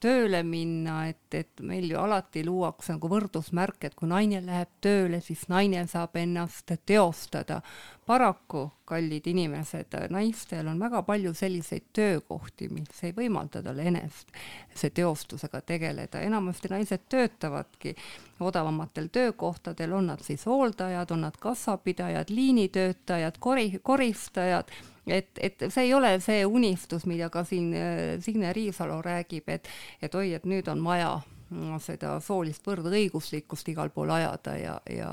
tööle 0.00 0.42
minna, 0.46 1.00
et, 1.10 1.34
et 1.34 1.60
meil 1.66 1.88
ju 1.90 1.98
alati 1.98 2.44
luuakse 2.46 2.94
nagu 2.94 3.08
võrdusmärk, 3.10 3.88
et 3.88 3.96
kui 3.98 4.08
naine 4.08 4.38
läheb 4.46 4.70
tööle, 4.84 5.18
siis 5.24 5.46
naine 5.50 5.82
saab 5.90 6.14
ennast 6.20 6.70
teostada. 6.86 7.60
paraku, 8.06 8.70
kallid 8.86 9.26
inimesed, 9.26 9.96
naistel 10.14 10.68
on 10.70 10.78
väga 10.78 11.02
palju 11.02 11.32
selliseid 11.34 11.88
töökohti, 11.92 12.68
mis 12.70 13.02
ei 13.02 13.10
võimalda 13.12 13.62
tal 13.62 13.80
enese 13.82 14.90
teostusega 14.94 15.60
tegeleda, 15.60 16.20
enamasti 16.22 16.70
naised 16.70 17.08
töötavadki 17.08 17.96
odavamatel 18.40 19.08
töökohtadel, 19.10 19.92
on 19.92 20.12
nad 20.12 20.22
siis 20.22 20.46
hooldajad, 20.46 21.10
on 21.10 21.26
nad 21.26 21.36
kassapidajad, 21.42 22.30
liinitöötajad, 22.30 23.40
kori-, 23.42 23.80
koristajad 23.82 24.70
et, 25.06 25.30
et 25.40 25.66
see 25.68 25.88
ei 25.88 25.94
ole 25.94 26.16
see 26.20 26.44
unistus, 26.46 27.06
mida 27.06 27.30
ka 27.30 27.44
siin 27.44 27.72
äh, 27.74 28.16
Signe 28.20 28.52
Riisalo 28.52 29.00
räägib, 29.04 29.48
et, 29.48 29.68
et 30.02 30.14
oi, 30.14 30.32
et 30.38 30.46
nüüd 30.48 30.68
on 30.72 30.82
vaja 30.84 31.12
mm, 31.50 31.78
seda 31.84 32.16
soolist 32.24 32.66
võrdõiguslikkust 32.66 33.68
igal 33.74 33.92
pool 33.94 34.10
ajada 34.16 34.56
ja, 34.60 34.80
ja 34.90 35.12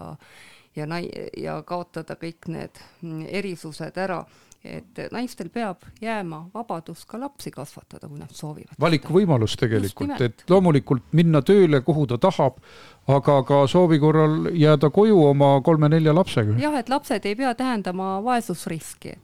ja 0.76 0.88
nai-, 0.90 1.30
ja 1.38 1.60
kaotada 1.62 2.16
kõik 2.18 2.50
need 2.50 2.82
mm, 3.02 3.28
erisused 3.30 3.98
ära 4.02 4.24
et 4.64 5.00
naistel 5.12 5.50
peab 5.52 5.84
jääma 6.02 6.46
vabadus 6.54 7.04
ka 7.06 7.20
lapsi 7.20 7.52
kasvatada, 7.52 8.08
kui 8.08 8.20
nad 8.20 8.32
soovivad. 8.32 8.78
valikuvõimalus 8.80 9.58
tegelikult, 9.60 10.16
et 10.24 10.46
loomulikult 10.50 11.12
minna 11.12 11.42
tööle, 11.44 11.82
kuhu 11.84 12.06
ta 12.08 12.18
tahab, 12.18 12.62
aga 13.12 13.42
ka 13.48 13.66
soovi 13.68 14.00
korral 14.00 14.48
jääda 14.56 14.90
koju 14.90 15.20
oma 15.28 15.58
kolme-nelja 15.62 16.16
lapsega. 16.16 16.56
jah, 16.64 16.80
et 16.80 16.90
lapsed 16.90 17.26
ei 17.28 17.36
pea 17.36 17.54
tähendama 17.60 18.16
vaesusriski 18.24 19.18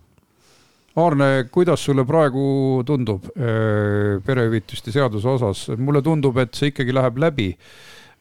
Aarne, 0.99 1.29
kuidas 1.51 1.83
sulle 1.85 2.05
praegu 2.07 2.83
tundub 2.87 3.29
äh, 3.31 4.19
perehüvitiste 4.25 4.93
seaduse 4.95 5.29
osas, 5.29 5.65
mulle 5.77 6.03
tundub, 6.05 6.37
et 6.41 6.53
see 6.57 6.73
ikkagi 6.73 6.95
läheb 6.95 7.19
läbi. 7.21 7.49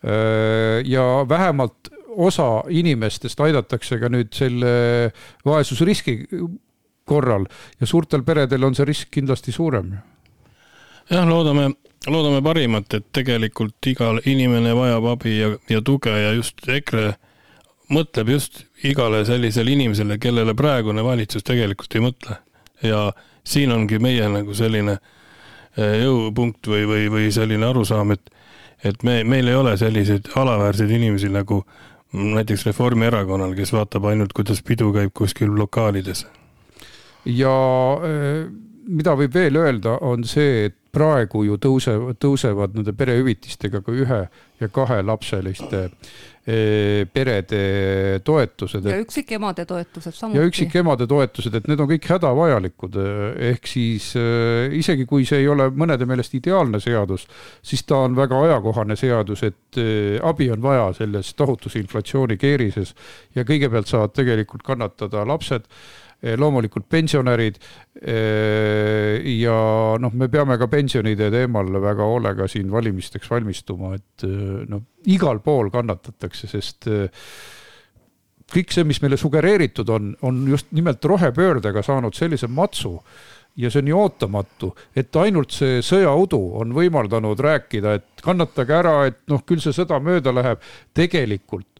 Äh, 0.05 0.81
ja 0.87 1.05
vähemalt 1.29 1.93
osa 2.19 2.65
inimestest 2.69 3.41
aidatakse 3.41 3.99
ka 4.01 4.11
nüüd 4.11 4.33
selle 4.35 4.71
vaesusriski 5.47 6.21
korral 7.09 7.47
ja 7.81 7.87
suurtel 7.87 8.25
peredel 8.27 8.67
on 8.67 8.77
see 8.77 8.87
risk 8.89 9.13
kindlasti 9.15 9.53
suurem. 9.55 9.93
jah, 11.11 11.25
loodame, 11.29 11.71
loodame 12.07 12.43
parimat, 12.45 12.95
et 12.95 13.07
tegelikult 13.13 13.87
igal 13.87 14.21
inimene 14.27 14.75
vajab 14.77 15.07
abi 15.15 15.39
ja, 15.39 15.55
ja 15.71 15.81
tuge 15.83 16.13
ja 16.13 16.35
just 16.37 16.67
EKRE 16.69 17.15
mõtleb 17.95 18.35
just 18.35 18.65
igale 18.85 19.25
sellisele 19.25 19.73
inimesele, 19.73 20.19
kellele 20.21 20.55
praegune 20.55 21.05
valitsus 21.05 21.47
tegelikult 21.47 21.97
ei 21.97 22.05
mõtle 22.05 22.43
ja 22.83 23.13
siin 23.45 23.73
ongi 23.73 23.99
meie 24.03 24.29
nagu 24.33 24.55
selline 24.55 24.99
eh, 25.77 25.99
jõupunkt 26.05 26.69
või, 26.71 26.87
või, 26.89 27.09
või 27.13 27.29
selline 27.35 27.67
arusaam, 27.69 28.13
et, 28.17 28.31
et 28.85 29.03
me, 29.07 29.23
meil 29.25 29.49
ei 29.49 29.59
ole 29.59 29.77
selliseid 29.81 30.31
alaväärseid 30.37 30.91
inimesi 30.91 31.31
nagu 31.33 31.63
näiteks 32.13 32.65
Reformierakonnal, 32.71 33.53
kes 33.57 33.73
vaatab 33.77 34.07
ainult, 34.09 34.33
kuidas 34.37 34.63
pidu 34.65 34.93
käib 34.95 35.13
kuskil 35.17 35.53
lokaalides. 35.59 36.27
ja 37.25 37.55
eh, 38.09 38.49
mida 38.89 39.17
võib 39.19 39.35
veel 39.35 39.57
öelda, 39.61 39.99
on 40.01 40.25
see, 40.25 40.69
et 40.71 40.79
praegu 40.93 41.45
ju 41.45 41.59
tõusevad, 41.61 42.19
tõusevad 42.23 42.75
nende 42.79 42.95
perehüvitistega 42.97 43.83
ka 43.85 43.93
ühe 43.93 44.21
ja 44.59 44.69
kahelapseliste 44.73 45.89
Eh, 46.49 47.05
perede 47.13 48.21
toetused. 48.25 48.85
ja 48.85 48.97
üksikemade 48.97 49.67
toetused 49.69 50.15
samuti. 50.15 50.39
ja 50.39 50.47
üksikemade 50.49 51.07
toetused, 51.07 51.53
et 51.55 51.67
need 51.69 51.81
on 51.85 51.91
kõik 51.91 52.09
hädavajalikud, 52.09 52.97
eh, 52.97 53.51
ehk 53.51 53.69
siis 53.69 54.15
äh, 54.17 54.73
isegi 54.73 55.05
kui 55.05 55.27
see 55.29 55.43
ei 55.43 55.49
ole 55.53 55.67
mõnede 55.69 56.09
meelest 56.09 56.39
ideaalne 56.39 56.81
seadus, 56.81 57.27
siis 57.61 57.85
ta 57.85 58.01
on 58.07 58.17
väga 58.17 58.41
ajakohane 58.47 58.97
seadus, 58.97 59.45
et 59.45 59.77
abi 60.25 60.49
on 60.51 60.65
vaja 60.65 60.89
selles 60.97 61.35
tohutus 61.37 61.77
inflatsioonikeerises 61.77 62.95
ja 63.37 63.45
kõigepealt 63.45 63.93
saavad 63.93 64.17
tegelikult 64.17 64.65
kannatada 64.65 65.29
lapsed 65.29 65.69
loomulikult 66.19 66.89
pensionärid. 66.91 67.61
ja 69.39 69.59
noh, 69.99 70.13
me 70.15 70.29
peame 70.29 70.59
ka 70.59 70.67
pensionide 70.71 71.31
teemal 71.31 71.71
väga 71.83 72.07
hoolega 72.07 72.49
siin 72.51 72.71
valimisteks 72.71 73.31
valmistuma, 73.31 73.95
et 73.95 74.27
noh, 74.69 74.83
igal 75.07 75.39
pool 75.45 75.71
kannatatakse, 75.71 76.51
sest 76.51 76.91
kõik 78.49 78.73
see, 78.73 78.87
mis 78.89 79.01
meile 79.05 79.19
sugereeritud 79.21 79.91
on, 79.93 80.13
on 80.23 80.45
just 80.49 80.71
nimelt 80.75 81.05
rohepöördega 81.05 81.83
saanud 81.87 82.17
sellise 82.17 82.49
matsu 82.51 82.97
ja 83.59 83.71
see 83.71 83.83
on 83.83 83.89
nii 83.89 83.97
ootamatu, 83.97 84.71
et 84.97 85.17
ainult 85.19 85.55
see 85.55 85.81
sõjaudu 85.85 86.39
on 86.61 86.73
võimaldanud 86.77 87.41
rääkida, 87.43 87.97
et 87.99 88.23
kannatage 88.23 88.77
ära, 88.77 88.95
et 89.11 89.19
noh, 89.31 89.43
küll 89.47 89.63
see 89.63 89.75
sõda 89.75 89.99
mööda 90.03 90.33
läheb. 90.35 90.63
tegelikult 90.95 91.67
eh, 91.67 91.78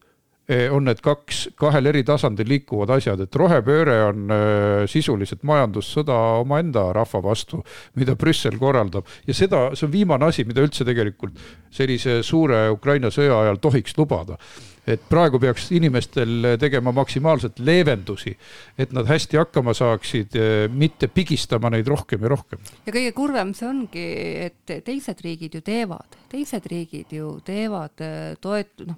on 0.49 0.87
need 0.89 1.03
kaks, 1.05 1.43
kahel 1.61 1.91
eri 1.91 2.01
tasandil 2.09 2.49
liikuvad 2.49 2.95
asjad, 2.97 3.21
et 3.21 3.37
rohepööre 3.37 3.99
on 4.07 4.33
äh, 4.33 4.87
sisuliselt 4.89 5.45
majandussõda 5.49 6.17
omaenda 6.41 6.87
rahva 6.97 7.21
vastu, 7.27 7.61
mida 8.01 8.17
Brüssel 8.17 8.57
korraldab. 8.61 9.09
Ja 9.29 9.37
seda, 9.37 9.67
see 9.77 9.89
on 9.89 9.93
viimane 9.93 10.31
asi, 10.31 10.47
mida 10.49 10.65
üldse 10.65 10.89
tegelikult 10.89 11.37
sellise 11.75 12.23
suure 12.25 12.69
Ukraina 12.73 13.13
sõja 13.13 13.37
ajal 13.43 13.61
tohiks 13.61 13.97
lubada. 14.01 14.41
Et 14.89 15.03
praegu 15.05 15.37
peaks 15.37 15.67
inimestel 15.77 16.55
tegema 16.57 16.95
maksimaalselt 16.97 17.59
leevendusi, 17.61 18.33
et 18.81 18.95
nad 18.97 19.05
hästi 19.05 19.37
hakkama 19.37 19.75
saaksid, 19.77 20.33
mitte 20.73 21.11
pigistama 21.13 21.69
neid 21.75 21.91
rohkem 21.93 22.25
ja 22.25 22.33
rohkem. 22.33 22.65
ja 22.87 22.95
kõige 22.95 23.13
kurvem 23.13 23.53
see 23.53 23.69
ongi, 23.69 24.09
et 24.49 24.79
teised 24.87 25.21
riigid 25.21 25.61
ju 25.61 25.61
teevad, 25.61 26.17
teised 26.33 26.73
riigid 26.73 27.13
ju 27.13 27.35
teevad 27.45 28.01
toet-, 28.41 28.87
noh, 28.89 28.97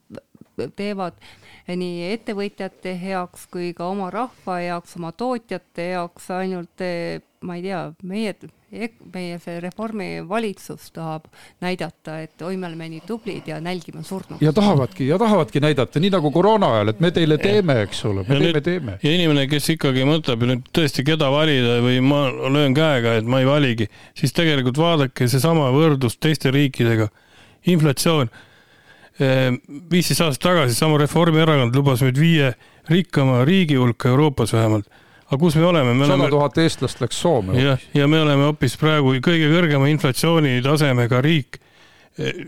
teevad 0.76 1.18
nii 1.70 2.10
ettevõtjate 2.14 2.96
heaks 3.00 3.46
kui 3.52 3.72
ka 3.76 3.88
oma 3.90 4.10
rahva 4.10 4.60
heaks, 4.60 4.96
oma 5.00 5.12
tootjate 5.12 5.90
heaks, 5.92 6.30
ainult 6.34 6.88
ma 7.46 7.56
ei 7.56 7.62
tea, 7.64 7.84
meie 8.02 8.34
meie 8.70 9.38
see 9.42 9.58
Reformi 9.60 10.08
valitsus 10.28 10.90
tahab 10.94 11.26
näidata, 11.62 12.20
et 12.22 12.42
oi, 12.46 12.56
me 12.60 12.68
oleme 12.68 12.86
nii 12.92 13.02
tublid 13.06 13.48
ja 13.50 13.58
nälgime 13.60 14.04
surnuks. 14.06 14.42
ja 14.42 14.52
tahavadki 14.54 15.08
ja 15.08 15.18
tahavadki 15.18 15.60
näidata, 15.60 16.00
nii 16.00 16.12
nagu 16.14 16.30
koroona 16.30 16.68
ajal, 16.76 16.92
et 16.92 17.00
me 17.00 17.10
teile 17.10 17.38
teeme, 17.42 17.80
eks 17.86 18.04
ole, 18.06 18.24
me 18.28 18.38
ja 18.38 18.40
teeme, 18.44 18.60
teeme. 18.68 18.98
ja 19.02 19.14
inimene, 19.14 19.46
kes 19.50 19.72
ikkagi 19.74 20.06
mõtleb 20.06 20.46
nüüd 20.46 20.68
tõesti, 20.76 21.04
keda 21.06 21.32
valida 21.34 21.80
või 21.82 21.98
ma 22.04 22.22
löön 22.30 22.76
käega, 22.76 23.16
et 23.18 23.26
ma 23.26 23.42
ei 23.42 23.48
valigi, 23.48 23.90
siis 24.18 24.36
tegelikult 24.36 24.78
vaadake 24.78 25.28
seesama 25.28 25.72
võrdlus 25.74 26.20
teiste 26.20 26.54
riikidega. 26.54 27.10
inflatsioon 27.66 28.30
viisteist 29.20 30.24
aastat 30.24 30.42
tagasi 30.48 30.74
sama 30.74 30.98
Reformierakond 31.02 31.76
lubas 31.76 32.00
meid 32.06 32.18
viie 32.18 32.54
rikkama 32.88 33.44
riigi 33.44 33.76
hulka 33.76 34.08
Euroopas 34.08 34.54
vähemalt 34.56 34.88
aga 35.30 35.38
kus 35.38 35.56
me 35.56 35.66
oleme? 35.68 35.94
sada 36.06 36.30
tuhat 36.32 36.58
eestlast 36.58 37.02
läks 37.02 37.20
Soome. 37.22 37.58
jah, 37.60 37.82
ja 37.94 38.08
me 38.08 38.20
oleme 38.22 38.48
hoopis 38.48 38.76
praegu 38.80 39.14
kõige 39.22 39.50
kõrgema 39.52 39.90
inflatsioonitasemega 39.92 41.20
riik 41.26 41.60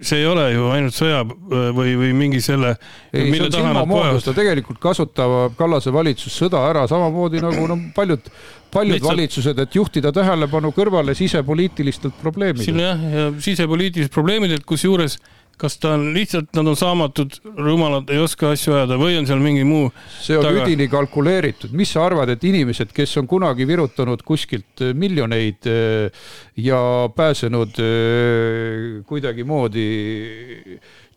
see 0.02 0.18
ei 0.18 0.26
ole 0.26 0.48
ju 0.52 0.66
ainult 0.74 0.94
sõja 0.94 1.22
või, 1.24 1.94
või 1.96 2.10
mingi 2.16 2.40
selle. 2.44 2.74
ei, 3.12 3.30
see 3.30 3.46
on 3.46 3.54
silmamoondus, 3.54 4.26
ta 4.26 4.34
tegelikult 4.36 4.80
kasutab 4.82 5.54
Kallase 5.56 5.92
valitsus 5.94 6.34
sõda 6.36 6.64
ära 6.68 6.82
samamoodi 6.90 7.40
nagu 7.40 7.68
no 7.70 7.78
paljud, 7.94 8.26
paljud 8.74 8.98
Lihtsalt... 8.98 9.12
valitsused, 9.12 9.62
et 9.62 9.78
juhtida 9.78 10.12
tähelepanu 10.12 10.72
kõrvale 10.76 11.14
sisepoliitilistelt 11.16 12.18
probleemidelt. 12.20 12.82
jah, 12.84 13.06
ja 13.14 13.28
sisepoliitilistelt 13.38 14.14
probleemidelt, 14.14 14.66
kusjuures 14.68 15.20
kas 15.60 15.76
ta 15.78 15.94
on 15.96 16.08
lihtsalt, 16.14 16.50
nad 16.56 16.68
on 16.72 16.76
saamatud, 16.78 17.36
rumalad, 17.58 18.10
ei 18.12 18.20
oska 18.22 18.52
asju 18.54 18.74
ajada 18.76 18.98
või 19.00 19.18
on 19.20 19.28
seal 19.28 19.42
mingi 19.42 19.64
muu? 19.66 19.90
see 20.20 20.38
on 20.38 20.46
taga... 20.46 20.64
üdini 20.64 20.88
kalkuleeritud, 20.92 21.74
mis 21.78 21.92
sa 21.94 22.06
arvad, 22.08 22.32
et 22.34 22.44
inimesed, 22.48 22.92
kes 22.94 23.14
on 23.20 23.28
kunagi 23.30 23.66
virutanud 23.68 24.24
kuskilt 24.26 24.84
äh, 24.84 24.94
miljoneid 24.98 25.70
äh, 25.70 26.26
ja 26.58 26.82
pääsenud 27.16 27.78
äh, 27.82 29.02
kuidagimoodi 29.08 29.88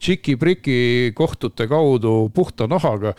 tšiki-priki 0.05 1.13
kohtute 1.15 1.67
kaudu 1.71 2.29
puhta 2.36 2.67
nahaga, 2.69 3.15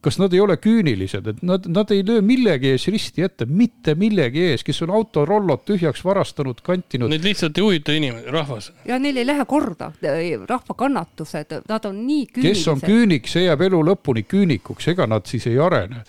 kas 0.00 0.16
nad 0.20 0.32
ei 0.32 0.40
ole 0.40 0.56
küünilised, 0.56 1.26
et 1.28 1.42
nad, 1.44 1.66
nad 1.68 1.90
ei 1.92 2.02
löö 2.06 2.22
millegi 2.24 2.72
ees 2.72 2.86
risti 2.92 3.24
ette, 3.26 3.46
mitte 3.46 3.94
millegi 4.00 4.46
ees, 4.50 4.64
kes 4.64 4.80
on 4.86 4.94
autorollod 4.96 5.66
tühjaks 5.68 6.02
varastanud, 6.04 6.62
kantinud. 6.64 7.12
Neid 7.12 7.26
lihtsalt 7.26 7.60
ei 7.60 7.66
huvita 7.66 7.96
inimene, 7.96 8.24
rahvas. 8.32 8.70
ja 8.88 8.98
neil 9.02 9.20
ei 9.20 9.28
lähe 9.28 9.44
korda 9.48 9.92
rahva 10.00 10.76
kannatused, 10.76 11.60
nad 11.68 11.88
on 11.88 12.02
nii 12.06 12.26
küünilised. 12.32 12.64
kes 12.64 12.68
on 12.72 12.84
küünik, 12.84 13.28
see 13.28 13.46
jääb 13.46 13.68
elu 13.68 13.82
lõpuni 13.92 14.24
küünikuks, 14.28 14.88
ega 14.94 15.08
nad 15.10 15.28
siis 15.28 15.48
ei 15.50 15.58
arene 15.60 16.04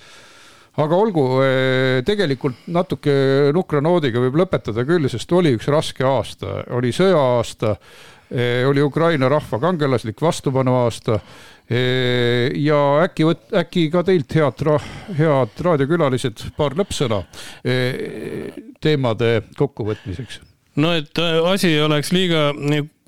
aga 0.79 0.95
olgu, 0.95 1.25
eh, 1.43 1.99
tegelikult 2.07 2.67
natuke 2.71 3.13
nukra 3.55 3.81
noodiga 3.83 4.23
võib 4.23 4.39
lõpetada 4.39 4.85
küll, 4.87 5.09
sest 5.11 5.31
oli 5.35 5.55
üks 5.57 5.67
raske 5.71 6.05
aasta, 6.07 6.61
oli 6.77 6.93
sõja-aasta, 6.95 7.75
eh, 7.75 8.20
oli 8.67 8.83
Ukraina 8.83 9.27
rahva 9.29 9.59
kangelaslik 9.59 10.21
vastupanu 10.23 10.75
aasta 10.85 11.17
ja 12.55 12.77
äkki 13.03 13.27
äkki 13.59 13.83
ka 13.91 14.05
teilt 14.07 14.35
head, 14.35 14.63
head 15.17 15.59
raadiokülalised, 15.67 16.45
paar 16.55 16.77
lõppsõna 16.79 17.19
teemade 18.79 19.33
kokkuvõtmiseks? 19.59 20.39
no 20.75 20.93
et 20.95 21.19
äh, 21.19 21.39
asi 21.51 21.73
ei 21.73 21.81
oleks 21.83 22.11
liiga 22.15 22.51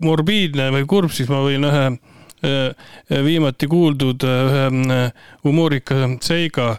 morbiidne 0.04 0.70
või 0.76 0.88
kurb, 0.90 1.14
siis 1.16 1.30
ma 1.32 1.40
võin 1.46 1.68
ühe 1.68 1.86
äh, 1.92 2.90
viimati 3.24 3.70
kuuldud 3.72 4.26
äh, 4.28 4.42
ühe 4.50 5.06
humoorika 5.46 6.08
seiga 6.22 6.76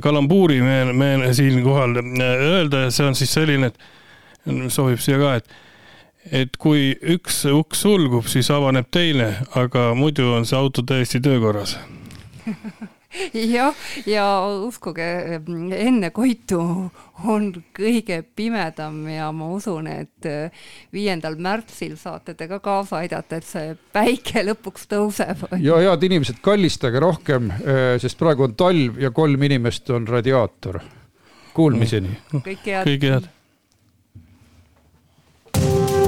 kalambuuri 0.00 0.62
meile, 0.64 0.92
meile 0.96 1.34
siinkohal 1.36 1.98
öelda 2.00 2.86
ja 2.86 2.92
see 2.94 3.04
on 3.04 3.16
siis 3.18 3.34
selline, 3.34 3.68
et 3.68 4.70
sobib 4.72 5.02
siia 5.02 5.18
ka, 5.20 5.34
et 5.36 5.50
et 6.30 6.56
kui 6.60 6.94
üks 7.14 7.42
uks 7.50 7.84
sulgub, 7.84 8.28
siis 8.30 8.50
avaneb 8.54 8.90
teine, 8.90 9.32
aga 9.58 9.90
muidu 9.98 10.30
on 10.36 10.46
see 10.48 10.58
auto 10.58 10.84
täiesti 10.86 11.20
töökorras 11.24 11.76
jah, 13.56 13.74
ja 14.06 14.24
uskuge, 14.62 15.06
enne 15.76 16.10
Koitu 16.14 16.60
on 17.26 17.48
kõige 17.76 18.20
pimedam 18.36 19.02
ja 19.10 19.30
ma 19.34 19.48
usun, 19.54 19.88
et 19.90 20.28
viiendal 20.94 21.36
märtsil 21.42 21.96
saate 22.00 22.36
te 22.38 22.48
ka 22.50 22.60
kaasa 22.62 23.02
aidata, 23.02 23.40
et 23.40 23.48
see 23.48 23.74
päike 23.94 24.44
lõpuks 24.46 24.86
tõuseb. 24.90 25.44
ja 25.68 25.80
head 25.82 26.06
inimesed, 26.06 26.38
kallistage 26.44 27.02
rohkem, 27.02 27.50
sest 28.02 28.18
praegu 28.20 28.46
on 28.46 28.56
talv 28.58 29.02
ja 29.02 29.12
kolm 29.14 29.42
inimest 29.50 29.90
on 29.94 30.08
radiaator. 30.08 30.80
Kuulmiseni. 31.50 32.14
kõike 32.30 32.76
head. 32.78 32.86
kõike 32.86 33.14
head 33.16 33.30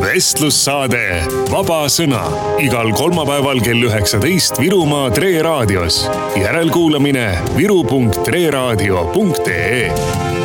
vestlussaade 0.02 1.22
Vaba 1.52 1.84
Sõna 1.92 2.24
igal 2.62 2.92
kolmapäeval 2.96 3.60
kell 3.64 3.82
üheksateist 3.86 4.60
Virumaa 4.60 5.10
Tre 5.14 5.42
raadios. 5.42 6.08
järelkuulamine 6.36 7.38
viru.treraadio.ee 7.56 10.41